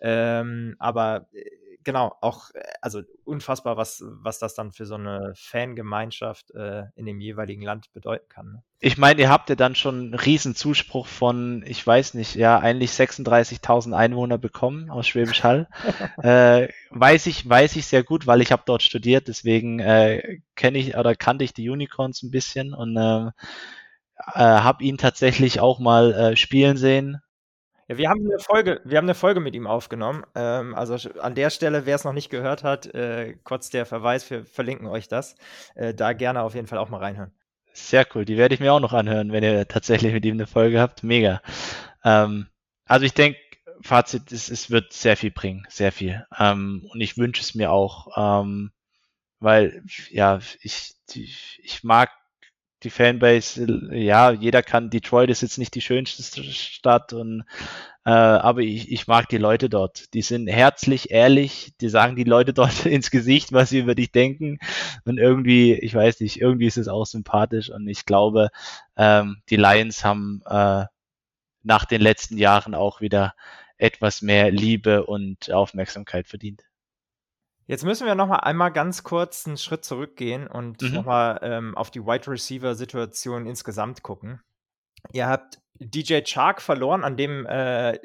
Ähm, 0.00 0.76
aber 0.78 1.26
äh, 1.32 1.59
genau, 1.84 2.14
auch, 2.20 2.50
äh, 2.54 2.62
also 2.80 3.02
unfassbar, 3.24 3.76
was, 3.76 4.02
was 4.06 4.38
das 4.38 4.54
dann 4.54 4.72
für 4.72 4.86
so 4.86 4.94
eine 4.94 5.32
Fangemeinschaft 5.36 6.50
äh, 6.52 6.84
in 6.96 7.06
dem 7.06 7.20
jeweiligen 7.20 7.62
Land 7.62 7.92
bedeuten 7.92 8.28
kann. 8.28 8.52
Ne? 8.52 8.62
Ich 8.80 8.98
meine, 8.98 9.20
ihr 9.20 9.28
habt 9.28 9.50
ja 9.50 9.56
dann 9.56 9.74
schon 9.74 10.00
einen 10.00 10.14
riesen 10.14 10.54
Zuspruch 10.54 11.06
von, 11.06 11.62
ich 11.66 11.86
weiß 11.86 12.14
nicht, 12.14 12.34
ja, 12.34 12.58
eigentlich 12.58 12.90
36.000 12.92 13.92
Einwohner 13.94 14.38
bekommen 14.38 14.90
aus 14.90 15.06
Schwäbisch 15.06 15.42
Hall. 15.42 15.68
äh, 16.22 16.68
weiß 16.90 17.26
ich, 17.26 17.48
weiß 17.48 17.76
ich 17.76 17.86
sehr 17.86 18.02
gut, 18.02 18.26
weil 18.26 18.40
ich 18.40 18.52
habe 18.52 18.62
dort 18.64 18.82
studiert, 18.82 19.28
deswegen 19.28 19.80
äh, 19.80 20.40
kenne 20.56 20.78
ich 20.78 20.96
oder 20.96 21.14
kannte 21.14 21.44
ich 21.44 21.52
die 21.52 21.68
Unicorns 21.68 22.22
ein 22.22 22.30
bisschen 22.30 22.74
und 22.74 22.96
äh, 22.96 23.30
äh, 24.34 24.40
habe 24.40 24.84
ihn 24.84 24.98
tatsächlich 24.98 25.60
auch 25.60 25.78
mal 25.78 26.12
äh, 26.12 26.36
spielen 26.36 26.76
sehen 26.76 27.20
ja, 27.90 27.98
wir 27.98 28.08
haben 28.08 28.24
eine 28.24 28.38
Folge, 28.38 28.80
wir 28.84 28.98
haben 28.98 29.06
eine 29.06 29.16
Folge 29.16 29.40
mit 29.40 29.56
ihm 29.56 29.66
aufgenommen. 29.66 30.24
Ähm, 30.36 30.76
also 30.76 30.94
an 31.18 31.34
der 31.34 31.50
Stelle, 31.50 31.86
wer 31.86 31.96
es 31.96 32.04
noch 32.04 32.12
nicht 32.12 32.30
gehört 32.30 32.62
hat, 32.62 32.86
äh, 32.94 33.34
kurz 33.42 33.68
der 33.68 33.84
Verweis, 33.84 34.30
wir 34.30 34.44
verlinken 34.44 34.86
euch 34.86 35.08
das. 35.08 35.34
Äh, 35.74 35.92
da 35.92 36.12
gerne 36.12 36.42
auf 36.42 36.54
jeden 36.54 36.68
Fall 36.68 36.78
auch 36.78 36.88
mal 36.88 36.98
reinhören. 36.98 37.32
Sehr 37.72 38.06
cool, 38.14 38.24
die 38.24 38.36
werde 38.36 38.54
ich 38.54 38.60
mir 38.60 38.72
auch 38.72 38.80
noch 38.80 38.92
anhören, 38.92 39.32
wenn 39.32 39.42
ihr 39.42 39.66
tatsächlich 39.66 40.12
mit 40.12 40.24
ihm 40.24 40.34
eine 40.34 40.46
Folge 40.46 40.80
habt. 40.80 41.02
Mega. 41.02 41.42
Ähm, 42.04 42.46
also 42.84 43.04
ich 43.06 43.14
denke, 43.14 43.40
Fazit 43.82 44.30
ist, 44.30 44.50
es 44.50 44.70
wird 44.70 44.92
sehr 44.92 45.16
viel 45.16 45.32
bringen, 45.32 45.66
sehr 45.68 45.90
viel. 45.90 46.24
Ähm, 46.38 46.86
und 46.92 47.00
ich 47.00 47.18
wünsche 47.18 47.42
es 47.42 47.56
mir 47.56 47.72
auch, 47.72 48.06
ähm, 48.16 48.70
weil 49.40 49.82
ja, 50.10 50.38
ich, 50.60 50.94
ich 51.08 51.82
mag 51.82 52.10
die 52.82 52.90
Fanbase, 52.90 53.90
ja, 53.92 54.30
jeder 54.30 54.62
kann, 54.62 54.90
Detroit 54.90 55.30
ist 55.30 55.42
jetzt 55.42 55.58
nicht 55.58 55.74
die 55.74 55.80
schönste 55.80 56.22
Stadt 56.42 57.12
und 57.12 57.44
äh, 58.04 58.10
aber 58.10 58.60
ich, 58.60 58.90
ich 58.90 59.06
mag 59.06 59.28
die 59.28 59.38
Leute 59.38 59.68
dort. 59.68 60.14
Die 60.14 60.22
sind 60.22 60.46
herzlich, 60.48 61.10
ehrlich, 61.10 61.74
die 61.80 61.90
sagen 61.90 62.16
die 62.16 62.24
Leute 62.24 62.52
dort 62.54 62.86
ins 62.86 63.10
Gesicht, 63.10 63.52
was 63.52 63.70
sie 63.70 63.80
über 63.80 63.94
dich 63.94 64.12
denken. 64.12 64.58
Und 65.04 65.18
irgendwie, 65.18 65.74
ich 65.74 65.94
weiß 65.94 66.20
nicht, 66.20 66.40
irgendwie 66.40 66.66
ist 66.66 66.78
es 66.78 66.88
auch 66.88 67.04
sympathisch 67.04 67.70
und 67.70 67.86
ich 67.88 68.06
glaube, 68.06 68.48
ähm, 68.96 69.42
die 69.50 69.56
Lions 69.56 70.04
haben 70.04 70.42
äh, 70.46 70.86
nach 71.62 71.84
den 71.84 72.00
letzten 72.00 72.38
Jahren 72.38 72.74
auch 72.74 73.00
wieder 73.00 73.34
etwas 73.76 74.22
mehr 74.22 74.50
Liebe 74.50 75.04
und 75.06 75.50
Aufmerksamkeit 75.52 76.28
verdient. 76.28 76.62
Jetzt 77.70 77.84
müssen 77.84 78.04
wir 78.04 78.16
noch 78.16 78.26
mal 78.26 78.38
einmal 78.38 78.72
ganz 78.72 79.04
kurz 79.04 79.46
einen 79.46 79.56
Schritt 79.56 79.84
zurückgehen 79.84 80.48
und 80.48 80.82
mhm. 80.82 80.92
noch 80.92 81.04
mal 81.04 81.38
ähm, 81.40 81.76
auf 81.76 81.92
die 81.92 82.04
Wide 82.04 82.26
Receiver 82.26 82.74
Situation 82.74 83.46
insgesamt 83.46 84.02
gucken. 84.02 84.40
Ihr 85.12 85.28
habt 85.28 85.60
DJ 85.78 86.22
Chark 86.24 86.62
verloren, 86.62 87.04
an 87.04 87.16
dem 87.16 87.46
äh, 87.46 87.96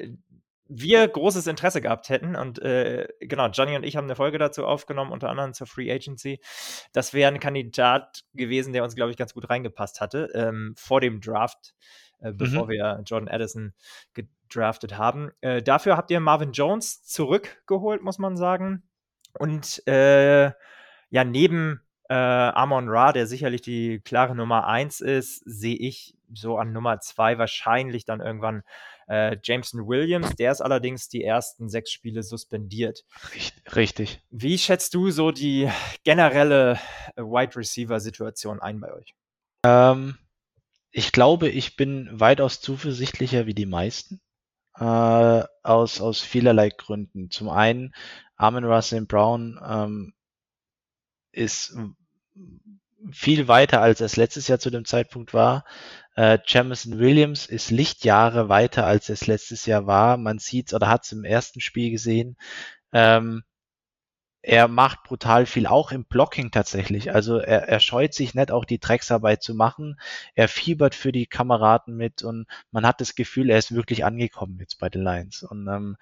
wir 0.68 1.08
großes 1.08 1.48
Interesse 1.48 1.80
gehabt 1.80 2.10
hätten. 2.10 2.36
Und 2.36 2.60
äh, 2.60 3.08
genau, 3.18 3.48
Johnny 3.48 3.74
und 3.74 3.82
ich 3.82 3.96
haben 3.96 4.04
eine 4.04 4.14
Folge 4.14 4.38
dazu 4.38 4.64
aufgenommen, 4.64 5.10
unter 5.10 5.30
anderem 5.30 5.52
zur 5.52 5.66
Free 5.66 5.92
Agency. 5.92 6.38
Das 6.92 7.12
wäre 7.12 7.32
ein 7.32 7.40
Kandidat 7.40 8.22
gewesen, 8.34 8.72
der 8.72 8.84
uns, 8.84 8.94
glaube 8.94 9.10
ich, 9.10 9.16
ganz 9.16 9.34
gut 9.34 9.50
reingepasst 9.50 10.00
hatte 10.00 10.30
ähm, 10.34 10.74
vor 10.78 11.00
dem 11.00 11.20
Draft, 11.20 11.74
äh, 12.20 12.30
bevor 12.30 12.66
mhm. 12.66 12.70
wir 12.70 13.02
Jordan 13.04 13.28
Addison 13.28 13.74
gedraftet 14.14 14.96
haben. 14.96 15.32
Äh, 15.40 15.60
dafür 15.60 15.96
habt 15.96 16.12
ihr 16.12 16.20
Marvin 16.20 16.52
Jones 16.52 17.02
zurückgeholt, 17.02 18.04
muss 18.04 18.20
man 18.20 18.36
sagen. 18.36 18.84
Und 19.36 19.86
äh, 19.86 20.46
ja, 21.10 21.24
neben 21.24 21.80
äh, 22.08 22.14
Amon 22.14 22.88
Ra, 22.88 23.12
der 23.12 23.26
sicherlich 23.26 23.62
die 23.62 24.00
klare 24.00 24.34
Nummer 24.34 24.66
1 24.66 25.00
ist, 25.00 25.42
sehe 25.44 25.76
ich 25.76 26.14
so 26.32 26.58
an 26.58 26.72
Nummer 26.72 27.00
2 27.00 27.38
wahrscheinlich 27.38 28.04
dann 28.04 28.20
irgendwann 28.20 28.62
äh, 29.08 29.36
Jameson 29.42 29.86
Williams. 29.86 30.34
Der 30.36 30.52
ist 30.52 30.60
allerdings 30.60 31.08
die 31.08 31.24
ersten 31.24 31.68
sechs 31.68 31.90
Spiele 31.90 32.22
suspendiert. 32.22 33.04
Richtig. 33.74 34.20
Wie 34.30 34.58
schätzt 34.58 34.94
du 34.94 35.10
so 35.10 35.30
die 35.30 35.70
generelle 36.04 36.78
Wide 37.16 37.56
Receiver-Situation 37.56 38.60
ein 38.60 38.80
bei 38.80 38.92
euch? 38.92 39.14
Ähm, 39.64 40.18
ich 40.90 41.12
glaube, 41.12 41.48
ich 41.48 41.76
bin 41.76 42.08
weitaus 42.12 42.60
zuversichtlicher 42.60 43.46
wie 43.46 43.54
die 43.54 43.66
meisten. 43.66 44.20
Äh, 44.78 45.44
aus, 45.62 46.00
aus 46.00 46.20
vielerlei 46.20 46.70
Gründen. 46.70 47.30
Zum 47.30 47.48
einen, 47.48 47.94
Armin 48.36 48.64
Russell 48.64 49.06
Brown 49.06 49.58
ähm, 49.66 50.14
ist 51.32 51.76
viel 53.10 53.48
weiter, 53.48 53.80
als 53.80 54.00
es 54.00 54.16
letztes 54.16 54.48
Jahr 54.48 54.58
zu 54.58 54.70
dem 54.70 54.84
Zeitpunkt 54.84 55.32
war. 55.34 55.64
Äh, 56.16 56.38
Jamison 56.46 56.98
Williams 56.98 57.46
ist 57.46 57.70
Lichtjahre 57.70 58.48
weiter, 58.48 58.86
als 58.86 59.08
es 59.08 59.26
letztes 59.26 59.66
Jahr 59.66 59.86
war. 59.86 60.16
Man 60.16 60.38
sieht 60.38 60.72
oder 60.74 60.88
hat 60.88 61.04
es 61.04 61.12
im 61.12 61.24
ersten 61.24 61.60
Spiel 61.60 61.90
gesehen. 61.90 62.36
Ähm, 62.92 63.44
er 64.46 64.68
macht 64.68 65.02
brutal 65.02 65.44
viel, 65.44 65.66
auch 65.66 65.90
im 65.90 66.04
Blocking 66.04 66.52
tatsächlich. 66.52 67.12
Also 67.12 67.38
er, 67.38 67.68
er 67.68 67.80
scheut 67.80 68.14
sich 68.14 68.32
nicht, 68.34 68.52
auch 68.52 68.64
die 68.64 68.78
Drecksarbeit 68.78 69.42
zu 69.42 69.56
machen. 69.56 69.98
Er 70.36 70.46
fiebert 70.46 70.94
für 70.94 71.10
die 71.10 71.26
Kameraden 71.26 71.96
mit 71.96 72.22
und 72.22 72.46
man 72.70 72.86
hat 72.86 73.00
das 73.00 73.16
Gefühl, 73.16 73.50
er 73.50 73.58
ist 73.58 73.74
wirklich 73.74 74.04
angekommen 74.04 74.58
jetzt 74.60 74.78
bei 74.78 74.88
den 74.88 75.02
Lions. 75.02 75.42
Und 75.42 75.66
ähm, 75.66 75.96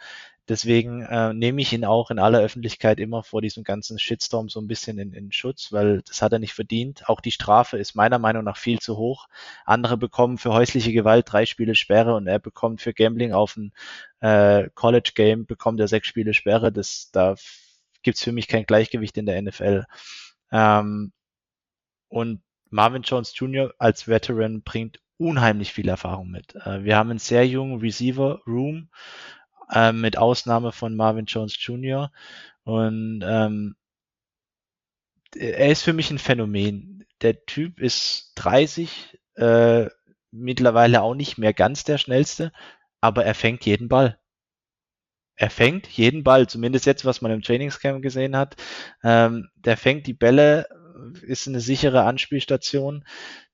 Deswegen 0.46 1.00
äh, 1.00 1.32
nehme 1.32 1.62
ich 1.62 1.72
ihn 1.72 1.86
auch 1.86 2.10
in 2.10 2.18
aller 2.18 2.40
Öffentlichkeit 2.40 3.00
immer 3.00 3.22
vor 3.22 3.40
diesem 3.40 3.64
ganzen 3.64 3.98
Shitstorm 3.98 4.50
so 4.50 4.60
ein 4.60 4.66
bisschen 4.66 4.98
in, 4.98 5.14
in 5.14 5.32
Schutz, 5.32 5.72
weil 5.72 6.02
das 6.02 6.20
hat 6.20 6.34
er 6.34 6.38
nicht 6.38 6.52
verdient. 6.52 7.08
Auch 7.08 7.22
die 7.22 7.30
Strafe 7.30 7.78
ist 7.78 7.94
meiner 7.94 8.18
Meinung 8.18 8.44
nach 8.44 8.58
viel 8.58 8.78
zu 8.78 8.98
hoch. 8.98 9.26
Andere 9.64 9.96
bekommen 9.96 10.36
für 10.36 10.52
häusliche 10.52 10.92
Gewalt 10.92 11.32
drei 11.32 11.46
Spiele 11.46 11.74
Sperre 11.74 12.14
und 12.14 12.26
er 12.26 12.40
bekommt 12.40 12.82
für 12.82 12.92
Gambling 12.92 13.32
auf 13.32 13.56
ein 13.56 13.72
äh, 14.20 14.68
College 14.74 15.12
Game 15.14 15.46
bekommt 15.46 15.80
er 15.80 15.88
sechs 15.88 16.08
Spiele 16.08 16.34
Sperre. 16.34 16.72
Das 16.72 17.10
da 18.04 18.10
gibt's 18.10 18.22
für 18.22 18.32
mich 18.32 18.48
kein 18.48 18.66
Gleichgewicht 18.66 19.16
in 19.16 19.26
der 19.26 19.40
NFL. 19.40 19.84
Ähm, 20.52 21.12
und 22.08 22.42
Marvin 22.70 23.02
Jones 23.02 23.32
Jr. 23.36 23.74
als 23.78 24.08
Veteran 24.08 24.62
bringt 24.62 25.00
unheimlich 25.16 25.72
viel 25.72 25.88
Erfahrung 25.88 26.30
mit. 26.30 26.54
Äh, 26.54 26.84
wir 26.84 26.96
haben 26.96 27.10
einen 27.10 27.18
sehr 27.18 27.46
jungen 27.46 27.80
Receiver 27.80 28.42
Room 28.46 28.90
äh, 29.70 29.92
mit 29.92 30.18
Ausnahme 30.18 30.72
von 30.72 30.94
Marvin 30.96 31.24
Jones 31.24 31.56
Jr. 31.58 32.12
Und 32.64 33.22
ähm, 33.24 33.76
er 35.34 35.70
ist 35.70 35.82
für 35.82 35.92
mich 35.92 36.10
ein 36.10 36.18
Phänomen. 36.18 37.06
Der 37.22 37.46
Typ 37.46 37.80
ist 37.80 38.32
30, 38.34 39.18
äh, 39.36 39.88
mittlerweile 40.30 41.02
auch 41.02 41.14
nicht 41.14 41.38
mehr 41.38 41.54
ganz 41.54 41.84
der 41.84 41.98
schnellste, 41.98 42.52
aber 43.00 43.24
er 43.24 43.34
fängt 43.34 43.64
jeden 43.64 43.88
Ball. 43.88 44.18
Er 45.36 45.50
fängt 45.50 45.86
jeden 45.88 46.22
Ball, 46.22 46.46
zumindest 46.46 46.86
jetzt, 46.86 47.04
was 47.04 47.20
man 47.20 47.32
im 47.32 47.42
Trainingscamp 47.42 48.02
gesehen 48.02 48.36
hat. 48.36 48.56
Ähm, 49.02 49.48
der 49.56 49.76
fängt 49.76 50.06
die 50.06 50.14
Bälle, 50.14 50.66
ist 51.22 51.48
eine 51.48 51.60
sichere 51.60 52.04
Anspielstation. 52.04 53.04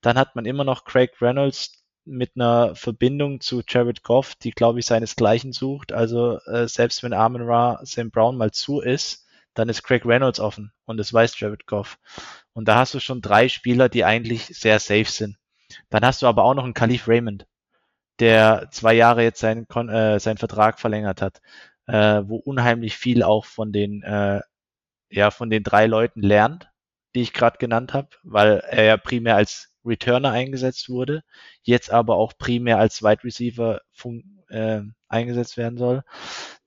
Dann 0.01 0.19
hat 0.19 0.37
man 0.37 0.45
immer 0.45 0.65
noch 0.65 0.85
Craig 0.85 1.21
Reynolds, 1.21 1.81
mit 2.05 2.33
einer 2.35 2.75
Verbindung 2.75 3.41
zu 3.41 3.63
Jared 3.67 4.03
Goff, 4.03 4.35
die, 4.35 4.51
glaube 4.51 4.81
ich, 4.81 4.87
seinesgleichen 4.87 5.53
sucht. 5.53 5.93
Also 5.93 6.39
äh, 6.47 6.67
selbst 6.67 7.03
wenn 7.03 7.13
Armin 7.13 7.43
Ra 7.43 7.81
Sam 7.83 8.11
Brown 8.11 8.37
mal 8.37 8.51
zu 8.51 8.81
ist, 8.81 9.27
dann 9.55 9.69
ist 9.69 9.83
Craig 9.83 10.05
Reynolds 10.05 10.41
offen 10.41 10.73
und 10.87 10.97
das 10.97 11.13
weiß 11.13 11.39
Jared 11.39 11.67
Goff. 11.67 11.99
Und 12.53 12.69
da 12.69 12.77
hast 12.77 12.95
du 12.95 13.01
schon 13.01 13.21
drei 13.21 13.49
Spieler, 13.49 13.89
die 13.89 14.05
eigentlich 14.05 14.47
sehr 14.47 14.79
safe 14.79 15.11
sind. 15.11 15.37
Dann 15.89 16.05
hast 16.05 16.23
du 16.23 16.27
aber 16.27 16.45
auch 16.45 16.55
noch 16.55 16.65
einen 16.65 16.75
Khalif 16.75 17.09
Raymond, 17.09 17.47
der 18.19 18.69
zwei 18.71 18.95
Jahre 18.95 19.23
jetzt 19.23 19.41
seinen, 19.41 19.67
äh, 19.89 20.19
seinen 20.21 20.39
Vertrag 20.39 20.79
verlängert 20.81 21.23
hat, 21.23 21.41
äh, 21.87 22.23
wo 22.25 22.37
unheimlich 22.37 22.97
viel 22.97 23.23
auch 23.23 23.45
von 23.45 23.73
den, 23.73 24.03
äh, 24.03 24.41
ja, 25.11 25.31
von 25.31 25.51
den 25.51 25.63
drei 25.63 25.87
Leuten 25.87 26.23
lernt, 26.23 26.71
die 27.15 27.23
ich 27.23 27.33
gerade 27.33 27.59
genannt 27.59 27.95
habe, 27.95 28.09
weil 28.23 28.59
er 28.59 28.85
ja 28.85 28.97
primär 28.97 29.37
als 29.37 29.71
Returner 29.85 30.31
eingesetzt 30.31 30.89
wurde, 30.89 31.23
jetzt 31.63 31.91
aber 31.91 32.17
auch 32.17 32.35
primär 32.37 32.79
als 32.79 33.03
Wide 33.03 33.25
Receiver 33.25 33.81
äh, 34.49 34.83
eingesetzt 35.09 35.57
werden 35.57 35.79
soll. 35.79 36.03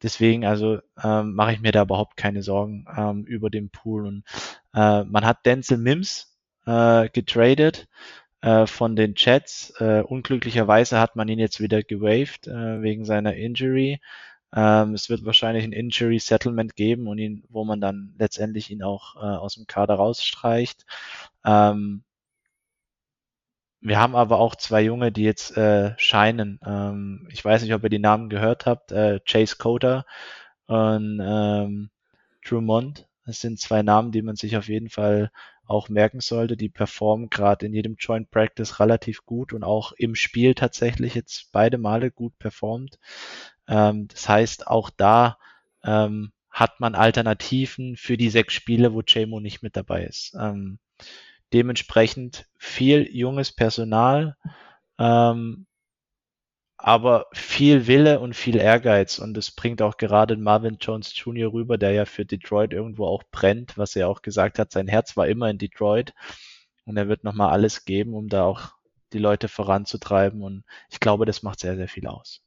Deswegen 0.02 0.46
also 0.46 0.80
ähm, 1.02 1.34
mache 1.34 1.54
ich 1.54 1.62
mir 1.62 1.72
da 1.72 1.84
überhaupt 1.84 2.18
keine 2.18 2.44
Sorgen 2.44 2.86
ähm, 2.96 3.26
über 3.26 3.50
den 3.50 3.70
Pool. 3.70 4.06
Und 4.06 4.24
äh, 4.74 5.04
man 5.04 5.26
hat 5.26 5.46
Denzel 5.46 5.78
Mims 5.78 6.38
äh, 6.66 7.10
getradet 7.10 7.88
äh, 8.42 8.66
von 8.68 8.96
den 8.96 9.14
Jets. 9.16 9.74
Äh, 9.80 10.02
unglücklicherweise 10.02 11.00
hat 11.00 11.16
man 11.16 11.28
ihn 11.28 11.40
jetzt 11.40 11.62
wieder 11.62 11.84
gewaved 11.84 12.48
äh, 12.48 12.82
wegen 12.82 13.06
seiner 13.06 13.36
Injury. 13.36 14.02
Ähm, 14.56 14.94
es 14.94 15.10
wird 15.10 15.26
wahrscheinlich 15.26 15.64
ein 15.64 15.72
Injury 15.72 16.20
Settlement 16.20 16.76
geben 16.76 17.08
und 17.08 17.18
ihn, 17.18 17.44
wo 17.50 17.64
man 17.66 17.82
dann 17.82 18.14
letztendlich 18.18 18.70
ihn 18.70 18.84
auch 18.84 19.16
äh, 19.16 19.20
aus 19.20 19.56
dem 19.56 19.68
Kader 19.68 19.96
rausstreicht. 19.96 20.86
Ähm, 21.46 22.04
wir 23.82 24.00
haben 24.00 24.16
aber 24.16 24.40
auch 24.40 24.56
zwei 24.56 24.82
Junge, 24.82 25.12
die 25.12 25.24
jetzt 25.24 25.58
äh, 25.58 25.94
scheinen. 25.98 26.60
Ähm, 26.66 27.28
ich 27.32 27.44
weiß 27.44 27.64
nicht, 27.64 27.74
ob 27.74 27.84
ihr 27.84 27.90
die 27.90 28.00
Namen 28.00 28.30
gehört 28.30 28.66
habt. 28.66 28.92
Äh, 28.92 29.20
Chase 29.26 29.58
Coder 29.58 30.06
und 30.68 31.20
ähm, 31.22 31.90
Drew 32.46 32.62
Mond. 32.62 33.08
Das 33.26 33.42
sind 33.42 33.60
zwei 33.60 33.84
Namen, 33.84 34.12
die 34.12 34.22
man 34.22 34.36
sich 34.36 34.58
auf 34.58 34.70
jeden 34.70 34.90
Fall 34.90 35.32
auch 35.66 35.90
merken 35.90 36.20
sollte. 36.22 36.58
Die 36.58 36.70
performen 36.70 37.30
gerade 37.30 37.66
in 37.66 37.74
jedem 37.74 37.96
Joint 37.98 38.32
Practice 38.32 38.80
relativ 38.80 39.26
gut 39.26 39.54
und 39.54 39.64
auch 39.64 39.92
im 39.94 40.16
Spiel 40.16 40.56
tatsächlich 40.56 41.16
jetzt 41.16 41.52
beide 41.52 41.78
Male 41.78 42.12
gut 42.12 42.38
performt. 42.38 43.00
Ähm, 43.68 44.08
das 44.08 44.28
heißt, 44.28 44.68
auch 44.68 44.90
da 44.90 45.38
ähm, 45.84 46.32
hat 46.50 46.80
man 46.80 46.96
Alternativen 46.96 47.98
für 47.98 48.18
die 48.18 48.30
sechs 48.30 48.54
Spiele, 48.54 48.94
wo 48.94 49.02
JMO 49.02 49.40
nicht 49.40 49.64
mit 49.64 49.76
dabei 49.76 50.04
ist. 50.04 50.36
Ähm, 50.40 50.80
dementsprechend 51.52 52.46
viel 52.58 53.08
junges 53.16 53.52
Personal, 53.52 54.36
ähm, 55.00 55.66
aber 56.78 57.28
viel 57.34 57.88
Wille 57.88 58.20
und 58.20 58.36
viel 58.36 58.58
Ehrgeiz. 58.58 59.18
Und 59.20 59.38
es 59.38 59.52
bringt 59.52 59.82
auch 59.82 59.98
gerade 59.98 60.36
Marvin 60.36 60.78
Jones 60.82 61.14
Jr. 61.16 61.54
rüber, 61.54 61.78
der 61.78 61.92
ja 61.92 62.06
für 62.06 62.26
Detroit 62.26 62.74
irgendwo 62.74 63.06
auch 63.08 63.24
brennt, 63.32 63.78
was 63.78 63.96
er 63.96 64.10
auch 64.10 64.22
gesagt 64.22 64.60
hat. 64.60 64.72
Sein 64.72 64.88
Herz 64.88 65.16
war 65.16 65.28
immer 65.28 65.50
in 65.50 65.58
Detroit. 65.58 66.14
Und 66.86 66.98
er 66.98 67.08
wird 67.08 67.24
nochmal 67.24 67.52
alles 67.52 67.86
geben, 67.86 68.14
um 68.14 68.28
da 68.28 68.44
auch 68.44 68.74
die 69.14 69.20
Leute 69.20 69.48
voranzutreiben. 69.48 70.42
Und 70.42 70.66
ich 70.90 71.00
glaube, 71.00 71.26
das 71.26 71.42
macht 71.42 71.62
sehr, 71.62 71.78
sehr 71.78 71.88
viel 71.88 72.08
aus. 72.08 72.42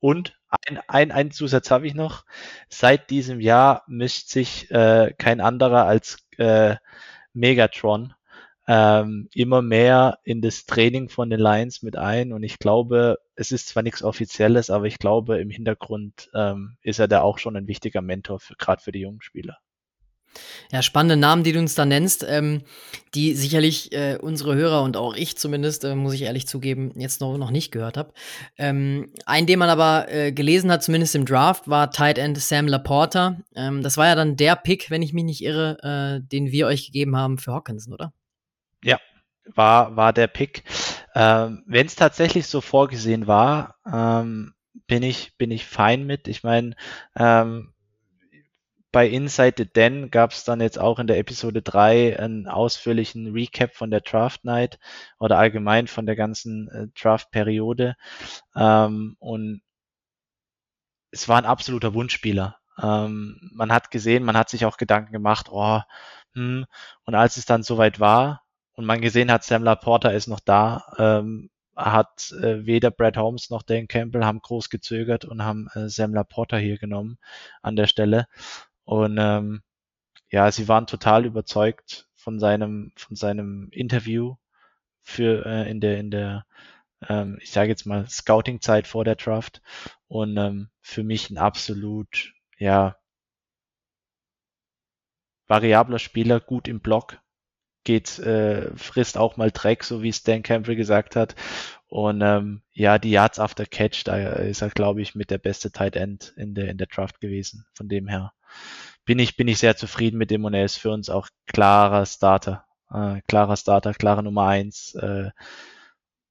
Und 0.00 0.38
ein, 0.66 0.80
ein, 0.88 1.12
ein 1.12 1.30
Zusatz 1.30 1.70
habe 1.70 1.86
ich 1.86 1.94
noch. 1.94 2.24
Seit 2.68 3.10
diesem 3.10 3.40
Jahr 3.40 3.84
mischt 3.86 4.28
sich 4.28 4.70
äh, 4.70 5.12
kein 5.18 5.40
anderer 5.40 5.86
als 5.86 6.18
äh, 6.38 6.76
Megatron 7.32 8.14
ähm, 8.68 9.28
immer 9.34 9.62
mehr 9.62 10.18
in 10.24 10.40
das 10.40 10.66
Training 10.66 11.08
von 11.08 11.30
den 11.30 11.40
Lions 11.40 11.82
mit 11.82 11.96
ein. 11.96 12.32
Und 12.32 12.42
ich 12.42 12.58
glaube, 12.58 13.18
es 13.34 13.52
ist 13.52 13.68
zwar 13.68 13.82
nichts 13.82 14.02
Offizielles, 14.02 14.70
aber 14.70 14.86
ich 14.86 14.98
glaube, 14.98 15.40
im 15.40 15.50
Hintergrund 15.50 16.30
ähm, 16.34 16.76
ist 16.82 16.98
er 16.98 17.08
da 17.08 17.22
auch 17.22 17.38
schon 17.38 17.56
ein 17.56 17.66
wichtiger 17.66 18.02
Mentor, 18.02 18.40
gerade 18.58 18.82
für 18.82 18.92
die 18.92 19.00
jungen 19.00 19.22
Spieler. 19.22 19.58
Ja, 20.70 20.82
spannende 20.82 21.16
Namen, 21.16 21.44
die 21.44 21.52
du 21.52 21.58
uns 21.58 21.74
da 21.74 21.84
nennst, 21.84 22.24
ähm, 22.28 22.62
die 23.14 23.34
sicherlich 23.34 23.92
äh, 23.92 24.18
unsere 24.20 24.54
Hörer 24.54 24.82
und 24.82 24.96
auch 24.96 25.14
ich 25.14 25.36
zumindest, 25.36 25.84
äh, 25.84 25.94
muss 25.94 26.14
ich 26.14 26.22
ehrlich 26.22 26.46
zugeben, 26.46 26.92
jetzt 26.96 27.20
noch, 27.20 27.36
noch 27.36 27.50
nicht 27.50 27.72
gehört 27.72 27.96
habe. 27.96 28.12
Ähm, 28.56 29.12
ein, 29.26 29.46
den 29.46 29.58
man 29.58 29.68
aber 29.68 30.06
äh, 30.08 30.32
gelesen 30.32 30.70
hat, 30.70 30.82
zumindest 30.82 31.14
im 31.14 31.26
Draft, 31.26 31.68
war 31.68 31.90
Tight 31.90 32.18
End 32.18 32.38
Sam 32.38 32.66
Laporta. 32.66 33.38
Ähm, 33.54 33.82
das 33.82 33.96
war 33.96 34.06
ja 34.06 34.14
dann 34.14 34.36
der 34.36 34.56
Pick, 34.56 34.90
wenn 34.90 35.02
ich 35.02 35.12
mich 35.12 35.24
nicht 35.24 35.42
irre, 35.42 36.20
äh, 36.22 36.26
den 36.26 36.52
wir 36.52 36.66
euch 36.66 36.86
gegeben 36.86 37.16
haben 37.16 37.38
für 37.38 37.52
Hawkinson, 37.52 37.92
oder? 37.92 38.12
Ja, 38.82 38.98
war, 39.54 39.96
war 39.96 40.12
der 40.12 40.26
Pick. 40.26 40.64
Ähm, 41.14 41.62
Wenn 41.66 41.86
es 41.86 41.96
tatsächlich 41.96 42.46
so 42.46 42.60
vorgesehen 42.60 43.26
war, 43.26 43.76
ähm, 43.90 44.54
bin 44.86 45.02
ich, 45.02 45.36
bin 45.36 45.50
ich 45.50 45.66
fein 45.66 46.06
mit. 46.06 46.28
Ich 46.28 46.42
meine, 46.42 46.74
ähm, 47.16 47.72
bei 48.92 49.08
Inside 49.08 49.54
the 49.56 49.64
Den 49.64 50.10
gab 50.10 50.32
es 50.32 50.44
dann 50.44 50.60
jetzt 50.60 50.78
auch 50.78 50.98
in 50.98 51.06
der 51.06 51.18
Episode 51.18 51.62
3 51.62 52.18
einen 52.18 52.46
ausführlichen 52.46 53.32
Recap 53.32 53.74
von 53.74 53.90
der 53.90 54.02
Draft 54.02 54.44
Night 54.44 54.78
oder 55.18 55.38
allgemein 55.38 55.86
von 55.86 56.06
der 56.06 56.16
ganzen 56.16 56.68
äh, 56.68 56.88
Draft-Periode. 57.00 57.96
Ähm, 58.54 59.16
und 59.18 59.62
es 61.10 61.28
war 61.28 61.38
ein 61.38 61.46
absoluter 61.46 61.94
Wunschspieler. 61.94 62.58
Ähm, 62.80 63.50
man 63.54 63.72
hat 63.72 63.90
gesehen, 63.90 64.24
man 64.24 64.36
hat 64.36 64.48
sich 64.50 64.64
auch 64.66 64.76
Gedanken 64.76 65.12
gemacht, 65.12 65.48
oh, 65.50 65.80
hm, 66.34 66.66
und 67.04 67.14
als 67.14 67.36
es 67.36 67.46
dann 67.46 67.62
soweit 67.62 68.00
war, 68.00 68.42
und 68.74 68.86
man 68.86 69.00
gesehen 69.00 69.30
hat, 69.30 69.44
Sam 69.44 69.64
Laporta 69.64 70.10
ist 70.10 70.28
noch 70.28 70.40
da, 70.40 70.84
ähm, 70.98 71.50
hat 71.76 72.32
äh, 72.42 72.66
weder 72.66 72.90
Brad 72.90 73.16
Holmes 73.16 73.50
noch 73.50 73.62
Dan 73.62 73.88
Campbell 73.88 74.24
haben 74.24 74.40
groß 74.40 74.70
gezögert 74.70 75.24
und 75.24 75.42
haben 75.42 75.68
äh, 75.74 75.88
Sam 75.88 76.14
Laporta 76.14 76.56
hier 76.56 76.78
genommen 76.78 77.18
an 77.62 77.76
der 77.76 77.86
Stelle. 77.86 78.26
Und 78.84 79.16
ähm, 79.18 79.62
ja, 80.30 80.50
sie 80.50 80.68
waren 80.68 80.86
total 80.86 81.26
überzeugt 81.26 82.08
von 82.14 82.38
seinem, 82.38 82.92
von 82.96 83.16
seinem 83.16 83.68
Interview 83.70 84.36
für 85.02 85.44
äh, 85.46 85.70
in 85.70 85.80
der, 85.80 85.98
in 85.98 86.10
der, 86.10 86.46
ähm, 87.08 87.38
ich 87.40 87.50
sage 87.50 87.70
jetzt 87.70 87.86
mal, 87.86 88.08
Scouting-Zeit 88.08 88.86
vor 88.86 89.04
der 89.04 89.16
Draft. 89.16 89.62
Und 90.08 90.36
ähm, 90.36 90.70
für 90.80 91.02
mich 91.04 91.30
ein 91.30 91.38
absolut, 91.38 92.32
ja, 92.58 92.96
variabler 95.48 95.98
Spieler, 95.98 96.40
gut 96.40 96.68
im 96.68 96.80
Block, 96.80 97.20
geht, 97.84 98.18
äh, 98.20 98.74
frisst 98.76 99.18
auch 99.18 99.36
mal 99.36 99.50
Dreck, 99.50 99.84
so 99.84 100.02
wie 100.02 100.12
Stan 100.12 100.42
Campbell 100.42 100.76
gesagt 100.76 101.16
hat. 101.16 101.34
Und 101.88 102.22
ähm, 102.22 102.62
ja, 102.72 102.98
die 102.98 103.10
Yards 103.10 103.38
after 103.38 103.66
Catch, 103.66 104.04
da 104.04 104.16
ist 104.16 104.62
er, 104.62 104.70
glaube 104.70 105.02
ich, 105.02 105.14
mit 105.14 105.30
der 105.30 105.38
beste 105.38 105.72
Tight 105.72 105.96
End 105.96 106.32
in 106.36 106.54
der, 106.54 106.70
in 106.70 106.78
der 106.78 106.86
Draft 106.86 107.20
gewesen. 107.20 107.66
Von 107.74 107.88
dem 107.88 108.08
her 108.08 108.32
bin 109.04 109.18
ich, 109.18 109.36
bin 109.36 109.48
ich 109.48 109.58
sehr 109.58 109.76
zufrieden 109.76 110.18
mit 110.18 110.30
dem 110.30 110.44
und 110.44 110.54
er 110.54 110.64
ist 110.64 110.76
für 110.76 110.90
uns 110.90 111.10
auch 111.10 111.28
klarer 111.46 112.06
Starter. 112.06 112.64
Äh, 112.90 113.20
klarer 113.26 113.56
Starter, 113.56 113.94
klarer 113.94 114.22
Nummer 114.22 114.46
eins. 114.46 114.94
Äh, 114.94 115.30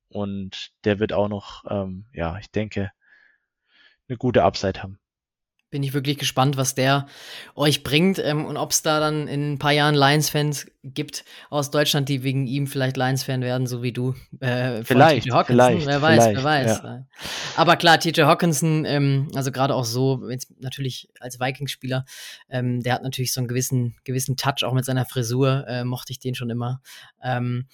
und 0.10 0.72
der 0.84 1.00
wird 1.00 1.14
auch 1.14 1.28
noch, 1.28 1.64
ähm, 1.70 2.06
ja, 2.14 2.38
ich 2.38 2.52
denke, 2.52 2.92
eine 4.08 4.18
gute 4.18 4.44
Upside 4.44 4.84
haben 4.84 5.02
bin 5.72 5.84
ich 5.84 5.94
wirklich 5.94 6.18
gespannt, 6.18 6.58
was 6.58 6.76
der 6.76 7.08
euch 7.56 7.82
bringt 7.82 8.20
ähm, 8.20 8.46
und 8.46 8.58
ob 8.58 8.72
es 8.72 8.84
da 8.84 9.00
dann 9.00 9.28
in 9.28 9.54
ein 9.54 9.58
paar 9.58 9.72
Jahren 9.72 9.96
Lions-Fans 9.96 10.68
gibt 10.84 11.24
aus 11.50 11.72
Deutschland, 11.72 12.10
die 12.10 12.24
wegen 12.24 12.48
ihm 12.48 12.68
vielleicht 12.68 12.98
Lions-Fan 12.98 13.42
werden, 13.42 13.68
so 13.68 13.84
wie 13.84 13.92
du. 13.92 14.16
Äh, 14.40 14.84
vielleicht, 14.84 15.32
Hawkinson. 15.32 15.46
vielleicht. 15.46 15.88
Wer 15.88 16.02
weiß, 16.02 16.26
wer 16.34 16.44
weiß. 16.44 16.82
Ja. 16.84 17.06
Aber 17.56 17.76
klar, 17.76 18.00
TJ 18.00 18.22
Hawkinson, 18.22 18.86
ähm, 18.86 19.32
also 19.36 19.52
gerade 19.52 19.76
auch 19.76 19.86
so, 19.86 20.30
jetzt 20.30 20.50
natürlich 20.60 21.10
als 21.20 21.40
Vikings-Spieler, 21.40 22.06
ähm, 22.50 22.82
der 22.82 22.94
hat 22.94 23.04
natürlich 23.04 23.34
so 23.34 23.42
einen 23.42 23.48
gewissen, 23.48 23.96
gewissen 24.04 24.38
Touch, 24.38 24.64
auch 24.64 24.74
mit 24.74 24.86
seiner 24.86 25.06
Frisur, 25.06 25.66
äh, 25.68 25.84
mochte 25.84 26.12
ich 26.12 26.20
den 26.20 26.36
schon 26.36 26.50
immer. 26.50 26.82
Ähm, 27.24 27.68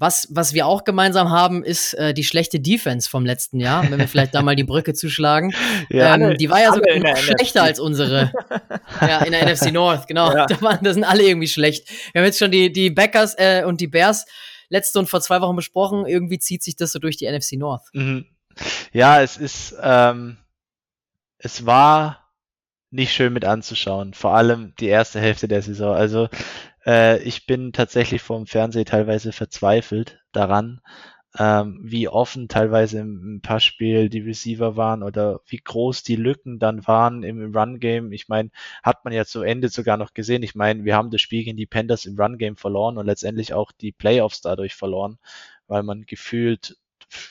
was, 0.00 0.28
was 0.30 0.54
wir 0.54 0.66
auch 0.68 0.84
gemeinsam 0.84 1.30
haben, 1.30 1.64
ist 1.64 1.92
äh, 1.94 2.14
die 2.14 2.22
schlechte 2.22 2.60
Defense 2.60 3.10
vom 3.10 3.26
letzten 3.26 3.58
Jahr, 3.58 3.90
wenn 3.90 3.98
wir 3.98 4.06
vielleicht 4.06 4.32
da 4.32 4.42
mal 4.42 4.54
die 4.54 4.64
Brücke 4.64 4.94
zuschlagen. 4.94 5.52
Ja, 5.90 6.14
ähm, 6.14 6.36
die 6.36 6.50
war 6.50 6.60
ja 6.60 6.72
sogar 6.72 6.98
noch 6.98 7.16
schlechter 7.16 7.62
NFC. 7.62 7.68
als 7.68 7.80
unsere. 7.80 8.32
ja, 9.00 9.18
in 9.22 9.32
der 9.32 9.50
NFC 9.50 9.72
North, 9.72 10.06
genau. 10.06 10.32
Ja. 10.32 10.46
Da, 10.46 10.60
waren, 10.60 10.78
da 10.82 10.92
sind 10.92 11.04
alle 11.04 11.22
irgendwie 11.22 11.48
schlecht. 11.48 11.88
Wir 12.12 12.20
haben 12.20 12.26
jetzt 12.26 12.38
schon 12.38 12.47
die, 12.50 12.72
die 12.72 12.90
Backers 12.90 13.34
äh, 13.38 13.64
und 13.64 13.80
die 13.80 13.86
Bears 13.86 14.26
letzte 14.68 14.98
und 14.98 15.08
vor 15.08 15.20
zwei 15.20 15.40
Wochen 15.40 15.56
besprochen. 15.56 16.06
Irgendwie 16.06 16.38
zieht 16.38 16.62
sich 16.62 16.76
das 16.76 16.92
so 16.92 16.98
durch 16.98 17.16
die 17.16 17.30
NFC 17.30 17.52
North. 17.52 17.86
Mhm. 17.92 18.26
Ja, 18.92 19.22
es 19.22 19.36
ist, 19.36 19.76
ähm, 19.80 20.38
es 21.38 21.66
war 21.66 22.28
nicht 22.90 23.12
schön 23.12 23.32
mit 23.32 23.44
anzuschauen. 23.44 24.14
Vor 24.14 24.34
allem 24.34 24.74
die 24.80 24.88
erste 24.88 25.20
Hälfte 25.20 25.48
der 25.48 25.62
Saison. 25.62 25.94
Also 25.94 26.28
äh, 26.86 27.22
ich 27.22 27.46
bin 27.46 27.72
tatsächlich 27.72 28.22
vom 28.22 28.46
Fernseher 28.46 28.84
teilweise 28.84 29.32
verzweifelt 29.32 30.18
daran, 30.32 30.80
ähm, 31.38 31.80
wie 31.82 32.08
offen 32.08 32.48
teilweise 32.48 32.98
im, 33.00 33.22
im 33.22 33.40
Passspiel 33.40 34.08
die 34.08 34.20
Receiver 34.20 34.76
waren 34.76 35.02
oder 35.02 35.40
wie 35.46 35.58
groß 35.58 36.02
die 36.02 36.16
Lücken 36.16 36.58
dann 36.58 36.86
waren 36.86 37.22
im 37.22 37.54
Run-Game. 37.54 38.12
Ich 38.12 38.28
meine, 38.28 38.50
hat 38.82 39.04
man 39.04 39.14
ja 39.14 39.24
zu 39.24 39.42
Ende 39.42 39.68
sogar 39.68 39.96
noch 39.96 40.14
gesehen. 40.14 40.42
Ich 40.42 40.54
meine, 40.54 40.84
wir 40.84 40.96
haben 40.96 41.10
das 41.10 41.20
Spiel 41.20 41.44
gegen 41.44 41.56
die 41.56 41.66
Panthers 41.66 42.06
im 42.06 42.18
Run-Game 42.18 42.56
verloren 42.56 42.98
und 42.98 43.06
letztendlich 43.06 43.54
auch 43.54 43.72
die 43.72 43.92
Playoffs 43.92 44.40
dadurch 44.40 44.74
verloren, 44.74 45.18
weil 45.68 45.82
man 45.82 46.06
gefühlt 46.06 46.76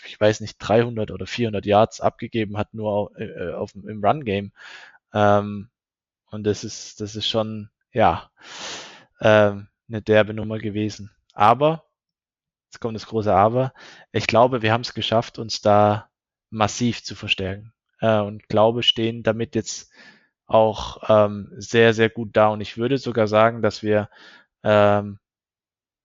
ich 0.07 0.19
weiß 0.19 0.41
nicht, 0.41 0.57
300 0.59 1.11
oder 1.11 1.27
400 1.27 1.65
Yards 1.65 2.01
abgegeben 2.01 2.57
hat, 2.57 2.73
nur 2.73 3.11
äh, 3.19 3.53
auf, 3.53 3.75
im 3.75 4.03
Run-Game. 4.03 4.51
Ähm, 5.13 5.69
und 6.31 6.43
das 6.43 6.63
ist, 6.63 7.01
das 7.01 7.15
ist 7.15 7.27
schon, 7.27 7.69
ja, 7.91 8.29
ähm, 9.21 9.67
eine 9.87 10.01
derbe 10.01 10.33
Nummer 10.33 10.57
gewesen. 10.59 11.11
Aber, 11.33 11.85
jetzt 12.78 12.82
kommt 12.82 12.95
das 12.95 13.07
große 13.07 13.34
Aber, 13.34 13.73
ich 14.11 14.28
glaube, 14.28 14.61
wir 14.61 14.71
haben 14.71 14.82
es 14.82 14.93
geschafft, 14.93 15.39
uns 15.39 15.61
da 15.61 16.09
massiv 16.51 17.03
zu 17.03 17.15
verstärken. 17.15 17.73
Äh, 17.99 18.19
und 18.19 18.47
glaube, 18.49 18.84
stehen 18.84 19.23
damit 19.23 19.55
jetzt 19.55 19.91
auch 20.45 21.01
ähm, 21.09 21.51
sehr, 21.57 21.93
sehr 21.93 22.09
gut 22.09 22.30
da. 22.34 22.49
Und 22.49 22.61
ich 22.61 22.78
würde 22.78 22.99
sogar 22.99 23.28
sagen, 23.28 23.63
dass 23.63 23.82
wir 23.82 24.09
ähm, 24.63 25.19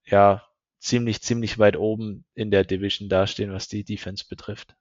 ja 0.05 0.43
ziemlich, 0.79 1.21
ziemlich 1.21 1.59
weit 1.59 1.77
oben 1.77 2.25
in 2.35 2.51
der 2.51 2.65
Division 2.65 3.09
dastehen, 3.11 3.53
was 3.53 3.69
die 3.69 3.85
Defense 3.85 4.25
betrifft. 4.29 4.75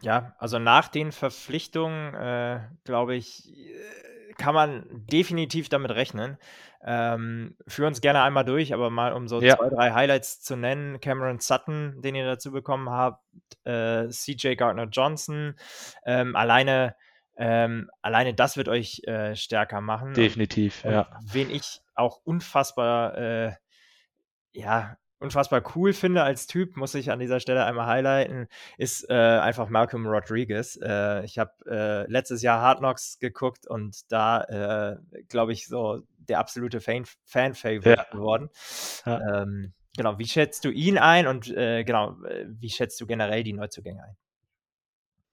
Ja, 0.00 0.34
also 0.38 0.58
nach 0.58 0.88
den 0.88 1.12
Verpflichtungen, 1.12 2.14
äh, 2.14 2.60
glaube 2.82 3.14
ich, 3.14 3.54
äh, 3.56 4.23
kann 4.38 4.54
man 4.54 4.86
definitiv 4.90 5.68
damit 5.68 5.90
rechnen. 5.92 6.38
Ähm, 6.86 7.56
führ 7.66 7.86
uns 7.86 8.00
gerne 8.00 8.22
einmal 8.22 8.44
durch, 8.44 8.74
aber 8.74 8.90
mal 8.90 9.12
um 9.14 9.26
so 9.26 9.40
ja. 9.40 9.56
zwei, 9.56 9.70
drei 9.70 9.92
Highlights 9.92 10.42
zu 10.42 10.56
nennen. 10.56 11.00
Cameron 11.00 11.40
Sutton, 11.40 12.02
den 12.02 12.14
ihr 12.14 12.26
dazu 12.26 12.52
bekommen 12.52 12.90
habt, 12.90 13.24
äh, 13.64 14.08
CJ 14.08 14.54
Gardner 14.54 14.88
Johnson. 14.90 15.54
Ähm, 16.04 16.36
alleine, 16.36 16.94
ähm, 17.36 17.90
alleine 18.02 18.34
das 18.34 18.56
wird 18.56 18.68
euch 18.68 19.02
äh, 19.04 19.34
stärker 19.34 19.80
machen. 19.80 20.12
Definitiv, 20.12 20.84
und, 20.84 20.92
ja. 20.92 21.08
wen 21.22 21.50
ich 21.50 21.80
auch 21.94 22.20
unfassbar, 22.24 23.16
äh, 23.16 23.52
ja, 24.52 24.96
unfassbar 25.24 25.62
cool 25.74 25.92
finde 25.92 26.22
als 26.22 26.46
Typ, 26.46 26.76
muss 26.76 26.94
ich 26.94 27.10
an 27.10 27.18
dieser 27.18 27.40
Stelle 27.40 27.64
einmal 27.64 27.86
highlighten, 27.86 28.46
ist 28.78 29.08
äh, 29.10 29.14
einfach 29.14 29.68
Malcolm 29.68 30.06
Rodriguez. 30.06 30.78
Äh, 30.82 31.24
ich 31.24 31.38
habe 31.38 31.52
äh, 31.66 32.10
letztes 32.10 32.42
Jahr 32.42 32.60
Hard 32.60 32.78
Knocks 32.78 33.18
geguckt 33.18 33.66
und 33.66 34.12
da, 34.12 34.42
äh, 34.42 34.96
glaube 35.28 35.52
ich, 35.52 35.66
so 35.66 36.02
der 36.18 36.38
absolute 36.38 36.80
Fan-Favorite 36.80 37.88
ja. 37.88 38.06
geworden. 38.12 38.50
Ja. 39.04 39.42
Ähm, 39.42 39.72
genau, 39.96 40.18
wie 40.18 40.26
schätzt 40.26 40.64
du 40.64 40.70
ihn 40.70 40.98
ein 40.98 41.26
und 41.26 41.48
äh, 41.48 41.84
genau, 41.84 42.16
wie 42.46 42.70
schätzt 42.70 43.00
du 43.00 43.06
generell 43.06 43.42
die 43.42 43.52
Neuzugänge 43.52 44.02
ein? 44.04 44.16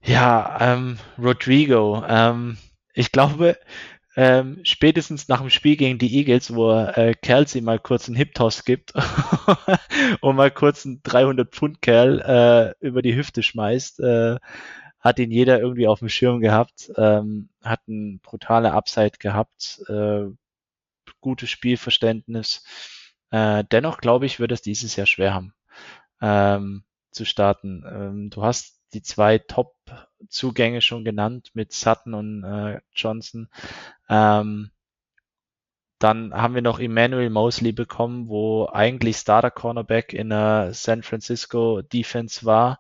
Ja, 0.04 0.58
ähm, 0.60 0.98
Rodrigo. 1.18 2.04
Ähm, 2.08 2.58
ich 2.94 3.12
glaube, 3.12 3.58
ähm, 4.16 4.60
spätestens 4.64 5.28
nach 5.28 5.40
dem 5.40 5.50
Spiel 5.50 5.78
gegen 5.78 5.98
die 5.98 6.18
Eagles, 6.18 6.54
wo 6.54 6.72
äh, 6.74 7.14
Kelsey 7.14 7.62
mal 7.62 7.80
kurz 7.80 8.08
einen 8.08 8.18
Hip-Toss 8.18 8.66
gibt 8.66 8.94
und 10.22 10.36
mal 10.36 10.52
kurz 10.52 10.86
einen 10.86 11.02
300-Pfund-Kerl 11.02 12.76
äh, 12.82 12.86
über 12.86 13.02
die 13.02 13.16
Hüfte 13.16 13.42
schmeißt, 13.42 14.00
äh, 14.02 14.38
hat 15.00 15.20
ihn 15.20 15.32
jeder 15.32 15.60
irgendwie 15.60 15.88
auf 15.88 16.00
dem 16.00 16.10
Schirm 16.10 16.42
gehabt, 16.42 16.92
ähm, 16.98 17.50
hat 17.64 17.88
ein 17.88 18.20
brutale 18.20 18.74
Upside 18.74 19.18
gehabt, 19.18 19.82
äh, 19.88 20.26
gutes 21.22 21.50
Spielverständnis. 21.50 22.64
Äh, 23.32 23.64
dennoch 23.72 24.00
glaube 24.00 24.26
ich, 24.26 24.40
wird 24.40 24.52
es 24.52 24.62
dieses 24.62 24.96
Jahr 24.96 25.08
schwer 25.08 25.34
haben 25.34 25.54
ähm, 26.22 26.84
zu 27.12 27.26
starten. 27.26 27.84
Ähm, 27.88 28.30
du 28.30 28.44
hast 28.44 28.81
die 28.94 29.02
zwei 29.02 29.38
Top-Zugänge 29.38 30.82
schon 30.82 31.04
genannt 31.04 31.52
mit 31.54 31.74
Sutton 31.74 32.14
und 32.14 32.44
äh, 32.44 32.82
Johnson. 32.94 33.50
Ähm, 34.10 34.72
dann 36.00 36.34
haben 36.34 36.56
wir 36.56 36.64
noch 36.64 36.80
Emmanuel 36.80 37.30
Mosley 37.30 37.72
bekommen, 37.74 38.28
wo 38.28 38.68
eigentlich 38.68 39.18
Starter 39.18 39.52
Cornerback 39.52 40.14
in 40.14 40.30
der 40.30 40.74
San 40.74 41.04
Francisco 41.04 41.82
Defense 41.84 42.44
war 42.46 42.80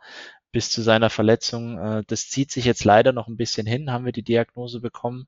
bis 0.51 0.69
zu 0.69 0.81
seiner 0.81 1.09
Verletzung. 1.09 1.77
Äh, 1.77 2.03
das 2.07 2.29
zieht 2.29 2.51
sich 2.51 2.65
jetzt 2.65 2.83
leider 2.83 3.13
noch 3.13 3.27
ein 3.27 3.37
bisschen 3.37 3.67
hin, 3.67 3.91
haben 3.91 4.05
wir 4.05 4.11
die 4.11 4.23
Diagnose 4.23 4.79
bekommen, 4.81 5.27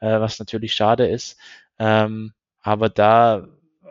äh, 0.00 0.20
was 0.20 0.38
natürlich 0.38 0.74
schade 0.74 1.08
ist. 1.08 1.38
Ähm, 1.78 2.32
aber 2.60 2.88
da, 2.88 3.48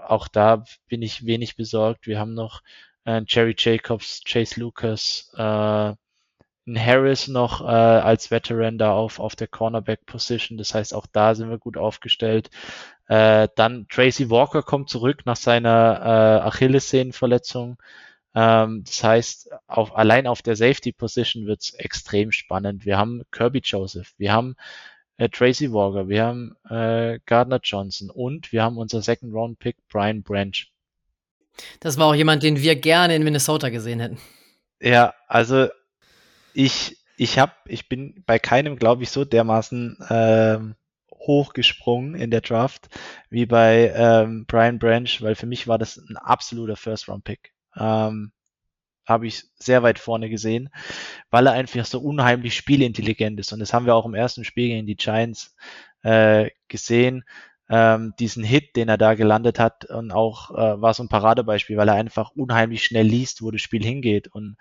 auch 0.07 0.27
da 0.27 0.63
bin 0.87 1.01
ich 1.01 1.25
wenig 1.25 1.55
besorgt. 1.55 2.07
Wir 2.07 2.19
haben 2.19 2.33
noch 2.33 2.61
äh, 3.05 3.21
Jerry 3.27 3.55
Jacobs, 3.57 4.21
Chase 4.25 4.59
Lucas, 4.59 5.31
Harris 6.67 7.27
noch 7.27 7.61
äh, 7.61 7.65
als 7.65 8.31
Veteran 8.31 8.77
da 8.77 8.93
auf, 8.93 9.19
auf 9.19 9.35
der 9.35 9.47
Cornerback-Position. 9.47 10.57
Das 10.57 10.73
heißt, 10.73 10.93
auch 10.93 11.07
da 11.11 11.35
sind 11.35 11.49
wir 11.49 11.57
gut 11.57 11.77
aufgestellt. 11.77 12.49
Äh, 13.07 13.47
dann 13.55 13.87
Tracy 13.89 14.29
Walker 14.29 14.61
kommt 14.61 14.89
zurück 14.89 15.25
nach 15.25 15.35
seiner 15.35 15.99
äh, 16.01 16.47
Achillessehnenverletzung. 16.47 17.77
Ähm, 18.33 18.83
das 18.85 19.03
heißt, 19.03 19.49
auf, 19.67 19.95
allein 19.95 20.27
auf 20.27 20.41
der 20.41 20.55
Safety-Position 20.55 21.45
wird 21.45 21.61
es 21.61 21.73
extrem 21.73 22.31
spannend. 22.31 22.85
Wir 22.85 22.97
haben 22.97 23.23
Kirby 23.31 23.61
Joseph, 23.63 24.13
wir 24.17 24.31
haben 24.31 24.55
äh, 25.17 25.29
Tracy 25.29 25.71
Walker, 25.73 26.07
wir 26.07 26.25
haben 26.25 26.55
äh, 26.69 27.19
Gardner 27.25 27.59
Johnson 27.61 28.09
und 28.09 28.51
wir 28.51 28.63
haben 28.63 28.77
unser 28.77 29.01
Second-Round-Pick 29.01 29.77
Brian 29.89 30.23
Branch. 30.23 30.67
Das 31.81 31.97
war 31.97 32.07
auch 32.07 32.15
jemand, 32.15 32.43
den 32.43 32.61
wir 32.61 32.75
gerne 32.75 33.15
in 33.15 33.23
Minnesota 33.23 33.69
gesehen 33.69 33.99
hätten. 33.99 34.19
Ja, 34.79 35.13
also 35.27 35.67
ich, 36.53 36.97
ich 37.17 37.39
habe, 37.39 37.53
ich 37.65 37.89
bin 37.89 38.23
bei 38.25 38.39
keinem, 38.39 38.77
glaube 38.77 39.03
ich, 39.03 39.09
so 39.09 39.25
dermaßen 39.25 39.97
ähm, 40.09 40.75
hochgesprungen 41.13 42.15
in 42.15 42.31
der 42.31 42.41
Draft 42.41 42.89
wie 43.29 43.45
bei 43.45 43.93
ähm, 43.95 44.45
Brian 44.47 44.79
Branch, 44.79 45.09
weil 45.19 45.35
für 45.35 45.45
mich 45.45 45.67
war 45.67 45.77
das 45.77 45.97
ein 45.97 46.17
absoluter 46.17 46.75
First-Round-Pick. 46.75 47.53
Ähm, 47.77 48.31
habe 49.05 49.27
ich 49.27 49.45
sehr 49.55 49.83
weit 49.83 49.99
vorne 49.99 50.29
gesehen, 50.29 50.69
weil 51.29 51.47
er 51.47 51.53
einfach 51.53 51.85
so 51.85 51.99
unheimlich 51.99 52.55
spielintelligent 52.55 53.39
ist. 53.39 53.51
Und 53.51 53.59
das 53.59 53.73
haben 53.73 53.85
wir 53.85 53.95
auch 53.95 54.05
im 54.05 54.13
ersten 54.13 54.43
Spiel 54.43 54.69
gegen 54.69 54.87
die 54.87 54.95
Giants 54.95 55.55
äh, 56.03 56.49
gesehen 56.67 57.23
ähm, 57.71 58.13
diesen 58.19 58.43
Hit, 58.43 58.75
den 58.75 58.89
er 58.89 58.97
da 58.97 59.13
gelandet 59.13 59.57
hat, 59.57 59.85
und 59.85 60.11
auch 60.11 60.51
äh, 60.51 60.81
war 60.81 60.93
so 60.93 61.03
ein 61.03 61.09
Paradebeispiel, 61.09 61.77
weil 61.77 61.87
er 61.87 61.95
einfach 61.95 62.31
unheimlich 62.31 62.83
schnell 62.83 63.07
liest, 63.07 63.41
wo 63.41 63.49
das 63.49 63.61
Spiel 63.61 63.81
hingeht. 63.83 64.27
Und 64.27 64.57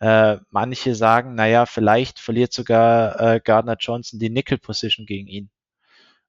äh, 0.00 0.38
manche 0.50 0.94
sagen, 0.94 1.34
naja, 1.34 1.66
vielleicht 1.66 2.18
verliert 2.18 2.54
sogar 2.54 3.20
äh, 3.20 3.40
Gardner 3.44 3.76
Johnson 3.78 4.18
die 4.18 4.30
Nickel-Position 4.30 5.04
gegen 5.04 5.28
ihn. 5.28 5.50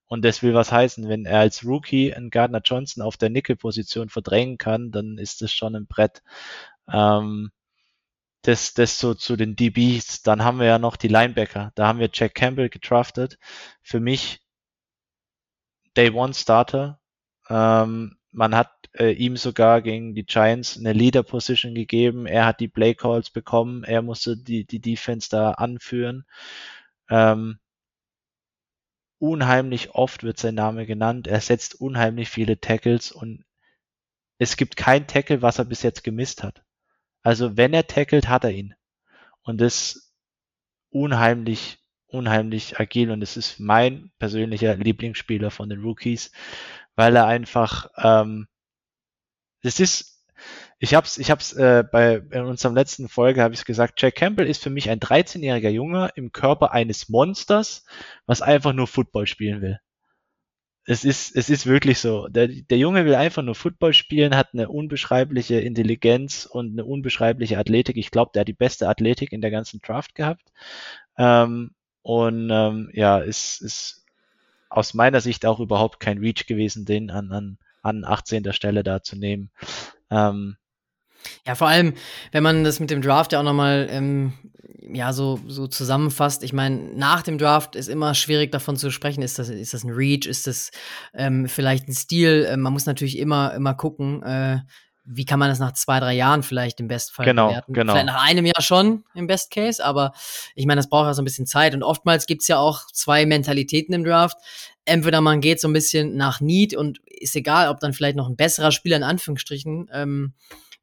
Und 0.08 0.26
das 0.26 0.44
will 0.44 0.54
was 0.54 0.74
heißen. 0.74 1.08
Wenn 1.08 1.26
er 1.26 1.40
als 1.40 1.66
Rookie 1.66 2.14
einen 2.14 2.30
Gardner 2.30 2.62
Johnson 2.64 3.02
auf 3.02 3.16
der 3.16 3.30
Nickel-Position 3.30 4.10
verdrängen 4.10 4.58
kann, 4.58 4.92
dann 4.92 5.18
ist 5.18 5.42
das 5.42 5.54
schon 5.54 5.74
ein 5.76 5.88
Brett. 5.88 6.22
Ähm, 6.92 7.52
das, 8.42 8.74
das 8.74 9.00
so 9.00 9.14
zu 9.14 9.38
den 9.38 9.56
DBs. 9.56 10.22
Dann 10.24 10.44
haben 10.44 10.60
wir 10.60 10.68
ja 10.68 10.80
noch 10.80 10.98
die 10.98 11.08
Linebacker. 11.08 11.72
Da 11.76 11.88
haben 11.88 12.00
wir 12.00 12.10
Jack 12.12 12.36
Campbell 12.36 12.70
gedraftet. 12.70 13.40
Für 13.82 14.02
mich 14.02 14.45
Day 15.98 16.12
One 16.12 16.34
Starter. 16.34 17.00
Ähm, 17.50 18.18
man 18.32 18.56
hat 18.56 18.72
äh, 18.94 19.12
ihm 19.12 19.38
sogar 19.38 19.82
gegen 19.82 20.14
die 20.14 20.26
Giants 20.26 20.78
eine 20.78 20.94
Leader 20.94 21.24
Position 21.24 21.74
gegeben. 21.76 22.26
Er 22.26 22.46
hat 22.46 22.60
die 22.60 22.68
Play 22.68 22.96
Calls 22.96 23.30
bekommen. 23.30 23.84
Er 23.84 24.02
musste 24.02 24.38
die, 24.38 24.66
die 24.66 24.80
Defense 24.80 25.30
da 25.30 25.52
anführen. 25.52 26.26
Ähm, 27.10 27.60
unheimlich 29.20 29.92
oft 29.92 30.24
wird 30.24 30.38
sein 30.38 30.56
Name 30.56 30.86
genannt. 30.86 31.28
Er 31.28 31.42
setzt 31.42 31.80
unheimlich 31.80 32.30
viele 32.30 32.60
Tackles 32.60 33.12
und 33.12 33.46
es 34.38 34.58
gibt 34.58 34.76
kein 34.76 35.08
Tackle, 35.08 35.42
was 35.42 35.60
er 35.60 35.66
bis 35.66 35.82
jetzt 35.82 36.04
gemisst 36.04 36.44
hat. 36.44 36.64
Also 37.22 37.58
wenn 37.58 37.74
er 37.74 37.88
tackelt, 37.88 38.28
hat 38.28 38.44
er 38.44 38.52
ihn. 38.52 38.76
Und 39.42 39.62
das 39.62 40.14
unheimlich 40.90 41.80
unheimlich 42.16 42.80
agil 42.80 43.12
und 43.12 43.22
es 43.22 43.38
ist 43.38 43.60
mein 43.60 44.12
persönlicher 44.20 44.76
Lieblingsspieler 44.76 45.52
von 45.52 45.70
den 45.70 45.82
Rookies, 45.82 46.32
weil 46.96 47.16
er 47.16 47.28
einfach, 47.28 47.90
ähm, 47.98 48.48
das 49.64 49.80
ist, 49.80 50.24
ich 50.80 50.94
hab's, 50.94 51.18
ich 51.18 51.32
hab's 51.32 51.54
äh, 51.54 51.84
bei 51.90 52.16
in 52.32 52.46
unserem 52.46 52.76
letzten 52.76 53.08
Folge 53.08 53.42
habe 53.42 53.54
ich 53.54 53.66
gesagt, 53.66 54.02
Jack 54.02 54.16
Campbell 54.16 54.48
ist 54.48 54.62
für 54.62 54.70
mich 54.70 54.90
ein 54.90 55.00
13-jähriger 55.00 55.70
Junge 55.70 56.12
im 56.16 56.32
Körper 56.32 56.72
eines 56.72 57.10
Monsters, 57.10 57.86
was 58.26 58.42
einfach 58.42 58.74
nur 58.74 58.88
Football 58.88 59.28
spielen 59.28 59.62
will. 59.62 59.80
Es 60.88 61.04
ist, 61.04 61.36
es 61.36 61.50
ist 61.50 61.66
wirklich 61.66 61.98
so. 61.98 62.28
Der, 62.28 62.48
der 62.48 62.78
Junge 62.78 63.06
will 63.06 63.16
einfach 63.16 63.42
nur 63.42 63.56
Football 63.56 63.94
spielen, 63.94 64.36
hat 64.36 64.50
eine 64.54 64.70
unbeschreibliche 64.70 65.60
Intelligenz 65.60 66.46
und 66.46 66.74
eine 66.74 66.86
unbeschreibliche 66.86 67.58
Athletik. 67.58 67.98
Ich 67.98 68.12
glaube, 68.12 68.32
der 68.34 68.42
hat 68.42 68.48
die 68.48 68.54
beste 68.54 68.88
Athletik 68.88 69.34
in 69.34 69.42
der 69.42 69.50
ganzen 69.50 69.82
Draft 69.82 70.14
gehabt. 70.14 70.52
Ähm, 71.18 71.72
und 72.06 72.52
ähm, 72.52 72.92
ja, 72.94 73.18
ist, 73.18 73.64
ist 73.64 74.06
aus 74.70 74.94
meiner 74.94 75.22
Sicht 75.22 75.44
auch 75.44 75.60
überhaupt 75.60 76.00
kein 76.00 76.20
Reach 76.20 76.46
gewesen, 76.46 76.86
den 76.86 77.10
an, 77.10 77.32
an, 77.32 77.58
an 77.82 78.04
18. 78.06 78.54
Stelle 78.54 78.84
da 78.84 79.02
zu 79.02 79.16
nehmen. 79.16 79.50
Ähm, 80.12 80.56
ja, 81.48 81.56
vor 81.56 81.68
allem, 81.68 81.96
wenn 82.32 82.44
man 82.44 82.64
das 82.64 82.80
mit 82.80 82.92
dem 82.92 83.02
Draft 83.02 83.32
ja 83.32 83.40
auch 83.40 83.44
nochmal 83.44 83.88
ähm, 83.90 84.34
ja, 84.94 85.14
so, 85.14 85.40
so 85.48 85.66
zusammenfasst. 85.66 86.44
Ich 86.44 86.54
meine, 86.54 86.78
nach 86.96 87.24
dem 87.24 87.40
Draft 87.40 87.76
ist 87.76 87.90
immer 87.90 88.14
schwierig 88.14 88.52
davon 88.52 88.78
zu 88.78 88.92
sprechen. 88.92 89.24
Ist 89.24 89.40
das, 89.40 89.50
ist 89.50 89.74
das 89.74 89.84
ein 89.84 89.90
Reach? 89.90 90.28
Ist 90.28 90.46
das 90.46 90.70
ähm, 91.16 91.48
vielleicht 91.48 91.88
ein 91.88 91.94
Stil? 91.94 92.46
Ähm, 92.48 92.62
man 92.62 92.74
muss 92.74 92.86
natürlich 92.86 93.18
immer, 93.18 93.56
immer 93.56 93.74
gucken, 93.74 94.22
äh, 94.22 94.60
wie 95.06 95.26
kann 95.26 95.40
man 95.40 95.50
das 95.50 95.60
nach 95.60 95.74
zwei, 95.74 96.00
drei 96.00 96.14
Jahren 96.14 96.44
vielleicht 96.44 96.80
im 96.80 96.88
Bestfall 96.88 97.26
genau, 97.26 97.50
bewerten? 97.50 97.74
Genau. 97.74 97.94
Vielleicht 97.94 98.08
nach 98.08 98.24
einem 98.24 98.46
Jahr 98.46 98.62
schon 98.62 99.04
im 99.14 99.28
Best 99.28 99.52
Case, 99.52 99.84
aber 99.84 100.14
ich 100.56 100.66
meine, 100.66 100.80
das 100.80 100.90
braucht 100.90 101.06
ja 101.06 101.14
so 101.14 101.22
ein 101.22 101.26
bisschen 101.26 101.46
Zeit. 101.46 101.74
Und 101.74 101.84
oftmals 101.84 102.26
gibt's 102.26 102.48
ja 102.48 102.58
auch 102.58 102.88
zwei 102.92 103.26
Mentalitäten 103.26 103.94
im 103.94 104.04
Draft. 104.04 104.38
Entweder 104.86 105.22
man 105.22 105.42
geht 105.42 105.62
so 105.62 105.68
ein 105.68 105.74
bisschen 105.74 106.16
nach 106.16 106.42
Need 106.42 106.76
und 106.76 107.00
ist 107.06 107.36
egal, 107.36 107.70
ob 107.70 107.80
dann 107.80 107.94
vielleicht 107.94 108.18
noch 108.18 108.30
ein 108.30 108.36
besserer 108.36 108.72
Spieler 108.72 108.98
in 108.98 109.04
Anführungsstrichen 109.04 109.90
ähm, 109.94 110.34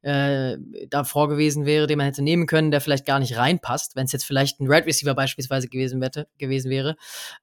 äh, 0.03 0.57
davor 0.89 1.29
gewesen 1.29 1.65
wäre, 1.65 1.87
den 1.87 1.97
man 1.97 2.05
hätte 2.05 2.21
nehmen 2.21 2.45
können, 2.45 2.71
der 2.71 2.81
vielleicht 2.81 3.05
gar 3.05 3.19
nicht 3.19 3.37
reinpasst, 3.37 3.95
wenn 3.95 4.05
es 4.05 4.11
jetzt 4.11 4.25
vielleicht 4.25 4.59
ein 4.59 4.67
Red 4.67 4.85
Receiver 4.85 5.15
beispielsweise 5.15 5.69
gewesen, 5.69 6.01
wette, 6.01 6.27
gewesen 6.37 6.69
wäre. 6.69 6.95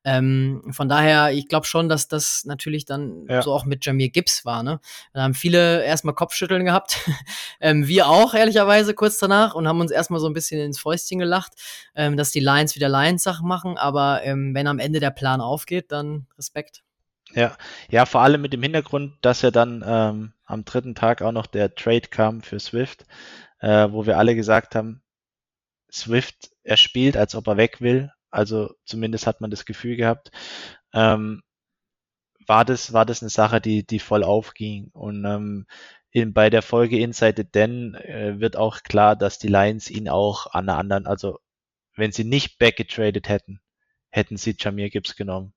Ähm, 0.04 0.62
von 0.70 0.88
daher, 0.88 1.32
ich 1.32 1.48
glaube 1.48 1.66
schon, 1.66 1.88
dass 1.88 2.06
das 2.06 2.44
natürlich 2.44 2.84
dann 2.84 3.26
ja. 3.28 3.40
so 3.40 3.52
auch 3.52 3.64
mit 3.64 3.84
Jamir 3.84 4.10
Gibbs 4.10 4.44
war. 4.44 4.62
Ne? 4.62 4.78
Da 5.14 5.22
haben 5.22 5.34
viele 5.34 5.82
erstmal 5.84 6.14
Kopfschütteln 6.14 6.66
gehabt. 6.66 6.98
ähm, 7.60 7.88
wir 7.88 8.08
auch, 8.08 8.34
ehrlicherweise, 8.34 8.92
kurz 8.94 9.18
danach 9.18 9.54
und 9.54 9.66
haben 9.66 9.80
uns 9.80 9.90
erstmal 9.90 10.20
so 10.20 10.26
ein 10.26 10.34
bisschen 10.34 10.60
ins 10.60 10.78
Fäustchen 10.78 11.18
gelacht, 11.18 11.52
ähm, 11.94 12.18
dass 12.18 12.30
die 12.30 12.40
Lions 12.40 12.76
wieder 12.76 12.90
Lions-Sachen 12.90 13.48
machen. 13.48 13.78
Aber 13.78 14.22
ähm, 14.22 14.54
wenn 14.54 14.66
am 14.66 14.78
Ende 14.78 15.00
der 15.00 15.10
Plan 15.10 15.40
aufgeht, 15.40 15.90
dann 15.92 16.26
Respekt. 16.36 16.82
Ja, 17.34 17.56
ja, 17.90 18.06
vor 18.06 18.22
allem 18.22 18.42
mit 18.42 18.52
dem 18.52 18.62
Hintergrund, 18.62 19.14
dass 19.22 19.42
ja 19.42 19.50
dann 19.50 19.84
ähm, 19.86 20.32
am 20.44 20.64
dritten 20.64 20.94
Tag 20.94 21.22
auch 21.22 21.32
noch 21.32 21.46
der 21.46 21.74
Trade 21.74 22.08
kam 22.08 22.42
für 22.42 22.58
Swift, 22.58 23.06
äh, 23.60 23.88
wo 23.90 24.06
wir 24.06 24.18
alle 24.18 24.34
gesagt 24.34 24.74
haben, 24.74 25.02
Swift, 25.92 26.50
er 26.62 26.76
spielt, 26.76 27.16
als 27.16 27.34
ob 27.34 27.46
er 27.46 27.56
weg 27.56 27.80
will. 27.80 28.12
Also 28.30 28.74
zumindest 28.84 29.26
hat 29.26 29.40
man 29.40 29.50
das 29.50 29.64
Gefühl 29.64 29.96
gehabt. 29.96 30.30
Ähm, 30.92 31.42
war 32.46 32.64
das, 32.64 32.92
war 32.92 33.06
das 33.06 33.22
eine 33.22 33.30
Sache, 33.30 33.60
die, 33.60 33.86
die 33.86 33.98
voll 34.00 34.24
aufging. 34.24 34.90
Und 34.92 35.24
ähm, 35.24 35.66
in, 36.10 36.32
bei 36.32 36.50
der 36.50 36.62
Folge 36.62 36.98
Inside 36.98 37.34
the 37.36 37.44
Den 37.44 37.94
äh, 37.94 38.40
wird 38.40 38.56
auch 38.56 38.82
klar, 38.82 39.16
dass 39.16 39.38
die 39.38 39.48
Lions 39.48 39.90
ihn 39.90 40.08
auch 40.08 40.46
an 40.48 40.68
einer 40.68 40.78
anderen, 40.78 41.06
also 41.06 41.38
wenn 41.94 42.12
sie 42.12 42.24
nicht 42.24 42.58
backgetradet 42.58 43.28
hätten, 43.28 43.60
hätten 44.10 44.36
sie 44.36 44.56
Jamir 44.58 44.90
Gibbs 44.90 45.16
genommen. 45.16 45.52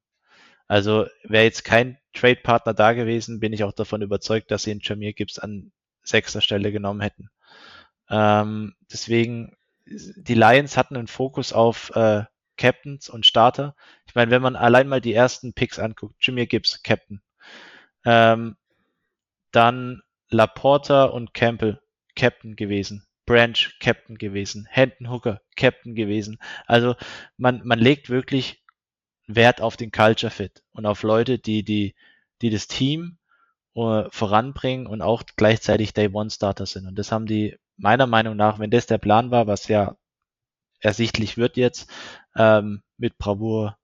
Also 0.67 1.07
wäre 1.23 1.43
jetzt 1.43 1.63
kein 1.63 1.97
Trade-Partner 2.13 2.73
da 2.73 2.93
gewesen, 2.93 3.39
bin 3.39 3.53
ich 3.53 3.63
auch 3.63 3.73
davon 3.73 4.01
überzeugt, 4.01 4.51
dass 4.51 4.63
sie 4.63 4.71
einen 4.71 4.81
Jamir 4.81 5.13
Gibbs 5.13 5.39
an 5.39 5.71
sechster 6.03 6.41
Stelle 6.41 6.71
genommen 6.71 7.01
hätten. 7.01 7.29
Ähm, 8.09 8.75
deswegen, 8.91 9.55
die 9.85 10.35
Lions 10.35 10.77
hatten 10.77 10.95
einen 10.95 11.07
Fokus 11.07 11.53
auf 11.53 11.91
äh, 11.95 12.23
Captains 12.57 13.09
und 13.09 13.25
Starter. 13.25 13.75
Ich 14.05 14.15
meine, 14.15 14.31
wenn 14.31 14.41
man 14.41 14.55
allein 14.55 14.87
mal 14.87 15.01
die 15.01 15.13
ersten 15.13 15.53
Picks 15.53 15.79
anguckt, 15.79 16.15
Jamir 16.21 16.45
Gibbs, 16.45 16.83
Captain. 16.83 17.21
Ähm, 18.05 18.57
dann 19.51 20.01
Laporta 20.29 21.05
und 21.05 21.33
Campbell, 21.33 21.81
Captain 22.15 22.55
gewesen. 22.55 23.05
Branch, 23.25 23.71
Captain 23.79 24.17
gewesen. 24.17 24.67
Hendon 24.69 25.09
Hooker, 25.09 25.41
Captain 25.55 25.95
gewesen. 25.95 26.39
Also 26.65 26.95
man, 27.37 27.61
man 27.63 27.79
legt 27.79 28.09
wirklich 28.09 28.62
Wert 29.27 29.61
auf 29.61 29.77
den 29.77 29.91
Culture 29.91 30.31
Fit 30.31 30.63
und 30.73 30.85
auf 30.85 31.03
Leute, 31.03 31.39
die, 31.39 31.63
die, 31.63 31.95
die 32.41 32.49
das 32.49 32.67
Team 32.67 33.17
uh, 33.75 34.03
voranbringen 34.09 34.87
und 34.87 35.01
auch 35.01 35.23
gleichzeitig 35.35 35.93
Day 35.93 36.09
One 36.11 36.29
Starter 36.29 36.65
sind. 36.65 36.87
Und 36.87 36.97
das 36.99 37.11
haben 37.11 37.25
die 37.25 37.57
meiner 37.77 38.07
Meinung 38.07 38.35
nach, 38.35 38.59
wenn 38.59 38.71
das 38.71 38.85
der 38.85 38.97
Plan 38.97 39.31
war, 39.31 39.47
was 39.47 39.67
ja 39.67 39.95
ersichtlich 40.79 41.37
wird 41.37 41.57
jetzt, 41.57 41.89
ähm, 42.35 42.83
mit 42.97 43.17
Bravour 43.17 43.77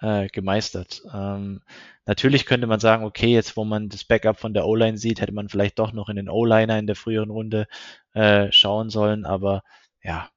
äh, 0.00 0.28
gemeistert. 0.28 1.02
Ähm, 1.12 1.62
natürlich 2.06 2.46
könnte 2.46 2.66
man 2.66 2.80
sagen, 2.80 3.04
okay, 3.04 3.28
jetzt 3.28 3.56
wo 3.56 3.64
man 3.64 3.88
das 3.88 4.04
Backup 4.04 4.38
von 4.38 4.54
der 4.54 4.66
O-Line 4.66 4.98
sieht, 4.98 5.20
hätte 5.20 5.32
man 5.32 5.48
vielleicht 5.48 5.78
doch 5.78 5.92
noch 5.92 6.08
in 6.08 6.16
den 6.16 6.28
O-Liner 6.28 6.78
in 6.78 6.86
der 6.86 6.96
früheren 6.96 7.30
Runde 7.30 7.66
äh, 8.14 8.50
schauen 8.52 8.90
sollen, 8.90 9.26
aber 9.26 9.62
ja, 10.02 10.28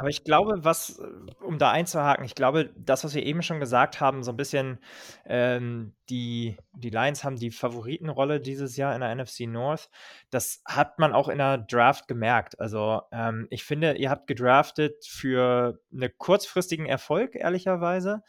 aber 0.00 0.08
ich 0.08 0.24
glaube, 0.24 0.64
was, 0.64 0.98
um 1.42 1.58
da 1.58 1.72
einzuhaken, 1.72 2.24
ich 2.24 2.34
glaube, 2.34 2.70
das, 2.74 3.04
was 3.04 3.14
wir 3.14 3.22
eben 3.22 3.42
schon 3.42 3.60
gesagt 3.60 4.00
haben, 4.00 4.22
so 4.22 4.30
ein 4.30 4.36
bisschen, 4.38 4.78
ähm, 5.26 5.92
die, 6.08 6.56
die 6.72 6.88
Lions 6.88 7.22
haben 7.22 7.36
die 7.36 7.50
Favoritenrolle 7.50 8.40
dieses 8.40 8.78
Jahr 8.78 8.94
in 8.94 9.02
der 9.02 9.14
NFC 9.14 9.40
North. 9.40 9.90
Das 10.30 10.62
hat 10.64 10.98
man 10.98 11.12
auch 11.12 11.28
in 11.28 11.36
der 11.36 11.58
Draft 11.58 12.08
gemerkt. 12.08 12.58
Also 12.58 13.02
ähm, 13.12 13.46
ich 13.50 13.62
finde, 13.62 13.92
ihr 13.98 14.08
habt 14.08 14.26
gedraftet 14.26 15.04
für 15.04 15.78
einen 15.92 16.10
kurzfristigen 16.16 16.86
Erfolg, 16.86 17.34
ehrlicherweise. 17.34 18.22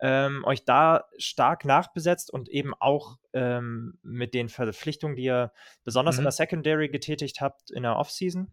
Ähm, 0.00 0.42
euch 0.44 0.64
da 0.64 1.04
stark 1.18 1.64
nachbesetzt 1.64 2.32
und 2.32 2.48
eben 2.48 2.74
auch 2.80 3.18
ähm, 3.32 3.96
mit 4.02 4.34
den 4.34 4.48
Verpflichtungen, 4.48 5.14
die 5.14 5.22
ihr 5.22 5.52
besonders 5.84 6.16
mhm. 6.16 6.22
in 6.22 6.24
der 6.24 6.32
Secondary 6.32 6.88
getätigt 6.88 7.40
habt 7.40 7.70
in 7.70 7.84
der 7.84 7.94
Offseason. 7.94 8.52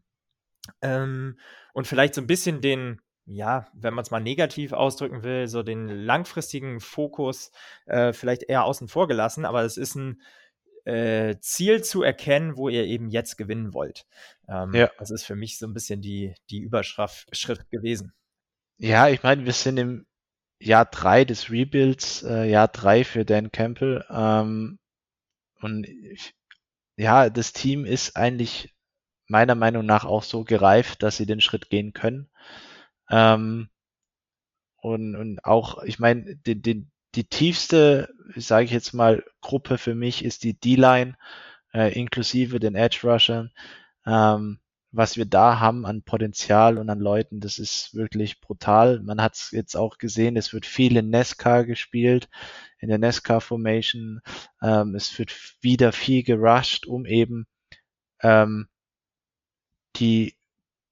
Ähm, 0.82 1.38
und 1.74 1.88
vielleicht 1.88 2.15
so 2.15 2.22
ein 2.22 2.28
bisschen 2.28 2.61
den, 2.61 3.01
ja, 3.26 3.67
wenn 3.74 3.93
man 3.93 4.03
es 4.03 4.11
mal 4.11 4.20
negativ 4.20 4.74
ausdrücken 4.74 5.24
will, 5.24 5.47
so 5.47 5.63
den 5.63 5.88
langfristigen 5.88 6.80
Fokus 6.80 7.51
äh, 7.86 8.13
vielleicht 8.13 8.43
eher 8.43 8.65
außen 8.65 8.88
vor 8.88 9.07
gelassen, 9.07 9.45
aber 9.45 9.63
es 9.63 9.78
ist 9.78 9.95
ein 9.95 10.22
äh, 10.86 11.38
Ziel 11.39 11.84
zu 11.84 12.03
erkennen, 12.03 12.57
wo 12.57 12.70
ihr 12.70 12.86
eben 12.86 13.09
jetzt 13.09 13.38
gewinnen 13.38 13.74
wollt. 13.74 14.05
Ähm, 14.47 14.74
ja. 14.74 14.89
Das 14.97 15.11
ist 15.11 15.24
für 15.24 15.36
mich 15.36 15.57
so 15.57 15.67
ein 15.67 15.74
bisschen 15.74 16.01
die, 16.01 16.34
die 16.49 16.59
Überschrift 16.59 17.70
gewesen. 17.70 18.13
Ja, 18.78 19.09
ich 19.09 19.24
meine, 19.24 19.45
wir 19.45 19.53
sind 19.53 19.78
im 19.78 20.07
Jahr 20.59 20.86
drei 20.86 21.26
des 21.26 21.51
Rebuilds, 21.51 22.24
äh, 22.24 22.49
Jahr 22.49 22.67
drei 22.67 23.03
für 23.03 23.26
Dan 23.26 23.51
Campbell. 23.51 24.05
Ähm, 24.09 24.80
und 25.61 25.88
ich, 25.88 26.34
ja, 26.97 27.30
das 27.30 27.53
Team 27.53 27.86
ist 27.86 28.15
eigentlich 28.15 28.74
meiner 29.30 29.55
Meinung 29.55 29.86
nach 29.86 30.05
auch 30.05 30.23
so 30.23 30.43
gereift, 30.43 31.03
dass 31.03 31.17
sie 31.17 31.25
den 31.25 31.41
Schritt 31.41 31.69
gehen 31.69 31.93
können. 31.93 32.30
Ähm, 33.09 33.69
und, 34.77 35.15
und 35.15 35.45
auch, 35.45 35.84
ich 35.84 35.99
meine, 35.99 36.36
die, 36.36 36.61
die, 36.61 36.88
die 37.15 37.25
tiefste, 37.25 38.09
sage 38.36 38.65
ich 38.65 38.71
jetzt 38.71 38.93
mal, 38.93 39.23
Gruppe 39.41 39.77
für 39.77 39.95
mich 39.95 40.23
ist 40.23 40.43
die 40.43 40.59
D-Line, 40.59 41.17
äh, 41.73 41.93
inklusive 41.93 42.59
den 42.59 42.75
Edge 42.75 42.99
Rushern. 43.03 43.51
Ähm, 44.05 44.59
was 44.91 45.17
wir 45.17 45.25
da 45.25 45.59
haben 45.59 45.86
an 45.86 46.01
Potenzial 46.01 46.80
und 46.80 46.89
an 46.89 46.99
Leuten, 46.99 47.41
das 47.41 47.59
ist 47.59 47.93
wirklich 47.93 48.41
brutal. 48.41 49.01
Man 49.01 49.21
hat 49.21 49.36
es 49.36 49.51
jetzt 49.51 49.75
auch 49.75 49.99
gesehen, 49.99 50.36
es 50.36 50.51
wird 50.51 50.65
viel 50.65 50.97
in 50.97 51.09
NESCA 51.11 51.61
gespielt, 51.61 52.27
in 52.80 52.89
der 52.89 52.97
NESCA 52.97 53.39
Formation. 53.39 54.21
Ähm, 54.63 54.95
es 54.95 55.17
wird 55.19 55.32
wieder 55.61 55.91
viel 55.91 56.23
gerusht, 56.23 56.88
um 56.88 57.05
eben 57.05 57.45
ähm, 58.21 58.67
die 59.96 60.36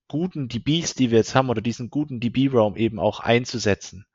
guten 0.08 0.48
DBs, 0.48 0.95
die 0.95 1.12
wir 1.12 1.18
jetzt 1.18 1.36
haben, 1.36 1.50
oder 1.50 1.62
diesen 1.62 1.89
guten 1.89 2.20
DB-Raum 2.20 2.76
eben 2.78 3.00
auch 3.00 3.20
einzusetzen. 3.20 4.06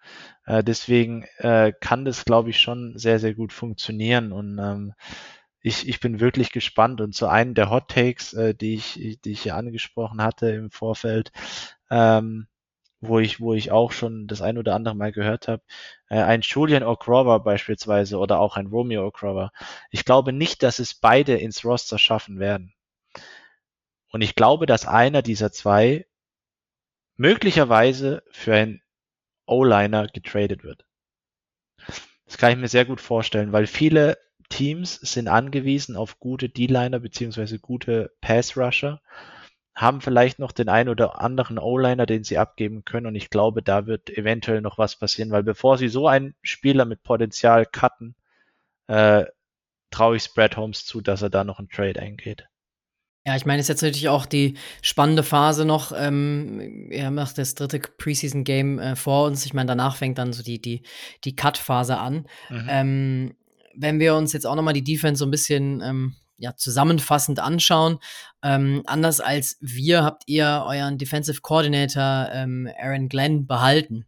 Äh, 0.46 0.64
deswegen 0.64 1.24
äh, 1.38 1.72
kann 1.80 2.04
das, 2.04 2.24
glaube 2.24 2.50
ich, 2.50 2.60
schon 2.60 2.96
sehr, 2.96 3.18
sehr 3.18 3.34
gut 3.34 3.52
funktionieren. 3.52 4.32
Und 4.32 4.58
ähm, 4.58 4.94
ich, 5.60 5.88
ich 5.88 6.00
bin 6.00 6.20
wirklich 6.20 6.50
gespannt. 6.50 7.00
Und 7.00 7.14
zu 7.14 7.28
einem 7.28 7.54
der 7.54 7.70
Hot 7.70 7.88
Takes, 7.88 8.32
äh, 8.34 8.54
die, 8.54 8.74
ich, 8.74 9.20
die 9.22 9.32
ich 9.32 9.42
hier 9.42 9.56
angesprochen 9.56 10.22
hatte 10.22 10.48
im 10.50 10.70
Vorfeld, 10.70 11.32
ähm, 11.90 12.48
wo 13.00 13.18
ich, 13.18 13.40
wo 13.40 13.54
ich 13.54 13.72
auch 13.72 13.92
schon 13.92 14.26
das 14.28 14.42
ein 14.42 14.58
oder 14.58 14.74
andere 14.74 14.94
Mal 14.94 15.12
gehört 15.12 15.48
habe, 15.48 15.62
äh, 16.08 16.20
ein 16.22 16.40
Julian 16.42 16.84
O'Crover 16.84 17.40
beispielsweise 17.40 18.18
oder 18.18 18.40
auch 18.40 18.56
ein 18.56 18.68
Romeo 18.68 19.06
O'Crover. 19.06 19.50
Ich 19.90 20.04
glaube 20.04 20.32
nicht, 20.32 20.62
dass 20.62 20.78
es 20.78 20.94
beide 20.94 21.36
ins 21.36 21.64
Roster 21.64 21.98
schaffen 21.98 22.38
werden. 22.38 22.74
Und 24.12 24.22
ich 24.22 24.34
glaube, 24.34 24.66
dass 24.66 24.86
einer 24.86 25.22
dieser 25.22 25.52
zwei 25.52 26.06
möglicherweise 27.16 28.22
für 28.30 28.54
einen 28.54 28.82
O-Liner 29.46 30.06
getradet 30.06 30.64
wird. 30.64 30.84
Das 32.26 32.38
kann 32.38 32.52
ich 32.52 32.58
mir 32.58 32.68
sehr 32.68 32.84
gut 32.84 33.00
vorstellen, 33.00 33.52
weil 33.52 33.66
viele 33.66 34.18
Teams 34.48 34.94
sind 34.96 35.28
angewiesen 35.28 35.96
auf 35.96 36.20
gute 36.20 36.48
D-Liner 36.48 37.00
beziehungsweise 37.00 37.58
gute 37.58 38.12
Pass-Rusher, 38.20 39.00
haben 39.74 40.02
vielleicht 40.02 40.38
noch 40.38 40.52
den 40.52 40.68
einen 40.68 40.90
oder 40.90 41.20
anderen 41.20 41.58
O-Liner, 41.58 42.04
den 42.04 42.24
sie 42.24 42.36
abgeben 42.36 42.84
können. 42.84 43.06
Und 43.06 43.14
ich 43.14 43.30
glaube, 43.30 43.62
da 43.62 43.86
wird 43.86 44.10
eventuell 44.10 44.60
noch 44.60 44.76
was 44.76 44.96
passieren, 44.96 45.30
weil 45.30 45.42
bevor 45.42 45.78
sie 45.78 45.88
so 45.88 46.06
einen 46.06 46.34
Spieler 46.42 46.84
mit 46.84 47.02
Potenzial 47.02 47.64
cutten, 47.64 48.14
äh, 48.88 49.24
traue 49.90 50.16
ich 50.16 50.34
Brad 50.34 50.56
Holmes 50.58 50.84
zu, 50.84 51.00
dass 51.00 51.22
er 51.22 51.30
da 51.30 51.44
noch 51.44 51.58
einen 51.58 51.70
Trade 51.70 52.00
eingeht. 52.00 52.46
Ja, 53.24 53.36
ich 53.36 53.46
meine, 53.46 53.60
es 53.60 53.66
ist 53.66 53.68
jetzt 53.68 53.82
natürlich 53.82 54.08
auch 54.08 54.26
die 54.26 54.56
spannende 54.80 55.22
Phase 55.22 55.64
noch. 55.64 55.92
Ähm, 55.96 56.88
er 56.90 57.10
macht 57.12 57.38
das 57.38 57.54
dritte 57.54 57.78
Preseason-Game 57.78 58.80
äh, 58.80 58.96
vor 58.96 59.26
uns. 59.26 59.46
Ich 59.46 59.54
meine, 59.54 59.68
danach 59.68 59.96
fängt 59.96 60.18
dann 60.18 60.32
so 60.32 60.42
die, 60.42 60.60
die, 60.60 60.82
die 61.24 61.36
Cut-Phase 61.36 61.98
an. 61.98 62.26
Mhm. 62.50 62.66
Ähm, 62.68 63.34
wenn 63.74 64.00
wir 64.00 64.16
uns 64.16 64.32
jetzt 64.32 64.46
auch 64.46 64.56
nochmal 64.56 64.74
die 64.74 64.84
Defense 64.84 65.20
so 65.20 65.24
ein 65.24 65.30
bisschen 65.30 65.80
ähm, 65.82 66.16
ja, 66.36 66.56
zusammenfassend 66.56 67.38
anschauen, 67.38 67.98
ähm, 68.42 68.82
anders 68.86 69.20
als 69.20 69.56
wir 69.60 70.02
habt 70.02 70.24
ihr 70.26 70.64
euren 70.66 70.98
Defensive 70.98 71.40
Coordinator 71.42 72.28
ähm, 72.32 72.68
Aaron 72.76 73.08
Glenn 73.08 73.46
behalten. 73.46 74.06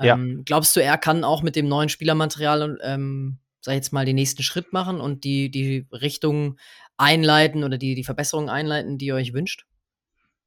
Ja. 0.00 0.14
Ähm, 0.14 0.42
glaubst 0.44 0.74
du, 0.74 0.82
er 0.82 0.98
kann 0.98 1.22
auch 1.22 1.42
mit 1.42 1.54
dem 1.54 1.68
neuen 1.68 1.88
Spielermaterial, 1.88 2.78
ähm, 2.82 3.38
sag 3.60 3.72
ich 3.72 3.76
jetzt 3.76 3.92
mal, 3.92 4.04
den 4.04 4.16
nächsten 4.16 4.42
Schritt 4.42 4.72
machen 4.72 5.00
und 5.00 5.22
die, 5.22 5.52
die 5.52 5.86
Richtung 5.92 6.56
einleiten 6.96 7.64
oder 7.64 7.78
die, 7.78 7.94
die 7.94 8.04
Verbesserungen 8.04 8.48
einleiten, 8.48 8.98
die 8.98 9.06
ihr 9.06 9.14
euch 9.14 9.32
wünscht? 9.32 9.66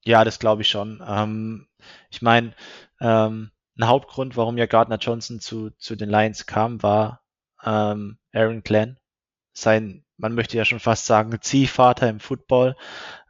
Ja, 0.06 0.24
das 0.24 0.40
glaube 0.40 0.62
ich 0.62 0.70
schon. 0.70 1.04
Ähm, 1.06 1.68
ich 2.10 2.22
meine, 2.22 2.54
ähm, 3.02 3.52
ein 3.78 3.88
Hauptgrund, 3.88 4.38
warum 4.38 4.58
ja 4.58 4.66
Gardner 4.66 4.98
Johnson 4.98 5.40
zu, 5.40 5.72
zu 5.72 5.96
den 5.96 6.10
Lions 6.10 6.46
kam, 6.46 6.82
war 6.84 7.22
ähm, 7.64 8.18
Aaron 8.34 8.64
Glenn. 8.64 8.98
Sein, 9.54 10.06
man 10.18 10.36
möchte 10.36 10.58
ja 10.58 10.66
schon 10.66 10.80
fast 10.80 11.06
sagen, 11.06 11.38
Ziehvater 11.42 12.10
im 12.10 12.20
Football, 12.20 12.76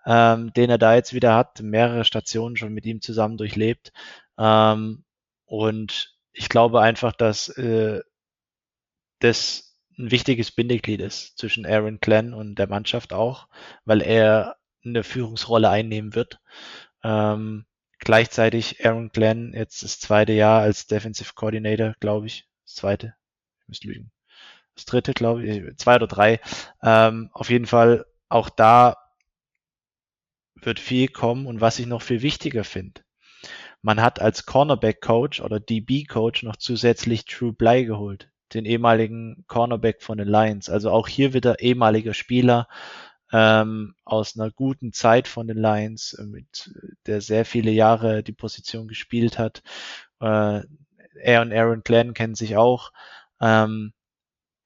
ähm, 0.06 0.54
den 0.54 0.70
er 0.70 0.78
da 0.78 0.96
jetzt 0.96 1.14
wieder 1.14 1.36
hat, 1.36 1.62
mehrere 1.62 2.06
Stationen 2.06 2.58
schon 2.58 2.74
mit 2.74 2.86
ihm 2.86 3.02
zusammen 3.02 3.38
durchlebt. 3.38 3.92
Ähm, 4.38 5.04
und 5.46 6.18
ich 6.34 6.50
glaube 6.50 6.82
einfach, 6.82 7.14
dass 7.14 7.50
äh, 7.50 8.02
das 9.20 9.69
ein 10.00 10.12
wichtiges 10.12 10.52
Bindeglied 10.52 11.02
ist 11.02 11.38
zwischen 11.38 11.66
Aaron 11.66 12.00
Glenn 12.00 12.34
und 12.34 12.56
der 12.56 12.68
Mannschaft 12.68 13.14
auch, 13.14 13.48
weil 13.84 14.02
er 14.02 14.56
eine 14.84 15.04
Führungsrolle 15.04 15.70
einnehmen 15.70 16.16
wird. 16.16 16.40
Ähm, 17.04 17.66
gleichzeitig 18.00 18.86
Aaron 18.86 19.10
Glenn 19.10 19.54
jetzt 19.54 19.84
das 19.84 20.00
zweite 20.00 20.32
Jahr 20.32 20.62
als 20.62 20.88
Defensive 20.88 21.34
Coordinator, 21.36 21.96
glaube 22.00 22.28
ich. 22.28 22.48
Das 22.66 22.76
zweite, 22.76 23.14
ich 23.62 23.68
muss 23.68 23.84
lügen. 23.84 24.12
Das 24.76 24.86
dritte, 24.86 25.14
glaube 25.14 25.46
ich, 25.46 25.78
zwei 25.78 25.96
oder 25.96 26.08
drei. 26.08 26.40
Ähm, 26.82 27.30
auf 27.34 27.50
jeden 27.50 27.66
Fall 27.68 28.06
auch 28.30 28.50
da 28.50 28.96
wird 30.56 30.80
viel 30.80 31.10
kommen 31.10 31.46
und 31.46 31.60
was 31.60 31.78
ich 31.80 31.88
noch 31.88 32.02
viel 32.02 32.22
wichtiger 32.22 32.64
finde. 32.64 33.02
Man 33.82 34.02
hat 34.02 34.22
als 34.22 34.46
Cornerback 34.46 35.02
Coach 35.02 35.42
oder 35.42 35.60
DB 35.60 36.06
Coach 36.06 36.44
noch 36.44 36.56
zusätzlich 36.56 37.26
True 37.26 37.54
Bly 37.54 37.86
geholt 37.86 38.30
den 38.54 38.66
ehemaligen 38.66 39.44
Cornerback 39.48 40.02
von 40.02 40.18
den 40.18 40.28
Lions. 40.28 40.70
Also 40.70 40.92
auch 40.92 41.08
hier 41.08 41.34
wieder 41.34 41.60
ehemaliger 41.60 42.14
Spieler, 42.14 42.68
ähm, 43.32 43.96
aus 44.06 44.38
einer 44.38 44.52
guten 44.52 44.92
Zeit 44.94 45.28
von 45.28 45.48
den 45.48 45.58
Lions, 45.58 46.14
äh, 46.14 46.26
mit 46.26 46.72
der 47.06 47.22
sehr 47.22 47.46
viele 47.46 47.72
Jahre 47.72 48.24
die 48.24 48.34
Position 48.34 48.88
gespielt 48.88 49.38
hat. 49.38 49.62
Äh, 50.20 50.62
er 51.22 51.42
und 51.42 51.54
Aaron 51.54 51.82
Glenn 51.84 52.14
kennen 52.14 52.36
sich 52.36 52.58
auch. 52.58 52.92
Ähm, 53.42 53.94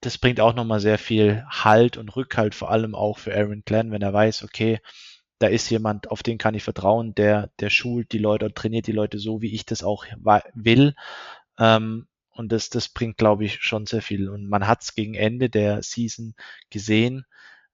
das 0.00 0.18
bringt 0.18 0.40
auch 0.40 0.54
nochmal 0.54 0.80
sehr 0.80 0.98
viel 0.98 1.44
Halt 1.48 1.96
und 1.96 2.14
Rückhalt, 2.14 2.54
vor 2.54 2.70
allem 2.70 2.94
auch 2.94 3.18
für 3.18 3.34
Aaron 3.34 3.62
Glenn, 3.64 3.90
wenn 3.90 4.02
er 4.02 4.12
weiß, 4.12 4.44
okay, 4.44 4.80
da 5.38 5.48
ist 5.48 5.68
jemand, 5.70 6.10
auf 6.10 6.22
den 6.22 6.38
kann 6.38 6.54
ich 6.54 6.62
vertrauen, 6.62 7.14
der, 7.14 7.50
der 7.58 7.70
schult 7.70 8.12
die 8.12 8.18
Leute 8.18 8.46
und 8.46 8.54
trainiert 8.54 8.86
die 8.86 8.92
Leute 8.92 9.18
so, 9.18 9.42
wie 9.42 9.54
ich 9.54 9.66
das 9.66 9.82
auch 9.82 10.04
will. 10.54 10.94
Ähm, 11.58 12.06
und 12.34 12.52
das, 12.52 12.68
das 12.68 12.88
bringt, 12.88 13.16
glaube 13.16 13.44
ich, 13.44 13.62
schon 13.62 13.86
sehr 13.86 14.02
viel. 14.02 14.28
Und 14.28 14.48
man 14.48 14.66
hat 14.66 14.82
es 14.82 14.94
gegen 14.94 15.14
Ende 15.14 15.48
der 15.48 15.82
Season 15.82 16.34
gesehen, 16.70 17.24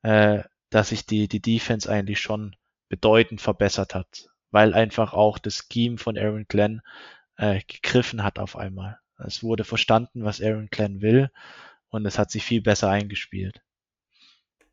äh, 0.02 0.42
dass 0.70 0.90
sich 0.90 1.06
die, 1.06 1.28
die 1.28 1.40
Defense 1.40 1.90
eigentlich 1.90 2.20
schon 2.20 2.56
bedeutend 2.88 3.40
verbessert 3.40 3.94
hat, 3.94 4.28
weil 4.50 4.74
einfach 4.74 5.14
auch 5.14 5.38
das 5.38 5.66
Scheme 5.72 5.98
von 5.98 6.18
Aaron 6.18 6.46
Glenn 6.48 6.82
äh, 7.36 7.60
gegriffen 7.66 8.22
hat 8.22 8.38
auf 8.38 8.56
einmal. 8.56 8.98
Es 9.18 9.42
wurde 9.42 9.64
verstanden, 9.64 10.24
was 10.24 10.40
Aaron 10.42 10.68
Glenn 10.70 11.00
will 11.00 11.30
und 11.88 12.06
es 12.06 12.18
hat 12.18 12.30
sich 12.30 12.44
viel 12.44 12.62
besser 12.62 12.90
eingespielt. 12.90 13.62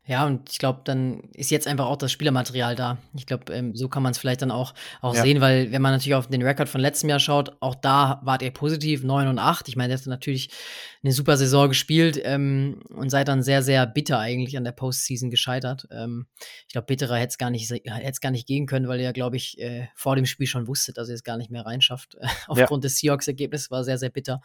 Ja, 0.08 0.24
und 0.26 0.50
ich 0.50 0.58
glaube, 0.58 0.80
dann 0.84 1.20
ist 1.34 1.50
jetzt 1.50 1.68
einfach 1.68 1.84
auch 1.84 1.96
das 1.96 2.10
Spielermaterial 2.10 2.74
da. 2.74 2.96
Ich 3.14 3.26
glaube, 3.26 3.52
ähm, 3.52 3.76
so 3.76 3.90
kann 3.90 4.02
man 4.02 4.12
es 4.12 4.18
vielleicht 4.18 4.40
dann 4.40 4.50
auch, 4.50 4.72
auch 5.02 5.14
ja. 5.14 5.20
sehen, 5.20 5.42
weil 5.42 5.70
wenn 5.70 5.82
man 5.82 5.92
natürlich 5.92 6.14
auf 6.14 6.28
den 6.28 6.40
Rekord 6.40 6.70
von 6.70 6.80
letztem 6.80 7.10
Jahr 7.10 7.20
schaut, 7.20 7.54
auch 7.60 7.74
da 7.74 8.18
wart 8.24 8.40
ihr 8.40 8.50
positiv, 8.50 9.04
9 9.04 9.28
und 9.28 9.38
8. 9.38 9.68
Ich 9.68 9.76
meine, 9.76 9.88
der 9.88 9.98
hat 9.98 10.06
natürlich 10.06 10.48
eine 11.02 11.12
super 11.12 11.36
Saison 11.36 11.68
gespielt 11.68 12.18
ähm, 12.24 12.80
und 12.88 13.10
seid 13.10 13.28
dann 13.28 13.42
sehr, 13.42 13.62
sehr 13.62 13.86
bitter 13.86 14.18
eigentlich 14.18 14.56
an 14.56 14.64
der 14.64 14.72
Postseason 14.72 15.28
gescheitert. 15.30 15.86
Ähm, 15.90 16.26
ich 16.66 16.72
glaube, 16.72 16.86
bitterer 16.86 17.16
hätte 17.16 17.28
es 17.28 17.38
gar, 17.38 17.50
nicht, 17.50 17.70
gar 18.20 18.30
nicht 18.30 18.46
gehen 18.46 18.66
können, 18.66 18.88
weil 18.88 19.00
ihr, 19.00 19.12
glaube 19.12 19.36
ich, 19.36 19.58
äh, 19.60 19.88
vor 19.94 20.16
dem 20.16 20.24
Spiel 20.24 20.46
schon 20.46 20.66
wusstet, 20.68 20.96
dass 20.96 21.10
ihr 21.10 21.16
es 21.16 21.22
gar 21.22 21.36
nicht 21.36 21.50
mehr 21.50 21.66
reinschafft. 21.66 22.16
Aufgrund 22.48 22.82
ja. 22.82 22.88
des 22.88 22.98
Seahawks-Ergebnisses 22.98 23.70
war 23.70 23.84
sehr, 23.84 23.98
sehr 23.98 24.10
bitter. 24.10 24.40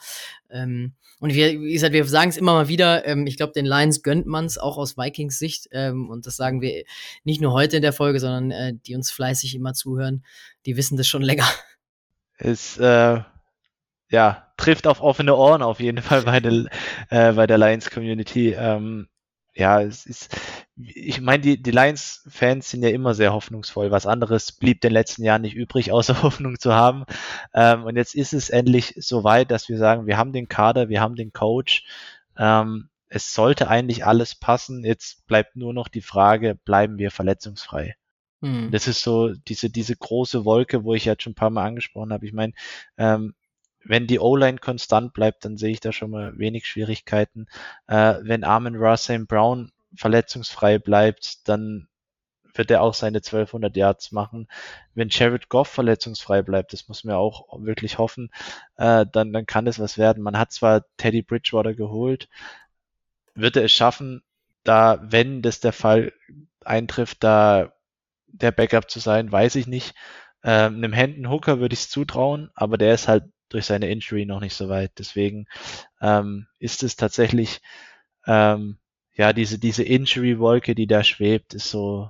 Ähm, 0.49 0.93
und 1.19 1.33
wir, 1.33 1.59
wie 1.61 1.71
gesagt, 1.71 1.93
wir 1.93 2.05
sagen 2.05 2.29
es 2.29 2.37
immer 2.37 2.53
mal 2.53 2.67
wieder, 2.67 3.07
ähm, 3.07 3.25
ich 3.27 3.37
glaube, 3.37 3.53
den 3.53 3.65
Lions 3.65 4.03
gönnt 4.03 4.25
man 4.25 4.45
es 4.45 4.57
auch 4.57 4.77
aus 4.77 4.97
Vikings 4.97 5.39
Sicht. 5.39 5.52
Ähm, 5.71 6.09
und 6.09 6.25
das 6.25 6.35
sagen 6.35 6.61
wir 6.61 6.83
nicht 7.23 7.41
nur 7.41 7.53
heute 7.53 7.77
in 7.77 7.81
der 7.81 7.93
Folge, 7.93 8.19
sondern 8.19 8.51
äh, 8.51 8.73
die 8.85 8.95
uns 8.95 9.11
fleißig 9.11 9.55
immer 9.55 9.73
zuhören, 9.73 10.23
die 10.65 10.77
wissen 10.77 10.97
das 10.97 11.07
schon 11.07 11.21
länger. 11.21 11.47
Es 12.37 12.77
äh, 12.77 13.21
ja, 14.09 14.53
trifft 14.57 14.85
auf 14.87 15.01
offene 15.01 15.35
Ohren 15.35 15.61
auf 15.63 15.79
jeden 15.79 16.01
Fall 16.01 16.21
bei 16.23 16.39
der, 16.39 16.65
äh, 17.09 17.33
bei 17.33 17.47
der 17.47 17.57
Lions 17.57 17.89
Community. 17.89 18.51
Ähm, 18.51 19.07
ja, 19.55 19.81
es 19.81 20.05
ist, 20.05 20.35
ich 20.75 21.21
meine, 21.21 21.41
die, 21.41 21.61
die 21.61 21.71
Lions-Fans 21.71 22.69
sind 22.69 22.83
ja 22.83 22.89
immer 22.89 23.13
sehr 23.13 23.33
hoffnungsvoll. 23.33 23.91
Was 23.91 24.07
anderes 24.07 24.51
blieb 24.51 24.81
den 24.81 24.91
letzten 24.91 25.23
Jahren 25.23 25.41
nicht 25.43 25.55
übrig, 25.55 25.91
außer 25.91 26.21
Hoffnung 26.23 26.59
zu 26.59 26.73
haben. 26.73 27.05
Ähm, 27.53 27.83
und 27.83 27.95
jetzt 27.95 28.15
ist 28.15 28.33
es 28.33 28.49
endlich 28.49 28.95
so 28.97 29.23
weit, 29.23 29.51
dass 29.51 29.69
wir 29.69 29.77
sagen, 29.77 30.07
wir 30.07 30.17
haben 30.17 30.33
den 30.33 30.47
Kader, 30.47 30.89
wir 30.89 31.01
haben 31.01 31.15
den 31.15 31.33
Coach. 31.33 31.85
Ähm, 32.37 32.89
es 33.15 33.31
sollte 33.35 33.67
eigentlich 33.67 34.05
alles 34.05 34.33
passen. 34.33 34.83
Jetzt 34.83 35.27
bleibt 35.27 35.55
nur 35.55 35.71
noch 35.71 35.87
die 35.87 36.01
Frage, 36.01 36.55
bleiben 36.55 36.97
wir 36.97 37.11
verletzungsfrei? 37.11 37.95
Mhm. 38.41 38.71
Das 38.71 38.87
ist 38.87 39.03
so 39.03 39.35
diese, 39.35 39.69
diese 39.69 39.95
große 39.95 40.45
Wolke, 40.45 40.83
wo 40.83 40.95
ich 40.95 41.05
jetzt 41.05 41.21
schon 41.21 41.33
ein 41.33 41.35
paar 41.35 41.51
Mal 41.51 41.65
angesprochen 41.65 42.11
habe. 42.11 42.25
Ich 42.25 42.33
meine, 42.33 42.53
ähm, 42.97 43.35
wenn 43.85 44.07
die 44.07 44.19
O-Line 44.19 44.57
konstant 44.57 45.13
bleibt, 45.13 45.45
dann 45.45 45.57
sehe 45.57 45.69
ich 45.69 45.79
da 45.79 45.91
schon 45.91 46.09
mal 46.09 46.35
wenig 46.39 46.65
Schwierigkeiten. 46.65 47.45
Äh, 47.85 48.15
wenn 48.23 48.43
Armin 48.43 48.77
Russell 48.77 49.25
Brown 49.25 49.71
verletzungsfrei 49.95 50.79
bleibt, 50.79 51.47
dann 51.47 51.87
wird 52.55 52.71
er 52.71 52.81
auch 52.81 52.95
seine 52.95 53.21
1200 53.21 53.75
Yards 53.77 54.11
machen. 54.11 54.47
Wenn 54.95 55.09
Jared 55.09 55.49
Goff 55.49 55.67
verletzungsfrei 55.67 56.41
bleibt, 56.41 56.73
das 56.73 56.87
muss 56.87 57.03
man 57.03 57.15
auch 57.15 57.47
wirklich 57.59 57.99
hoffen, 57.99 58.31
äh, 58.77 59.05
dann, 59.11 59.33
dann 59.33 59.45
kann 59.45 59.65
das 59.65 59.77
was 59.77 59.99
werden. 59.99 60.23
Man 60.23 60.39
hat 60.39 60.51
zwar 60.51 60.85
Teddy 60.97 61.21
Bridgewater 61.21 61.75
geholt, 61.75 62.27
wird 63.35 63.55
er 63.55 63.63
es 63.65 63.71
schaffen, 63.71 64.23
da, 64.63 64.99
wenn 65.03 65.41
das 65.41 65.59
der 65.59 65.73
Fall 65.73 66.13
eintrifft, 66.63 67.23
da 67.23 67.73
der 68.27 68.51
Backup 68.51 68.89
zu 68.89 68.99
sein, 68.99 69.31
weiß 69.31 69.55
ich 69.55 69.67
nicht. 69.67 69.93
Ähm, 70.43 70.75
einem 70.77 70.93
Hendon 70.93 71.31
Hooker 71.31 71.59
würde 71.59 71.73
ich 71.73 71.81
es 71.81 71.89
zutrauen, 71.89 72.49
aber 72.55 72.77
der 72.77 72.93
ist 72.93 73.07
halt 73.07 73.25
durch 73.49 73.65
seine 73.65 73.89
Injury 73.89 74.25
noch 74.25 74.41
nicht 74.41 74.55
so 74.55 74.69
weit. 74.69 74.91
Deswegen 74.97 75.45
ähm, 76.01 76.47
ist 76.59 76.83
es 76.83 76.95
tatsächlich, 76.95 77.61
ähm, 78.25 78.77
ja, 79.13 79.31
diese, 79.31 79.59
diese 79.59 79.83
Injury-Wolke, 79.83 80.75
die 80.75 80.87
da 80.87 81.03
schwebt, 81.03 81.53
ist 81.53 81.69
so 81.69 82.09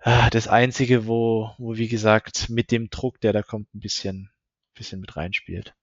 äh, 0.00 0.30
das 0.30 0.46
Einzige, 0.46 1.06
wo, 1.06 1.52
wo, 1.58 1.76
wie 1.76 1.88
gesagt, 1.88 2.50
mit 2.50 2.70
dem 2.70 2.90
Druck, 2.90 3.20
der 3.20 3.32
da 3.32 3.42
kommt, 3.42 3.74
ein 3.74 3.80
bisschen, 3.80 4.30
bisschen 4.74 5.00
mit 5.00 5.16
reinspielt. 5.16 5.74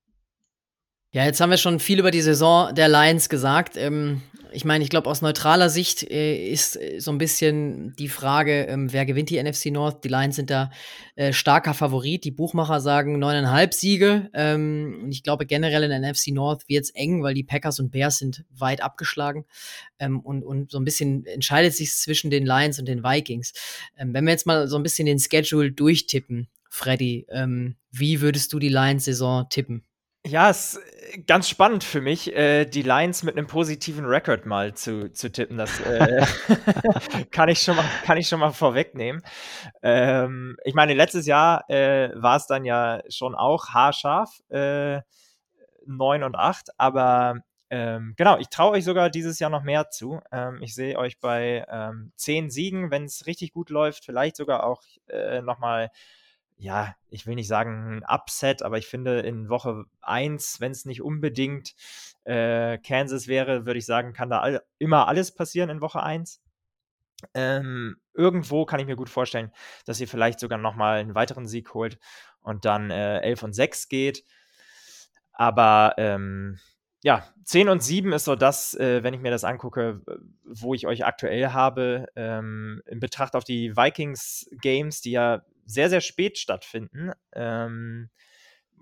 Ja, 1.13 1.25
jetzt 1.25 1.41
haben 1.41 1.49
wir 1.49 1.57
schon 1.57 1.81
viel 1.81 1.99
über 1.99 2.09
die 2.09 2.21
Saison 2.21 2.73
der 2.73 2.87
Lions 2.87 3.27
gesagt. 3.27 3.75
Ähm, 3.75 4.21
ich 4.53 4.63
meine, 4.63 4.81
ich 4.81 4.89
glaube, 4.89 5.09
aus 5.09 5.21
neutraler 5.21 5.69
Sicht 5.69 6.09
äh, 6.09 6.49
ist 6.49 6.77
äh, 6.77 6.99
so 6.99 7.11
ein 7.11 7.17
bisschen 7.17 7.93
die 7.97 8.07
Frage, 8.07 8.63
ähm, 8.67 8.93
wer 8.93 9.05
gewinnt 9.05 9.29
die 9.29 9.41
NFC 9.41 9.67
North? 9.67 10.05
Die 10.05 10.07
Lions 10.07 10.37
sind 10.37 10.49
da 10.49 10.71
äh, 11.17 11.33
starker 11.33 11.73
Favorit. 11.73 12.23
Die 12.23 12.31
Buchmacher 12.31 12.79
sagen 12.79 13.19
neuneinhalb 13.19 13.73
Siege. 13.73 14.29
Ähm, 14.33 15.01
und 15.03 15.11
ich 15.11 15.21
glaube, 15.21 15.45
generell 15.45 15.83
in 15.83 15.89
der 15.89 15.99
NFC 15.99 16.29
North 16.29 16.69
wird 16.69 16.85
es 16.85 16.91
eng, 16.91 17.23
weil 17.23 17.33
die 17.33 17.43
Packers 17.43 17.81
und 17.81 17.91
Bears 17.91 18.17
sind 18.17 18.45
weit 18.49 18.81
abgeschlagen. 18.81 19.43
Ähm, 19.99 20.21
und, 20.21 20.43
und 20.43 20.71
so 20.71 20.79
ein 20.79 20.85
bisschen 20.85 21.25
entscheidet 21.25 21.73
sich 21.73 21.93
zwischen 21.93 22.29
den 22.29 22.45
Lions 22.45 22.79
und 22.79 22.87
den 22.87 23.03
Vikings. 23.03 23.51
Ähm, 23.97 24.13
wenn 24.13 24.23
wir 24.23 24.31
jetzt 24.31 24.45
mal 24.45 24.65
so 24.69 24.77
ein 24.77 24.83
bisschen 24.83 25.07
den 25.07 25.19
Schedule 25.19 25.73
durchtippen, 25.73 26.47
Freddy, 26.69 27.25
ähm, 27.29 27.75
wie 27.91 28.21
würdest 28.21 28.53
du 28.53 28.59
die 28.59 28.69
Lions-Saison 28.69 29.47
tippen? 29.49 29.83
Ja, 30.25 30.51
es 30.51 30.75
ist 30.75 31.15
äh, 31.15 31.21
ganz 31.23 31.49
spannend 31.49 31.83
für 31.83 31.99
mich, 31.99 32.31
äh, 32.35 32.65
die 32.65 32.83
Lines 32.83 33.23
mit 33.23 33.37
einem 33.37 33.47
positiven 33.47 34.05
Rekord 34.05 34.45
mal 34.45 34.73
zu, 34.75 35.11
zu 35.11 35.31
tippen. 35.31 35.57
Das 35.57 35.79
äh, 35.81 36.23
kann, 37.31 37.49
ich 37.49 37.61
schon 37.61 37.75
mal, 37.75 37.85
kann 38.03 38.17
ich 38.17 38.27
schon 38.27 38.39
mal 38.39 38.51
vorwegnehmen. 38.51 39.23
Ähm, 39.81 40.57
ich 40.63 40.75
meine, 40.75 40.93
letztes 40.93 41.25
Jahr 41.25 41.67
äh, 41.71 42.11
war 42.15 42.35
es 42.35 42.45
dann 42.45 42.65
ja 42.65 43.01
schon 43.09 43.33
auch 43.33 43.69
haarscharf, 43.69 44.41
äh, 44.49 45.01
9 45.87 46.23
und 46.23 46.35
8, 46.35 46.69
aber 46.77 47.39
ähm, 47.71 48.13
genau, 48.15 48.37
ich 48.37 48.49
traue 48.49 48.73
euch 48.73 48.83
sogar 48.85 49.09
dieses 49.09 49.39
Jahr 49.39 49.49
noch 49.49 49.63
mehr 49.63 49.89
zu. 49.89 50.19
Ähm, 50.31 50.59
ich 50.61 50.75
sehe 50.75 50.99
euch 50.99 51.19
bei 51.19 51.65
ähm, 51.69 52.11
10 52.17 52.51
Siegen, 52.51 52.91
wenn 52.91 53.05
es 53.05 53.25
richtig 53.25 53.53
gut 53.53 53.71
läuft, 53.71 54.05
vielleicht 54.05 54.35
sogar 54.35 54.65
auch 54.65 54.83
äh, 55.07 55.41
nochmal 55.41 55.89
ja, 56.61 56.95
ich 57.09 57.25
will 57.25 57.33
nicht 57.33 57.47
sagen 57.47 57.97
ein 57.97 58.03
Upset, 58.03 58.61
aber 58.61 58.77
ich 58.77 58.85
finde 58.85 59.21
in 59.21 59.49
Woche 59.49 59.85
1, 60.01 60.61
wenn 60.61 60.71
es 60.71 60.85
nicht 60.85 61.01
unbedingt 61.01 61.73
äh, 62.23 62.77
Kansas 62.77 63.27
wäre, 63.27 63.65
würde 63.65 63.79
ich 63.79 63.85
sagen, 63.87 64.13
kann 64.13 64.29
da 64.29 64.41
all, 64.41 64.63
immer 64.77 65.07
alles 65.07 65.33
passieren 65.33 65.71
in 65.71 65.81
Woche 65.81 66.03
1. 66.03 66.39
Ähm, 67.33 67.97
irgendwo 68.13 68.65
kann 68.65 68.79
ich 68.79 68.85
mir 68.85 68.95
gut 68.95 69.09
vorstellen, 69.09 69.51
dass 69.85 69.99
ihr 69.99 70.07
vielleicht 70.07 70.39
sogar 70.39 70.59
nochmal 70.59 70.99
einen 70.99 71.15
weiteren 71.15 71.47
Sieg 71.47 71.73
holt 71.73 71.97
und 72.41 72.63
dann 72.63 72.91
äh, 72.91 73.21
11 73.21 73.43
und 73.43 73.53
6 73.53 73.89
geht. 73.89 74.23
Aber 75.33 75.95
ähm, 75.97 76.59
ja, 77.01 77.27
10 77.45 77.69
und 77.69 77.81
7 77.81 78.13
ist 78.13 78.25
so 78.25 78.35
das, 78.35 78.75
äh, 78.75 79.01
wenn 79.01 79.15
ich 79.15 79.21
mir 79.21 79.31
das 79.31 79.43
angucke, 79.43 80.01
wo 80.45 80.75
ich 80.75 80.85
euch 80.85 81.05
aktuell 81.05 81.49
habe, 81.49 82.05
ähm, 82.15 82.83
in 82.85 82.99
Betracht 82.99 83.35
auf 83.35 83.43
die 83.43 83.75
Vikings-Games, 83.75 85.01
die 85.01 85.11
ja 85.11 85.41
sehr, 85.65 85.89
sehr 85.89 86.01
spät 86.01 86.37
stattfinden, 86.37 87.11
ähm, 87.33 88.09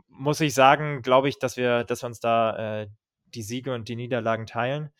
muss 0.07 0.41
ich 0.41 0.53
sagen, 0.53 1.01
glaube 1.01 1.29
ich, 1.29 1.39
dass 1.39 1.57
wir, 1.57 1.83
dass 1.83 2.03
wir 2.03 2.07
uns 2.07 2.19
da 2.19 2.81
äh, 2.81 2.87
die 3.25 3.43
Siege 3.43 3.73
und 3.73 3.87
die 3.87 3.95
Niederlagen 3.95 4.45
teilen, 4.45 4.91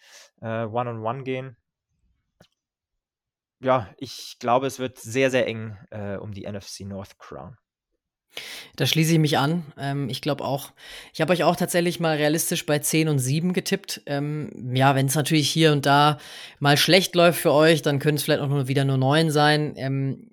äh, 0.42 0.66
One-on-One 0.66 1.00
-on 1.00 1.20
-one 1.20 1.24
gehen. 1.24 1.58
Ja, 3.62 3.94
ich 3.98 4.38
glaube, 4.40 4.68
es 4.68 4.80
wird 4.80 4.98
sehr, 5.00 5.32
sehr 5.32 5.46
eng 5.48 5.78
äh, 5.90 6.16
um 6.16 6.32
die 6.32 6.50
NFC 6.50 6.82
North 6.82 7.18
Crown. 7.20 7.58
Da 8.76 8.86
schließe 8.86 9.14
ich 9.14 9.20
mich 9.20 9.38
an. 9.38 9.64
Ähm, 9.78 10.08
ich 10.08 10.22
glaube 10.22 10.46
auch, 10.46 10.72
ich 11.14 11.20
habe 11.20 11.34
euch 11.34 11.44
auch 11.44 11.56
tatsächlich 11.56 12.00
mal 12.00 12.16
realistisch 12.16 12.66
bei 12.66 12.80
10 12.80 13.10
und 13.10 13.20
7 13.20 13.54
getippt. 13.54 14.02
Ähm, 14.06 14.74
ja, 14.76 14.96
wenn 14.96 15.08
es 15.08 15.16
natürlich 15.16 15.50
hier 15.50 15.74
und 15.74 15.86
da 15.86 16.20
mal 16.60 16.78
schlecht 16.78 17.16
läuft 17.16 17.42
für 17.42 17.52
euch, 17.52 17.82
dann 17.82 18.00
können 18.00 18.16
es 18.18 18.24
vielleicht 18.24 18.42
auch 18.42 18.48
nur 18.48 18.68
wieder 18.68 18.86
nur 18.86 18.98
9 18.98 19.32
sein. 19.32 19.74
Ähm, 19.76 20.30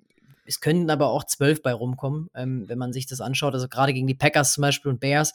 es 0.47 0.59
könnten 0.59 0.89
aber 0.89 1.09
auch 1.09 1.25
zwölf 1.25 1.61
bei 1.61 1.73
rumkommen, 1.73 2.29
ähm, 2.35 2.63
wenn 2.67 2.77
man 2.77 2.93
sich 2.93 3.05
das 3.05 3.21
anschaut. 3.21 3.53
Also 3.53 3.67
gerade 3.67 3.93
gegen 3.93 4.07
die 4.07 4.15
Packers 4.15 4.53
zum 4.53 4.61
Beispiel 4.61 4.91
und 4.91 4.99
Bears 4.99 5.33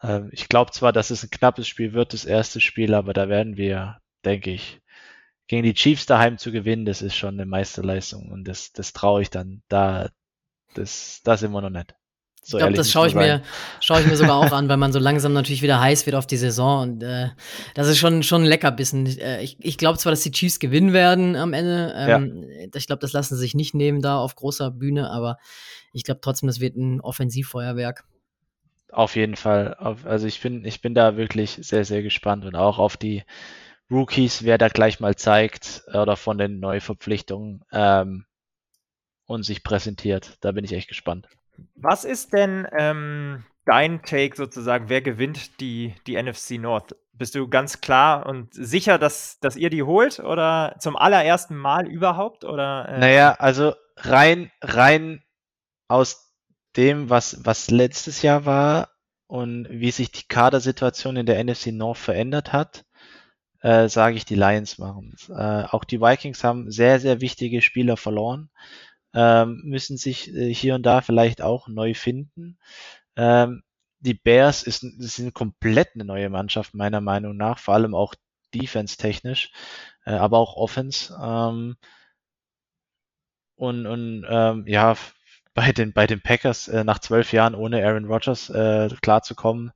Ähm, 0.00 0.30
ich 0.32 0.48
glaube 0.48 0.70
zwar, 0.70 0.94
dass 0.94 1.10
es 1.10 1.22
ein 1.22 1.28
knappes 1.28 1.68
Spiel 1.68 1.92
wird, 1.92 2.14
das 2.14 2.24
erste 2.24 2.58
Spiel, 2.58 2.94
aber 2.94 3.12
da 3.12 3.28
werden 3.28 3.58
wir, 3.58 4.00
denke 4.24 4.52
ich, 4.52 4.80
gegen 5.46 5.64
die 5.64 5.74
Chiefs 5.74 6.06
daheim 6.06 6.38
zu 6.38 6.50
gewinnen, 6.50 6.86
das 6.86 7.02
ist 7.02 7.16
schon 7.16 7.34
eine 7.34 7.44
Meisterleistung 7.44 8.32
und 8.32 8.48
das, 8.48 8.72
das 8.72 8.94
traue 8.94 9.20
ich 9.20 9.28
dann 9.28 9.62
da, 9.68 10.08
das, 10.72 11.20
das 11.22 11.42
immer 11.42 11.60
noch 11.60 11.68
nicht. 11.68 11.94
So 12.46 12.58
ich 12.58 12.62
glaube, 12.62 12.76
das 12.76 12.90
schaue 12.90 13.08
ich, 13.08 13.14
mir, 13.14 13.42
schaue 13.80 14.00
ich 14.00 14.06
mir 14.06 14.16
sogar 14.16 14.36
auch 14.36 14.52
an, 14.52 14.68
weil 14.68 14.76
man 14.76 14.92
so 14.92 14.98
langsam 15.00 15.32
natürlich 15.32 15.62
wieder 15.62 15.80
heiß 15.80 16.04
wird 16.04 16.14
auf 16.14 16.26
die 16.26 16.36
Saison. 16.36 16.82
Und 16.82 17.02
äh, 17.02 17.30
das 17.74 17.88
ist 17.88 17.98
schon, 17.98 18.22
schon 18.22 18.42
ein 18.42 18.46
Leckerbissen. 18.46 19.06
Äh, 19.18 19.42
ich, 19.42 19.56
ich 19.60 19.78
glaube 19.78 19.98
zwar, 19.98 20.12
dass 20.12 20.22
die 20.22 20.30
Chiefs 20.30 20.58
gewinnen 20.58 20.92
werden 20.92 21.36
am 21.36 21.54
Ende. 21.54 21.94
Ähm, 21.96 22.42
ja. 22.42 22.68
Ich 22.74 22.86
glaube, 22.86 23.00
das 23.00 23.14
lassen 23.14 23.34
sie 23.34 23.40
sich 23.40 23.54
nicht 23.54 23.74
nehmen 23.74 24.02
da 24.02 24.18
auf 24.18 24.36
großer 24.36 24.70
Bühne, 24.70 25.10
aber 25.10 25.38
ich 25.94 26.04
glaube 26.04 26.20
trotzdem, 26.20 26.48
das 26.48 26.60
wird 26.60 26.76
ein 26.76 27.00
Offensivfeuerwerk. 27.00 28.04
Auf 28.92 29.16
jeden 29.16 29.36
Fall. 29.36 29.74
Also 30.04 30.26
ich 30.26 30.40
bin, 30.40 30.64
ich 30.64 30.82
bin 30.82 30.94
da 30.94 31.16
wirklich 31.16 31.58
sehr, 31.62 31.84
sehr 31.84 32.02
gespannt 32.02 32.44
und 32.44 32.54
auch 32.54 32.78
auf 32.78 32.96
die 32.96 33.24
Rookies, 33.90 34.44
wer 34.44 34.58
da 34.58 34.68
gleich 34.68 35.00
mal 35.00 35.14
zeigt 35.16 35.84
oder 35.92 36.16
von 36.16 36.36
den 36.36 36.60
Neuverpflichtungen 36.60 37.64
ähm, 37.72 38.26
und 39.24 39.44
sich 39.44 39.64
präsentiert. 39.64 40.36
Da 40.40 40.52
bin 40.52 40.64
ich 40.64 40.72
echt 40.72 40.88
gespannt. 40.88 41.28
Was 41.74 42.04
ist 42.04 42.32
denn 42.32 42.66
ähm, 42.76 43.44
dein 43.64 44.02
Take 44.02 44.36
sozusagen? 44.36 44.88
Wer 44.88 45.02
gewinnt 45.02 45.60
die, 45.60 45.94
die 46.06 46.20
NFC 46.20 46.52
North? 46.52 46.96
Bist 47.12 47.34
du 47.34 47.48
ganz 47.48 47.80
klar 47.80 48.26
und 48.26 48.52
sicher, 48.52 48.98
dass, 48.98 49.38
dass 49.40 49.56
ihr 49.56 49.70
die 49.70 49.82
holt 49.82 50.18
oder 50.18 50.76
zum 50.80 50.96
allerersten 50.96 51.56
Mal 51.56 51.86
überhaupt? 51.86 52.44
Oder, 52.44 52.88
äh? 52.88 52.98
Naja, 52.98 53.36
also 53.38 53.74
rein, 53.96 54.50
rein 54.60 55.22
aus 55.88 56.32
dem, 56.76 57.10
was, 57.10 57.44
was 57.44 57.70
letztes 57.70 58.22
Jahr 58.22 58.44
war 58.46 58.88
und 59.26 59.68
wie 59.70 59.90
sich 59.90 60.10
die 60.10 60.26
Kadersituation 60.26 61.16
in 61.16 61.26
der 61.26 61.42
NFC 61.42 61.68
North 61.68 61.98
verändert 61.98 62.52
hat, 62.52 62.84
äh, 63.60 63.88
sage 63.88 64.16
ich, 64.16 64.24
die 64.24 64.34
Lions 64.34 64.78
machen 64.78 65.16
äh, 65.30 65.64
Auch 65.64 65.84
die 65.84 66.00
Vikings 66.00 66.44
haben 66.44 66.70
sehr, 66.70 67.00
sehr 67.00 67.20
wichtige 67.20 67.62
Spieler 67.62 67.96
verloren 67.96 68.50
ähm, 69.14 69.62
müssen 69.64 69.96
sich 69.96 70.34
äh, 70.34 70.52
hier 70.52 70.74
und 70.74 70.84
da 70.84 71.00
vielleicht 71.00 71.42
auch 71.42 71.68
neu 71.68 71.94
finden. 71.94 72.58
Ähm, 73.16 73.62
die 74.00 74.14
Bears 74.14 74.62
ist, 74.64 74.80
sind 74.80 75.34
komplett 75.34 75.90
eine 75.94 76.04
neue 76.04 76.28
Mannschaft, 76.30 76.74
meiner 76.74 77.00
Meinung 77.00 77.36
nach, 77.36 77.58
vor 77.58 77.74
allem 77.74 77.94
auch 77.94 78.14
defense-technisch, 78.54 79.52
äh, 80.04 80.12
aber 80.12 80.38
auch 80.38 80.56
offense. 80.56 81.16
Ähm, 81.20 81.76
und 83.56 83.86
und 83.86 84.26
ähm, 84.28 84.64
ja, 84.66 84.96
bei 85.54 85.72
den, 85.72 85.92
bei 85.92 86.06
den 86.06 86.20
Packers 86.20 86.68
äh, 86.68 86.84
nach 86.84 86.98
zwölf 86.98 87.32
Jahren 87.32 87.54
ohne 87.54 87.84
Aaron 87.86 88.06
Rodgers 88.06 88.50
äh, 88.50 88.88
klarzukommen, 89.00 89.72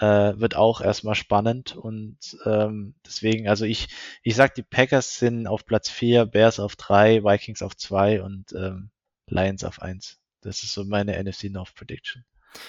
äh, 0.00 0.40
wird 0.40 0.56
auch 0.56 0.80
erstmal 0.80 1.14
spannend 1.14 1.76
und 1.76 2.16
ähm, 2.46 2.94
deswegen, 3.06 3.48
also 3.48 3.66
ich, 3.66 3.88
ich 4.22 4.34
sag, 4.34 4.54
die 4.54 4.62
Packers 4.62 5.18
sind 5.18 5.46
auf 5.46 5.66
Platz 5.66 5.90
4, 5.90 6.24
Bears 6.24 6.58
auf 6.58 6.74
3, 6.76 7.22
Vikings 7.22 7.62
auf 7.62 7.76
2 7.76 8.22
und 8.22 8.52
ähm, 8.52 8.90
Lions 9.26 9.62
auf 9.62 9.82
1. 9.82 10.18
Das 10.40 10.62
ist 10.62 10.72
so 10.72 10.84
meine 10.84 11.22
NFC 11.22 11.44
North 11.44 11.74
Prediction. 11.74 12.24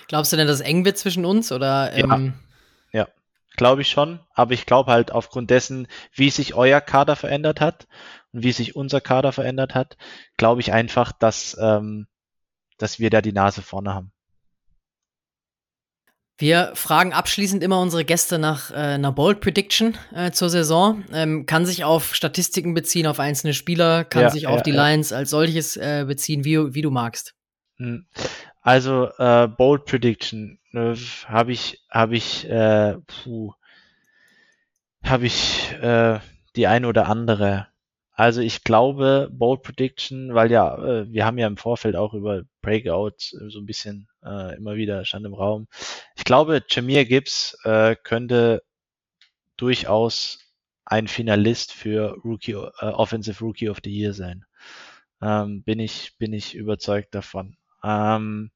Glaubst 0.07 0.34
du 0.34 0.38
denn, 0.38 0.47
dass 0.47 0.57
es 0.57 0.65
eng 0.65 0.84
wird 0.84 0.97
zwischen 0.97 1.25
uns 1.25 1.51
oder? 1.51 1.93
Ähm 1.93 2.34
ja, 2.91 3.01
ja 3.01 3.07
glaube 3.55 3.82
ich 3.82 3.89
schon, 3.89 4.19
aber 4.34 4.53
ich 4.53 4.65
glaube 4.65 4.91
halt 4.91 5.11
aufgrund 5.11 5.49
dessen, 5.49 5.88
wie 6.13 6.29
sich 6.29 6.53
euer 6.53 6.82
Kader 6.82 7.15
verändert 7.15 7.61
hat 7.61 7.88
und 8.34 8.43
wie 8.43 8.51
sich 8.51 8.75
unser 8.75 9.01
Kader 9.01 9.32
verändert 9.32 9.73
hat, 9.73 9.97
glaube 10.38 10.61
ich 10.61 10.73
einfach, 10.73 11.11
dass, 11.11 11.57
ähm, 11.59 12.07
dass 12.77 12.99
wir 12.99 13.09
da 13.09 13.21
die 13.21 13.34
Nase 13.34 13.61
vorne 13.61 13.93
haben. 13.93 14.11
Wir 16.41 16.71
fragen 16.73 17.13
abschließend 17.13 17.63
immer 17.63 17.79
unsere 17.79 18.03
Gäste 18.03 18.39
nach 18.39 18.71
äh, 18.71 18.73
einer 18.73 19.11
Bold 19.11 19.41
Prediction 19.41 19.95
äh, 20.11 20.31
zur 20.31 20.49
Saison. 20.49 21.03
Ähm, 21.13 21.45
kann 21.45 21.67
sich 21.67 21.83
auf 21.83 22.15
Statistiken 22.15 22.73
beziehen, 22.73 23.05
auf 23.05 23.19
einzelne 23.19 23.53
Spieler, 23.53 24.03
kann 24.03 24.23
ja, 24.23 24.29
sich 24.31 24.47
auf 24.47 24.57
ja, 24.57 24.63
die 24.63 24.71
ja. 24.71 24.89
Lions 24.89 25.13
als 25.13 25.29
solches 25.29 25.77
äh, 25.77 26.03
beziehen, 26.07 26.43
wie, 26.43 26.73
wie 26.73 26.81
du 26.81 26.89
magst. 26.89 27.35
Hm. 27.77 28.07
Also 28.59 29.09
äh, 29.19 29.47
Bold 29.49 29.85
Prediction 29.85 30.57
äh, 30.73 30.95
habe 31.27 31.51
ich 31.51 31.85
habe 31.91 32.15
ich 32.15 32.49
äh, 32.49 32.97
puh, 33.05 33.53
habe 35.03 35.27
ich 35.27 35.75
die 36.55 36.67
eine 36.67 36.87
oder 36.87 37.07
andere 37.07 37.67
also 38.13 38.41
ich 38.41 38.63
glaube, 38.63 39.29
Bold 39.31 39.63
Prediction, 39.63 40.35
weil 40.35 40.51
ja, 40.51 40.77
wir 41.07 41.25
haben 41.25 41.39
ja 41.39 41.47
im 41.47 41.57
Vorfeld 41.57 41.95
auch 41.95 42.13
über 42.13 42.43
Breakout 42.61 43.15
so 43.17 43.59
ein 43.59 43.65
bisschen 43.65 44.11
äh, 44.24 44.55
immer 44.55 44.76
wieder 44.76 45.05
stand 45.05 45.26
im 45.26 45.34
Raum. 45.34 45.67
Ich 46.15 46.24
glaube, 46.24 46.63
Jameer 46.69 47.05
Gibbs 47.05 47.57
äh, 47.63 47.95
könnte 47.95 48.63
durchaus 49.57 50.39
ein 50.86 51.07
Finalist 51.07 51.72
für 51.72 52.17
Rookie, 52.24 52.53
äh, 52.53 52.86
Offensive 52.86 53.43
Rookie 53.43 53.69
of 53.69 53.80
the 53.84 53.91
Year 53.91 54.13
sein. 54.13 54.45
Ähm, 55.22 55.63
bin 55.63 55.80
ich, 55.80 56.17
bin 56.17 56.34
ich 56.34 56.55
überzeugt 56.55 57.13
davon. 57.13 57.55
Ähm, 57.84 58.51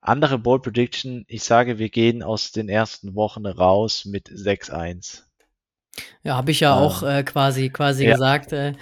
andere 0.00 0.38
Bold 0.38 0.62
Prediction, 0.62 1.24
ich 1.28 1.44
sage, 1.44 1.78
wir 1.78 1.88
gehen 1.88 2.22
aus 2.22 2.52
den 2.52 2.68
ersten 2.68 3.14
Wochen 3.14 3.46
raus 3.46 4.04
mit 4.04 4.28
6-1. 4.28 5.22
Ja, 6.22 6.36
habe 6.36 6.50
ich 6.50 6.60
ja 6.60 6.76
ähm, 6.76 6.82
auch 6.82 7.02
äh, 7.02 7.22
quasi, 7.22 7.68
quasi 7.68 8.04
ja. 8.04 8.12
gesagt. 8.12 8.52
Äh, 8.52 8.74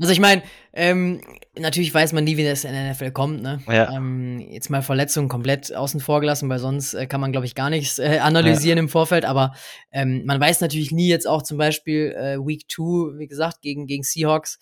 also 0.00 0.12
ich 0.12 0.20
meine, 0.20 0.42
ähm, 0.72 1.20
natürlich 1.58 1.92
weiß 1.92 2.12
man 2.12 2.24
nie, 2.24 2.36
wie 2.36 2.44
das 2.44 2.64
in 2.64 2.72
der 2.72 2.90
NFL 2.90 3.12
kommt. 3.12 3.42
Ne? 3.42 3.60
Ja. 3.68 3.92
Ähm, 3.92 4.40
jetzt 4.40 4.68
mal 4.68 4.82
Verletzungen 4.82 5.28
komplett 5.28 5.74
außen 5.74 6.00
vor 6.00 6.20
gelassen, 6.20 6.48
weil 6.48 6.58
sonst 6.58 6.94
äh, 6.94 7.06
kann 7.06 7.20
man, 7.20 7.32
glaube 7.32 7.46
ich, 7.46 7.54
gar 7.54 7.70
nichts 7.70 7.98
äh, 7.98 8.18
analysieren 8.18 8.78
ja. 8.78 8.82
im 8.82 8.88
Vorfeld. 8.88 9.24
Aber 9.24 9.54
ähm, 9.92 10.24
man 10.26 10.40
weiß 10.40 10.60
natürlich 10.60 10.92
nie 10.92 11.08
jetzt 11.08 11.26
auch 11.26 11.42
zum 11.42 11.58
Beispiel 11.58 12.12
äh, 12.12 12.38
Week 12.38 12.64
2, 12.70 13.18
wie 13.18 13.26
gesagt, 13.26 13.62
gegen, 13.62 13.86
gegen 13.86 14.02
Seahawks, 14.02 14.58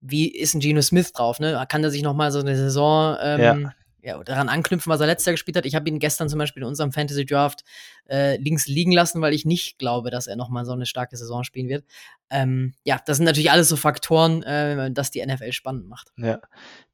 wie 0.00 0.28
ist 0.28 0.54
ein 0.54 0.60
Geno 0.60 0.82
Smith 0.82 1.12
drauf? 1.12 1.38
Ne? 1.38 1.64
Kann 1.68 1.84
er 1.84 1.90
sich 1.90 2.02
noch 2.02 2.14
mal 2.14 2.32
so 2.32 2.40
eine 2.40 2.56
Saison 2.56 3.16
ähm, 3.22 3.70
ja, 4.02 4.22
daran 4.24 4.48
anknüpfen, 4.48 4.90
was 4.90 5.00
er 5.00 5.06
letztes 5.06 5.26
Jahr 5.26 5.34
gespielt 5.34 5.56
hat. 5.56 5.64
Ich 5.64 5.76
habe 5.76 5.88
ihn 5.88 6.00
gestern 6.00 6.28
zum 6.28 6.38
Beispiel 6.38 6.62
in 6.62 6.68
unserem 6.68 6.92
Fantasy 6.92 7.24
Draft 7.24 7.64
äh, 8.08 8.36
links 8.36 8.66
liegen 8.66 8.90
lassen, 8.90 9.22
weil 9.22 9.32
ich 9.32 9.44
nicht 9.44 9.78
glaube, 9.78 10.10
dass 10.10 10.26
er 10.26 10.34
nochmal 10.34 10.64
so 10.64 10.72
eine 10.72 10.86
starke 10.86 11.16
Saison 11.16 11.44
spielen 11.44 11.68
wird. 11.68 11.84
Ähm, 12.28 12.74
ja, 12.82 13.00
das 13.06 13.18
sind 13.18 13.26
natürlich 13.26 13.52
alles 13.52 13.68
so 13.68 13.76
Faktoren, 13.76 14.42
äh, 14.42 14.90
dass 14.90 15.12
die 15.12 15.24
NFL 15.24 15.52
spannend 15.52 15.88
macht. 15.88 16.12
Ja, 16.16 16.40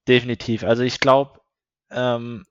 definitiv. 0.06 0.64
Also 0.64 0.82
ich 0.82 1.00
glaube, 1.00 1.40
ähm, 1.90 2.44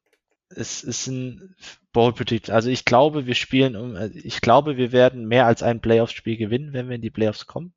es 0.49 0.83
ist 0.83 1.05
ein 1.07 1.55
Bold 1.93 2.15
Predict. 2.15 2.49
Also 2.49 2.69
ich 2.69 2.83
glaube, 2.83 3.27
wir 3.27 3.35
spielen 3.35 3.75
um, 3.75 3.95
äh, 3.95 4.07
ich 4.07 4.41
glaube, 4.41 4.75
wir 4.75 4.91
werden 4.91 5.27
mehr 5.27 5.45
als 5.45 5.61
ein 5.61 5.81
Playoffs-Spiel 5.81 6.37
gewinnen, 6.37 6.73
wenn 6.73 6.89
wir 6.89 6.95
in 6.95 7.01
die 7.01 7.11
Playoffs 7.11 7.45
kommen. 7.45 7.73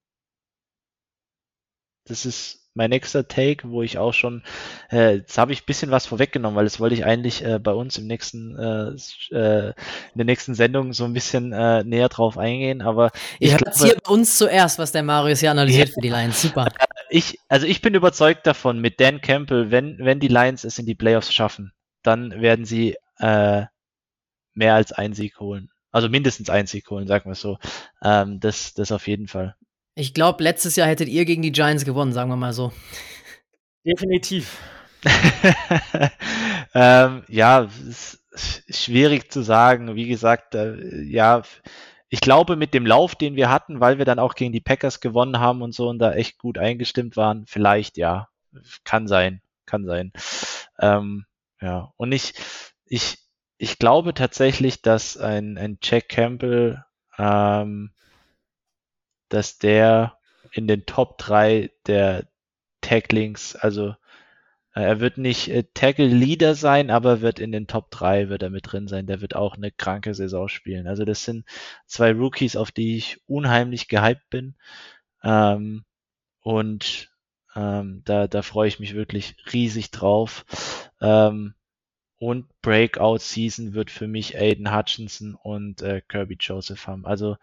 Das 2.04 2.24
ist 2.24 2.69
mein 2.80 2.88
nächster 2.88 3.28
Take, 3.28 3.68
wo 3.68 3.82
ich 3.82 3.98
auch 3.98 4.14
schon, 4.14 4.42
äh, 4.90 5.16
jetzt 5.16 5.36
habe 5.36 5.52
ich 5.52 5.60
ein 5.60 5.66
bisschen 5.66 5.90
was 5.90 6.06
vorweggenommen, 6.06 6.56
weil 6.56 6.64
das 6.64 6.80
wollte 6.80 6.94
ich 6.94 7.04
eigentlich 7.04 7.44
äh, 7.44 7.58
bei 7.58 7.72
uns 7.72 7.98
im 7.98 8.06
nächsten, 8.06 8.58
äh, 8.58 9.36
äh, 9.36 9.66
in 9.68 10.16
der 10.16 10.24
nächsten 10.24 10.54
Sendung 10.54 10.94
so 10.94 11.04
ein 11.04 11.12
bisschen 11.12 11.52
äh, 11.52 11.84
näher 11.84 12.08
drauf 12.08 12.38
eingehen, 12.38 12.80
aber 12.80 13.10
ich 13.38 13.54
glaube, 13.54 13.76
hier 13.76 13.98
bei 14.02 14.10
uns 14.10 14.38
zuerst, 14.38 14.78
was 14.78 14.92
der 14.92 15.02
Marius 15.02 15.40
hier 15.40 15.50
analysiert 15.50 15.88
ja, 15.88 15.94
für 15.94 16.00
die 16.00 16.08
Lions. 16.08 16.40
Super. 16.40 16.68
Ich, 17.10 17.38
also 17.48 17.66
ich 17.66 17.82
bin 17.82 17.92
überzeugt 17.92 18.46
davon, 18.46 18.80
mit 18.80 18.98
Dan 18.98 19.20
Campbell, 19.20 19.70
wenn, 19.70 19.98
wenn 19.98 20.18
die 20.18 20.28
Lions 20.28 20.64
es 20.64 20.78
in 20.78 20.86
die 20.86 20.94
Playoffs 20.94 21.34
schaffen, 21.34 21.72
dann 22.02 22.40
werden 22.40 22.64
sie 22.64 22.96
äh, 23.18 23.64
mehr 24.54 24.74
als 24.74 24.92
einen 24.92 25.12
Sieg 25.12 25.38
holen. 25.38 25.68
Also 25.92 26.08
mindestens 26.08 26.48
einen 26.48 26.66
Sieg 26.66 26.88
holen, 26.88 27.06
sagen 27.06 27.26
wir 27.26 27.32
es 27.32 27.40
so. 27.42 27.58
Ähm, 28.02 28.40
das, 28.40 28.72
das 28.72 28.90
auf 28.90 29.06
jeden 29.06 29.28
Fall. 29.28 29.54
Ich 29.94 30.14
glaube, 30.14 30.42
letztes 30.42 30.76
Jahr 30.76 30.88
hättet 30.88 31.08
ihr 31.08 31.24
gegen 31.24 31.42
die 31.42 31.52
Giants 31.52 31.84
gewonnen, 31.84 32.12
sagen 32.12 32.30
wir 32.30 32.36
mal 32.36 32.52
so. 32.52 32.72
Definitiv. 33.84 34.58
ähm, 36.74 37.24
ja, 37.28 37.68
schwierig 38.68 39.32
zu 39.32 39.42
sagen. 39.42 39.94
Wie 39.94 40.08
gesagt, 40.08 40.54
äh, 40.54 41.02
ja, 41.02 41.42
ich 42.08 42.20
glaube, 42.20 42.56
mit 42.56 42.74
dem 42.74 42.86
Lauf, 42.86 43.14
den 43.14 43.36
wir 43.36 43.50
hatten, 43.50 43.80
weil 43.80 43.98
wir 43.98 44.04
dann 44.04 44.18
auch 44.18 44.34
gegen 44.34 44.52
die 44.52 44.60
Packers 44.60 45.00
gewonnen 45.00 45.38
haben 45.38 45.62
und 45.62 45.72
so 45.74 45.88
und 45.88 45.98
da 45.98 46.12
echt 46.12 46.38
gut 46.38 46.58
eingestimmt 46.58 47.16
waren, 47.16 47.46
vielleicht 47.46 47.96
ja. 47.96 48.28
Kann 48.84 49.06
sein, 49.06 49.42
kann 49.64 49.84
sein. 49.86 50.12
Ähm, 50.80 51.24
ja, 51.60 51.92
und 51.96 52.10
ich, 52.10 52.34
ich, 52.84 53.18
ich 53.58 53.78
glaube 53.78 54.12
tatsächlich, 54.12 54.82
dass 54.82 55.16
ein, 55.16 55.56
ein 55.56 55.78
Jack 55.82 56.08
Campbell 56.08 56.84
ähm, 57.16 57.92
dass 59.30 59.58
der 59.58 60.18
in 60.52 60.68
den 60.68 60.84
Top 60.86 61.18
3 61.18 61.70
der 61.86 62.26
Tacklings, 62.82 63.56
also 63.56 63.94
äh, 64.74 64.82
er 64.82 65.00
wird 65.00 65.18
nicht 65.18 65.48
äh, 65.48 65.64
Tackle 65.74 66.06
Leader 66.06 66.54
sein, 66.54 66.90
aber 66.90 67.20
wird 67.20 67.38
in 67.40 67.52
den 67.52 67.66
Top 67.66 67.90
3 67.90 68.28
wird 68.28 68.42
er 68.42 68.50
mit 68.50 68.70
drin 68.70 68.88
sein. 68.88 69.06
Der 69.06 69.20
wird 69.20 69.34
auch 69.34 69.56
eine 69.56 69.70
kranke 69.70 70.14
Saison 70.14 70.48
spielen. 70.48 70.86
Also 70.86 71.04
das 71.04 71.24
sind 71.24 71.44
zwei 71.86 72.12
Rookies, 72.12 72.56
auf 72.56 72.70
die 72.70 72.96
ich 72.96 73.20
unheimlich 73.26 73.88
gehypt 73.88 74.28
bin. 74.30 74.54
Ähm, 75.22 75.84
und 76.40 77.10
ähm, 77.56 78.02
da, 78.04 78.28
da 78.28 78.42
freue 78.42 78.68
ich 78.68 78.80
mich 78.80 78.94
wirklich 78.94 79.36
riesig 79.52 79.90
drauf. 79.90 80.44
Ähm, 81.00 81.54
und 82.18 82.46
Breakout 82.60 83.18
Season 83.18 83.74
wird 83.74 83.90
für 83.90 84.06
mich 84.06 84.36
Aiden 84.36 84.74
Hutchinson 84.74 85.34
und 85.34 85.82
äh, 85.82 86.02
Kirby 86.06 86.36
Joseph 86.38 86.86
haben. 86.86 87.06
Also 87.06 87.38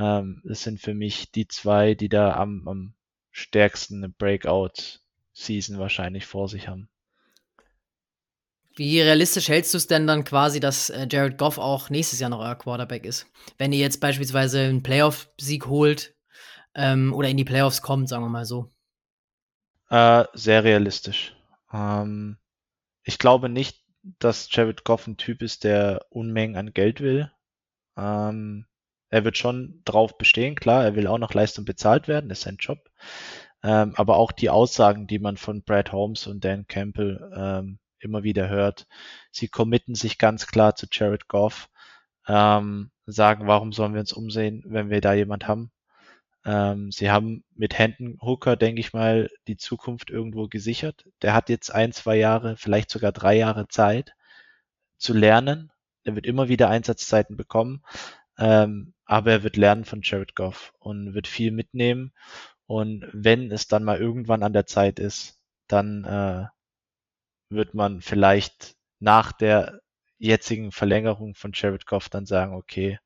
ähm, 0.00 0.40
das 0.44 0.62
sind 0.62 0.80
für 0.80 0.94
mich 0.94 1.30
die 1.30 1.46
zwei, 1.46 1.94
die 1.94 2.08
da 2.08 2.34
am, 2.34 2.66
am 2.66 2.94
stärksten 3.30 4.02
eine 4.02 4.08
Breakout-Season 4.08 5.78
wahrscheinlich 5.78 6.24
vor 6.24 6.48
sich 6.48 6.68
haben. 6.68 6.88
Wie 8.76 9.00
realistisch 9.00 9.48
hältst 9.48 9.74
du 9.74 9.78
es 9.78 9.88
denn 9.88 10.06
dann 10.06 10.24
quasi, 10.24 10.58
dass 10.58 10.88
äh, 10.88 11.06
Jared 11.10 11.36
Goff 11.36 11.58
auch 11.58 11.90
nächstes 11.90 12.18
Jahr 12.18 12.30
noch 12.30 12.40
euer 12.40 12.54
Quarterback 12.54 13.04
ist? 13.04 13.26
Wenn 13.58 13.72
ihr 13.72 13.80
jetzt 13.80 14.00
beispielsweise 14.00 14.60
einen 14.60 14.82
Playoff-Sieg 14.82 15.66
holt 15.66 16.14
ähm, 16.74 17.12
oder 17.12 17.28
in 17.28 17.36
die 17.36 17.44
Playoffs 17.44 17.82
kommt, 17.82 18.08
sagen 18.08 18.24
wir 18.24 18.30
mal 18.30 18.46
so. 18.46 18.70
Äh, 19.90 20.24
sehr 20.32 20.64
realistisch. 20.64 21.36
Ähm, 21.72 22.38
ich 23.02 23.18
glaube 23.18 23.50
nicht, 23.50 23.84
dass 24.18 24.48
Jared 24.50 24.84
Goff 24.84 25.06
ein 25.06 25.18
Typ 25.18 25.42
ist, 25.42 25.64
der 25.64 26.06
Unmengen 26.08 26.56
an 26.56 26.72
Geld 26.72 27.00
will. 27.00 27.30
Ähm, 27.98 28.64
er 29.10 29.24
wird 29.24 29.36
schon 29.36 29.82
drauf 29.84 30.16
bestehen, 30.18 30.54
klar, 30.54 30.84
er 30.84 30.94
will 30.94 31.06
auch 31.06 31.18
noch 31.18 31.34
Leistung 31.34 31.64
bezahlt 31.64 32.08
werden, 32.08 32.30
ist 32.30 32.42
sein 32.42 32.56
Job. 32.58 32.78
Ähm, 33.62 33.92
aber 33.96 34.16
auch 34.16 34.32
die 34.32 34.50
Aussagen, 34.50 35.06
die 35.06 35.18
man 35.18 35.36
von 35.36 35.62
Brad 35.62 35.92
Holmes 35.92 36.26
und 36.26 36.44
Dan 36.44 36.66
Campbell 36.66 37.30
ähm, 37.36 37.78
immer 37.98 38.22
wieder 38.22 38.48
hört, 38.48 38.86
sie 39.30 39.48
committen 39.48 39.94
sich 39.94 40.16
ganz 40.16 40.46
klar 40.46 40.74
zu 40.76 40.86
Jared 40.90 41.28
Goff, 41.28 41.68
ähm, 42.26 42.90
sagen, 43.06 43.46
warum 43.46 43.72
sollen 43.72 43.92
wir 43.92 44.00
uns 44.00 44.12
umsehen, 44.12 44.62
wenn 44.66 44.90
wir 44.90 45.00
da 45.00 45.12
jemand 45.12 45.46
haben. 45.48 45.70
Ähm, 46.44 46.90
sie 46.90 47.10
haben 47.10 47.44
mit 47.54 47.78
Hendon 47.78 48.18
Hooker, 48.22 48.56
denke 48.56 48.80
ich 48.80 48.92
mal, 48.92 49.28
die 49.46 49.56
Zukunft 49.56 50.10
irgendwo 50.10 50.48
gesichert. 50.48 51.04
Der 51.22 51.34
hat 51.34 51.50
jetzt 51.50 51.70
ein, 51.74 51.92
zwei 51.92 52.16
Jahre, 52.16 52.56
vielleicht 52.56 52.90
sogar 52.90 53.12
drei 53.12 53.36
Jahre 53.36 53.68
Zeit 53.68 54.14
zu 54.96 55.12
lernen. 55.12 55.70
Der 56.06 56.14
wird 56.14 56.26
immer 56.26 56.48
wieder 56.48 56.70
Einsatzzeiten 56.70 57.36
bekommen. 57.36 57.82
Ähm, 58.38 58.94
aber 59.10 59.32
er 59.32 59.42
wird 59.42 59.56
lernen 59.56 59.84
von 59.84 60.02
Jared 60.04 60.36
Goff 60.36 60.72
und 60.78 61.14
wird 61.14 61.26
viel 61.26 61.50
mitnehmen. 61.50 62.12
Und 62.66 63.08
wenn 63.12 63.50
es 63.50 63.66
dann 63.66 63.82
mal 63.82 63.98
irgendwann 63.98 64.44
an 64.44 64.52
der 64.52 64.66
Zeit 64.66 65.00
ist, 65.00 65.42
dann 65.66 66.04
äh, 66.04 66.46
wird 67.48 67.74
man 67.74 68.02
vielleicht 68.02 68.76
nach 69.00 69.32
der 69.32 69.80
jetzigen 70.18 70.70
Verlängerung 70.70 71.34
von 71.34 71.50
Jared 71.52 71.86
Goff 71.86 72.08
dann 72.08 72.24
sagen, 72.24 72.54
okay, 72.54 73.00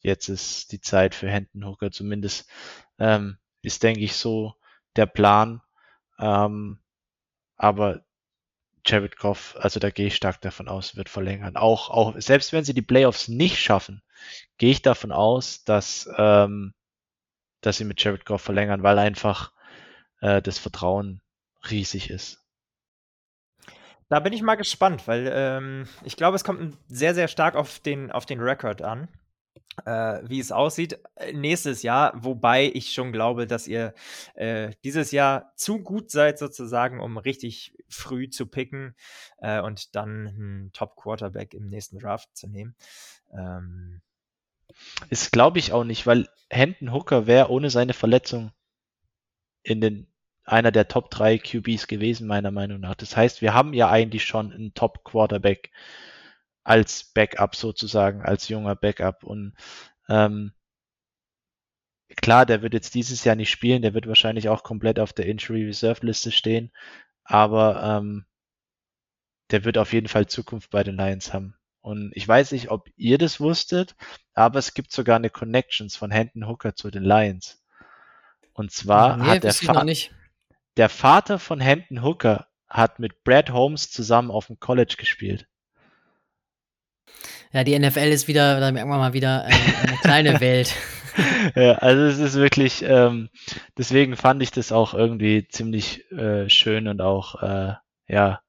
jetzt 0.00 0.30
ist 0.30 0.72
die 0.72 0.80
Zeit 0.80 1.14
für 1.14 1.28
Hendon 1.28 1.66
Hooker. 1.66 1.90
Zumindest 1.90 2.48
ähm, 2.98 3.36
ist, 3.60 3.82
denke 3.82 4.00
ich, 4.00 4.14
so 4.16 4.54
der 4.96 5.04
Plan. 5.04 5.60
Ähm, 6.18 6.78
aber 7.56 8.02
Jared 8.86 9.16
Goff, 9.16 9.56
also 9.58 9.80
da 9.80 9.90
gehe 9.90 10.08
ich 10.08 10.16
stark 10.16 10.40
davon 10.40 10.68
aus, 10.68 10.96
wird 10.96 11.08
verlängern. 11.08 11.56
Auch, 11.56 11.90
auch 11.90 12.14
selbst 12.18 12.52
wenn 12.52 12.64
sie 12.64 12.74
die 12.74 12.82
Playoffs 12.82 13.28
nicht 13.28 13.58
schaffen, 13.58 14.02
gehe 14.58 14.70
ich 14.70 14.82
davon 14.82 15.12
aus, 15.12 15.64
dass, 15.64 16.08
ähm, 16.18 16.74
dass 17.60 17.78
sie 17.78 17.84
mit 17.84 18.02
Jared 18.02 18.24
Goff 18.24 18.42
verlängern, 18.42 18.82
weil 18.82 18.98
einfach 18.98 19.52
äh, 20.20 20.42
das 20.42 20.58
Vertrauen 20.58 21.22
riesig 21.70 22.10
ist. 22.10 22.44
Da 24.10 24.20
bin 24.20 24.34
ich 24.34 24.42
mal 24.42 24.56
gespannt, 24.56 25.08
weil 25.08 25.30
ähm, 25.32 25.88
ich 26.04 26.16
glaube, 26.16 26.36
es 26.36 26.44
kommt 26.44 26.76
sehr, 26.88 27.14
sehr 27.14 27.28
stark 27.28 27.56
auf 27.56 27.80
den, 27.80 28.12
auf 28.12 28.26
den 28.26 28.40
Rekord 28.40 28.82
an 28.82 29.08
äh, 29.84 30.20
wie 30.28 30.38
es 30.38 30.52
aussieht 30.52 31.00
äh, 31.16 31.32
nächstes 31.32 31.82
Jahr, 31.82 32.12
wobei 32.16 32.70
ich 32.72 32.92
schon 32.92 33.12
glaube, 33.12 33.46
dass 33.46 33.66
ihr 33.66 33.94
äh, 34.34 34.70
dieses 34.84 35.10
Jahr 35.10 35.52
zu 35.56 35.82
gut 35.82 36.10
seid 36.10 36.38
sozusagen, 36.38 37.00
um 37.00 37.18
richtig 37.18 37.76
früh 37.88 38.28
zu 38.30 38.46
picken 38.46 38.94
äh, 39.38 39.60
und 39.60 39.94
dann 39.96 40.28
einen 40.28 40.70
Top-Quarterback 40.72 41.54
im 41.54 41.66
nächsten 41.66 41.98
Draft 41.98 42.36
zu 42.36 42.48
nehmen. 42.48 42.74
Ähm. 43.32 44.00
Ist 45.10 45.32
glaube 45.32 45.58
ich 45.58 45.72
auch 45.72 45.84
nicht, 45.84 46.06
weil 46.06 46.28
Hendon 46.50 46.92
Hooker 46.92 47.26
wäre 47.26 47.50
ohne 47.50 47.70
seine 47.70 47.92
Verletzung 47.92 48.52
in 49.62 49.80
den 49.80 50.06
einer 50.44 50.70
der 50.70 50.88
Top 50.88 51.10
3 51.10 51.38
QBs 51.38 51.86
gewesen, 51.86 52.26
meiner 52.26 52.50
Meinung 52.50 52.80
nach. 52.80 52.94
Das 52.94 53.16
heißt, 53.16 53.40
wir 53.40 53.54
haben 53.54 53.72
ja 53.72 53.88
eigentlich 53.88 54.24
schon 54.24 54.52
einen 54.52 54.74
Top-Quarterback 54.74 55.70
als 56.64 57.04
Backup 57.04 57.54
sozusagen, 57.54 58.22
als 58.22 58.48
junger 58.48 58.74
Backup. 58.74 59.22
Und 59.22 59.54
ähm, 60.08 60.52
klar, 62.16 62.46
der 62.46 62.62
wird 62.62 62.74
jetzt 62.74 62.94
dieses 62.94 63.22
Jahr 63.24 63.36
nicht 63.36 63.50
spielen, 63.50 63.82
der 63.82 63.94
wird 63.94 64.08
wahrscheinlich 64.08 64.48
auch 64.48 64.62
komplett 64.62 64.98
auf 64.98 65.12
der 65.12 65.26
Injury 65.26 65.66
Reserve 65.66 66.04
Liste 66.04 66.32
stehen, 66.32 66.72
aber 67.22 67.82
ähm, 67.82 68.26
der 69.50 69.64
wird 69.64 69.78
auf 69.78 69.92
jeden 69.92 70.08
Fall 70.08 70.26
Zukunft 70.26 70.70
bei 70.70 70.82
den 70.82 70.96
Lions 70.96 71.32
haben. 71.32 71.56
Und 71.80 72.12
ich 72.14 72.26
weiß 72.26 72.52
nicht, 72.52 72.70
ob 72.70 72.88
ihr 72.96 73.18
das 73.18 73.40
wusstet, 73.40 73.94
aber 74.32 74.58
es 74.58 74.72
gibt 74.72 74.90
sogar 74.90 75.16
eine 75.16 75.28
Connections 75.28 75.96
von 75.96 76.10
Hendon 76.10 76.48
Hooker 76.48 76.74
zu 76.74 76.90
den 76.90 77.04
Lions. 77.04 77.62
Und 78.54 78.72
zwar 78.72 79.18
nee, 79.18 79.24
hat 79.24 79.44
der, 79.44 79.52
Fa 79.52 79.84
der 80.78 80.88
Vater 80.88 81.38
von 81.38 81.60
Hendon 81.60 82.02
Hooker 82.02 82.48
hat 82.68 83.00
mit 83.00 83.22
Brad 83.22 83.50
Holmes 83.50 83.90
zusammen 83.90 84.30
auf 84.30 84.46
dem 84.46 84.58
College 84.58 84.94
gespielt. 84.98 85.46
Ja, 87.54 87.62
die 87.62 87.78
NFL 87.78 88.10
ist 88.10 88.26
wieder, 88.26 88.58
da 88.58 88.72
merken 88.72 88.90
wir 88.90 88.98
mal 88.98 89.12
wieder, 89.12 89.44
eine, 89.44 89.54
eine 89.86 89.96
kleine 89.98 90.40
Welt. 90.40 90.74
ja, 91.54 91.74
also 91.74 92.02
es 92.02 92.18
ist 92.18 92.34
wirklich, 92.34 92.82
ähm, 92.84 93.28
deswegen 93.78 94.16
fand 94.16 94.42
ich 94.42 94.50
das 94.50 94.72
auch 94.72 94.92
irgendwie 94.92 95.46
ziemlich 95.46 96.10
äh, 96.10 96.48
schön 96.50 96.88
und 96.88 97.00
auch, 97.00 97.40
äh, 97.40 97.74
ja, 98.08 98.40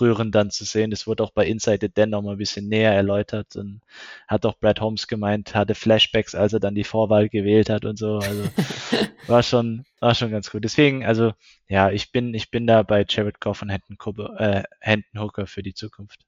rührend 0.00 0.34
dann 0.34 0.50
zu 0.50 0.64
sehen. 0.64 0.90
Das 0.90 1.06
wurde 1.06 1.22
auch 1.22 1.30
bei 1.30 1.46
Inside 1.46 1.78
the 1.80 1.88
Den 1.92 2.10
noch 2.10 2.22
mal 2.22 2.32
ein 2.32 2.38
bisschen 2.38 2.68
näher 2.68 2.92
erläutert 2.92 3.54
und 3.54 3.82
hat 4.26 4.44
auch 4.44 4.58
Brad 4.58 4.80
Holmes 4.80 5.06
gemeint, 5.06 5.54
hatte 5.54 5.76
Flashbacks, 5.76 6.34
als 6.34 6.52
er 6.52 6.60
dann 6.60 6.74
die 6.74 6.84
Vorwahl 6.84 7.28
gewählt 7.28 7.70
hat 7.70 7.84
und 7.84 7.98
so. 7.98 8.18
Also 8.18 8.44
war 9.28 9.44
schon, 9.44 9.84
war 10.00 10.16
schon 10.16 10.32
ganz 10.32 10.50
gut. 10.50 10.64
Deswegen, 10.64 11.04
also 11.04 11.34
ja, 11.68 11.90
ich 11.90 12.10
bin, 12.10 12.34
ich 12.34 12.50
bin 12.50 12.66
da 12.66 12.82
bei 12.82 13.04
Jared 13.08 13.40
Goff 13.40 13.62
und 13.62 13.70
Hendon, 13.70 13.96
äh, 14.38 14.64
Hendon 14.80 15.22
Hooker 15.22 15.46
für 15.46 15.62
die 15.62 15.74
Zukunft. 15.74 16.24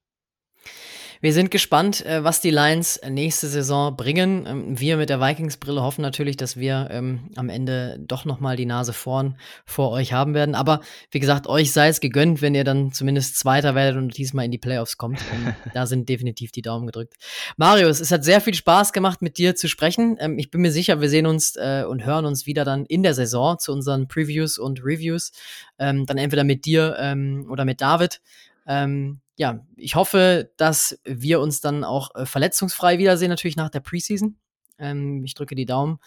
Wir 1.23 1.33
sind 1.33 1.53
gespannt, 1.53 2.05
äh, 2.05 2.25
was 2.25 2.41
die 2.41 2.51
Lions 2.51 3.01
nächste 3.09 3.47
Saison 3.47 3.97
bringen. 3.97 4.45
Ähm, 4.45 4.81
wir 4.81 4.97
mit 4.97 5.09
der 5.09 5.21
Vikings-Brille 5.21 5.81
hoffen 5.81 6.03
natürlich, 6.03 6.37
dass 6.37 6.57
wir 6.57 6.89
ähm, 6.91 7.31
am 7.37 7.49
Ende 7.49 7.97
doch 8.01 8.25
noch 8.25 8.41
mal 8.41 8.57
die 8.57 8.67
Nase 8.67 8.93
vorn 8.93 9.39
vor 9.65 9.93
euch 9.93 10.13
haben 10.13 10.35
werden. 10.35 10.57
Aber 10.57 10.81
wie 11.13 11.21
gesagt, 11.21 11.47
euch 11.47 11.71
sei 11.71 11.87
es 11.87 12.01
gegönnt, 12.01 12.43
wenn 12.43 12.57
ihr 12.57 12.65
dann 12.65 12.93
zumindest 12.93 13.39
Zweiter 13.39 13.77
werdet 13.77 13.99
und 13.99 14.19
diesmal 14.19 14.47
in 14.47 14.51
die 14.51 14.59
Playoffs 14.59 14.99
kommt. 14.99 15.21
da 15.75 15.87
sind 15.87 16.09
definitiv 16.09 16.51
die 16.51 16.63
Daumen 16.63 16.87
gedrückt. 16.87 17.15
Marius, 17.57 18.01
es 18.01 18.11
hat 18.11 18.25
sehr 18.25 18.41
viel 18.41 18.55
Spaß 18.55 18.93
gemacht, 18.93 19.23
mit 19.23 19.39
dir 19.39 19.55
zu 19.55 19.69
sprechen. 19.69 20.17
Ähm, 20.19 20.41
ich 20.41 20.51
bin 20.51 20.61
mir 20.61 20.73
sicher, 20.73 21.01
wir 21.01 21.09
sehen 21.09 21.27
uns 21.27 21.55
äh, 21.55 21.85
und 21.89 22.05
hören 22.05 22.27
uns 22.27 22.47
wieder 22.47 22.65
dann 22.65 22.85
in 22.85 23.05
der 23.05 23.15
Saison 23.15 23.61
zu 23.61 23.73
unseren 23.73 24.09
Previews 24.09 24.59
und 24.59 24.81
Reviews. 24.85 25.31
Ähm, 25.79 26.05
dann 26.05 26.19
entweder 26.19 26.43
mit 26.43 26.65
dir 26.65 26.97
ähm, 26.99 27.47
oder 27.49 27.65
mit 27.65 27.81
David. 27.81 28.21
Ähm, 28.67 29.21
ja, 29.37 29.65
ich 29.77 29.95
hoffe, 29.95 30.51
dass 30.57 31.01
wir 31.05 31.41
uns 31.41 31.61
dann 31.61 31.85
auch 31.85 32.15
äh, 32.15 32.27
verletzungsfrei 32.27 32.99
wiedersehen, 32.99 33.31
natürlich 33.31 33.57
nach 33.57 33.71
der 33.71 33.81
Preseason. 33.81 34.37
Ähm, 34.79 35.25
ich 35.25 35.35
drücke 35.35 35.55
die 35.55 35.67
Daumen 35.67 35.99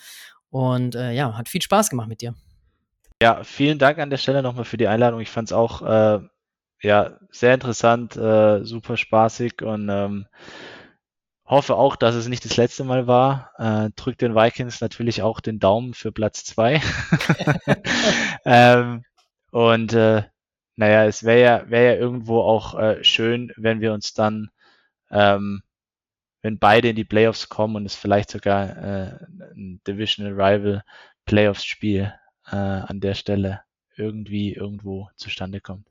und 0.49 0.95
äh, 0.95 1.11
ja, 1.11 1.37
hat 1.37 1.49
viel 1.49 1.61
Spaß 1.61 1.89
gemacht 1.89 2.07
mit 2.07 2.21
dir. 2.21 2.35
Ja, 3.21 3.43
vielen 3.43 3.79
Dank 3.79 3.97
an 3.99 4.09
der 4.09 4.17
Stelle 4.17 4.41
nochmal 4.41 4.65
für 4.65 4.77
die 4.77 4.87
Einladung. 4.87 5.19
Ich 5.21 5.31
fand 5.31 5.49
es 5.49 5.53
auch 5.53 5.81
äh, 5.81 6.19
ja, 6.81 7.17
sehr 7.31 7.53
interessant, 7.53 8.15
äh, 8.15 8.63
super 8.63 8.97
spaßig 8.97 9.61
und 9.61 9.89
ähm, 9.89 10.27
hoffe 11.45 11.75
auch, 11.75 11.95
dass 11.95 12.15
es 12.15 12.27
nicht 12.27 12.45
das 12.45 12.57
letzte 12.57 12.83
Mal 12.83 13.07
war. 13.07 13.51
Äh, 13.57 13.89
drückt 13.95 14.21
den 14.21 14.35
Vikings 14.35 14.81
natürlich 14.81 15.21
auch 15.21 15.39
den 15.39 15.59
Daumen 15.59 15.93
für 15.93 16.11
Platz 16.11 16.43
zwei. 16.43 16.81
ähm, 18.45 19.03
und 19.51 19.93
äh, 19.93 20.23
naja, 20.75 21.05
es 21.05 21.23
wäre 21.23 21.41
ja, 21.41 21.69
wäre 21.69 21.93
ja 21.93 21.99
irgendwo 21.99 22.41
auch 22.41 22.77
äh, 22.77 23.03
schön, 23.03 23.51
wenn 23.55 23.81
wir 23.81 23.93
uns 23.93 24.13
dann, 24.13 24.49
ähm, 25.09 25.63
wenn 26.41 26.59
beide 26.59 26.89
in 26.89 26.95
die 26.95 27.05
Playoffs 27.05 27.49
kommen 27.49 27.75
und 27.75 27.85
es 27.85 27.95
vielleicht 27.95 28.29
sogar 28.29 28.69
äh, 28.77 29.17
ein 29.55 29.81
Divisional 29.87 30.33
Rival 30.33 30.83
Playoffs 31.25 31.65
Spiel 31.65 32.13
äh, 32.51 32.55
an 32.55 32.99
der 32.99 33.15
Stelle 33.15 33.61
irgendwie 33.95 34.53
irgendwo 34.53 35.09
zustande 35.15 35.61
kommt. 35.61 35.87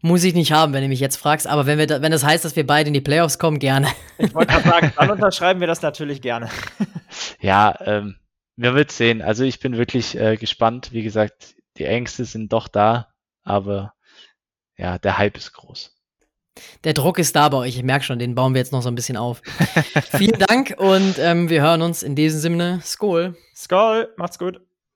Muss 0.00 0.24
ich 0.24 0.34
nicht 0.34 0.52
haben, 0.52 0.72
wenn 0.72 0.82
du 0.82 0.88
mich 0.88 1.00
jetzt 1.00 1.16
fragst, 1.16 1.46
aber 1.46 1.66
wenn, 1.66 1.78
wir 1.78 1.86
da, 1.86 2.00
wenn 2.00 2.12
das 2.12 2.24
heißt, 2.24 2.44
dass 2.44 2.56
wir 2.56 2.66
beide 2.66 2.88
in 2.88 2.94
die 2.94 3.00
Playoffs 3.00 3.38
kommen, 3.38 3.58
gerne. 3.58 3.88
Ich 4.16 4.34
wollte 4.34 4.52
gerade 4.52 4.68
sagen, 4.68 4.92
dann 4.96 5.10
unterschreiben 5.10 5.60
wir 5.60 5.66
das 5.66 5.82
natürlich 5.82 6.22
gerne. 6.22 6.48
Ja, 7.40 7.76
ähm, 7.80 8.16
wir 8.56 8.74
wird 8.74 8.90
sehen. 8.90 9.22
Also 9.22 9.44
ich 9.44 9.60
bin 9.60 9.76
wirklich 9.76 10.18
äh, 10.18 10.36
gespannt. 10.36 10.92
Wie 10.92 11.02
gesagt, 11.02 11.54
die 11.76 11.84
Ängste 11.84 12.24
sind 12.24 12.52
doch 12.52 12.68
da, 12.68 13.08
aber 13.42 13.94
ja, 14.78 14.98
der 14.98 15.18
Hype 15.18 15.36
ist 15.36 15.52
groß. 15.52 15.94
Der 16.84 16.92
Druck 16.92 17.18
ist 17.18 17.36
da 17.36 17.48
bei 17.48 17.58
euch. 17.58 17.76
Ich 17.76 17.82
merke 17.82 18.04
schon, 18.04 18.18
den 18.18 18.34
bauen 18.34 18.54
wir 18.54 18.60
jetzt 18.60 18.72
noch 18.72 18.82
so 18.82 18.88
ein 18.88 18.94
bisschen 18.94 19.16
auf. 19.16 19.42
Vielen 20.16 20.38
Dank 20.38 20.74
und 20.78 21.18
ähm, 21.18 21.48
wir 21.48 21.62
hören 21.62 21.82
uns 21.82 22.02
in 22.02 22.14
diesem 22.14 22.40
Sinne. 22.40 22.80
Skol. 22.82 23.36
Skol, 23.54 24.12
macht's 24.16 24.38
gut. 24.38 24.60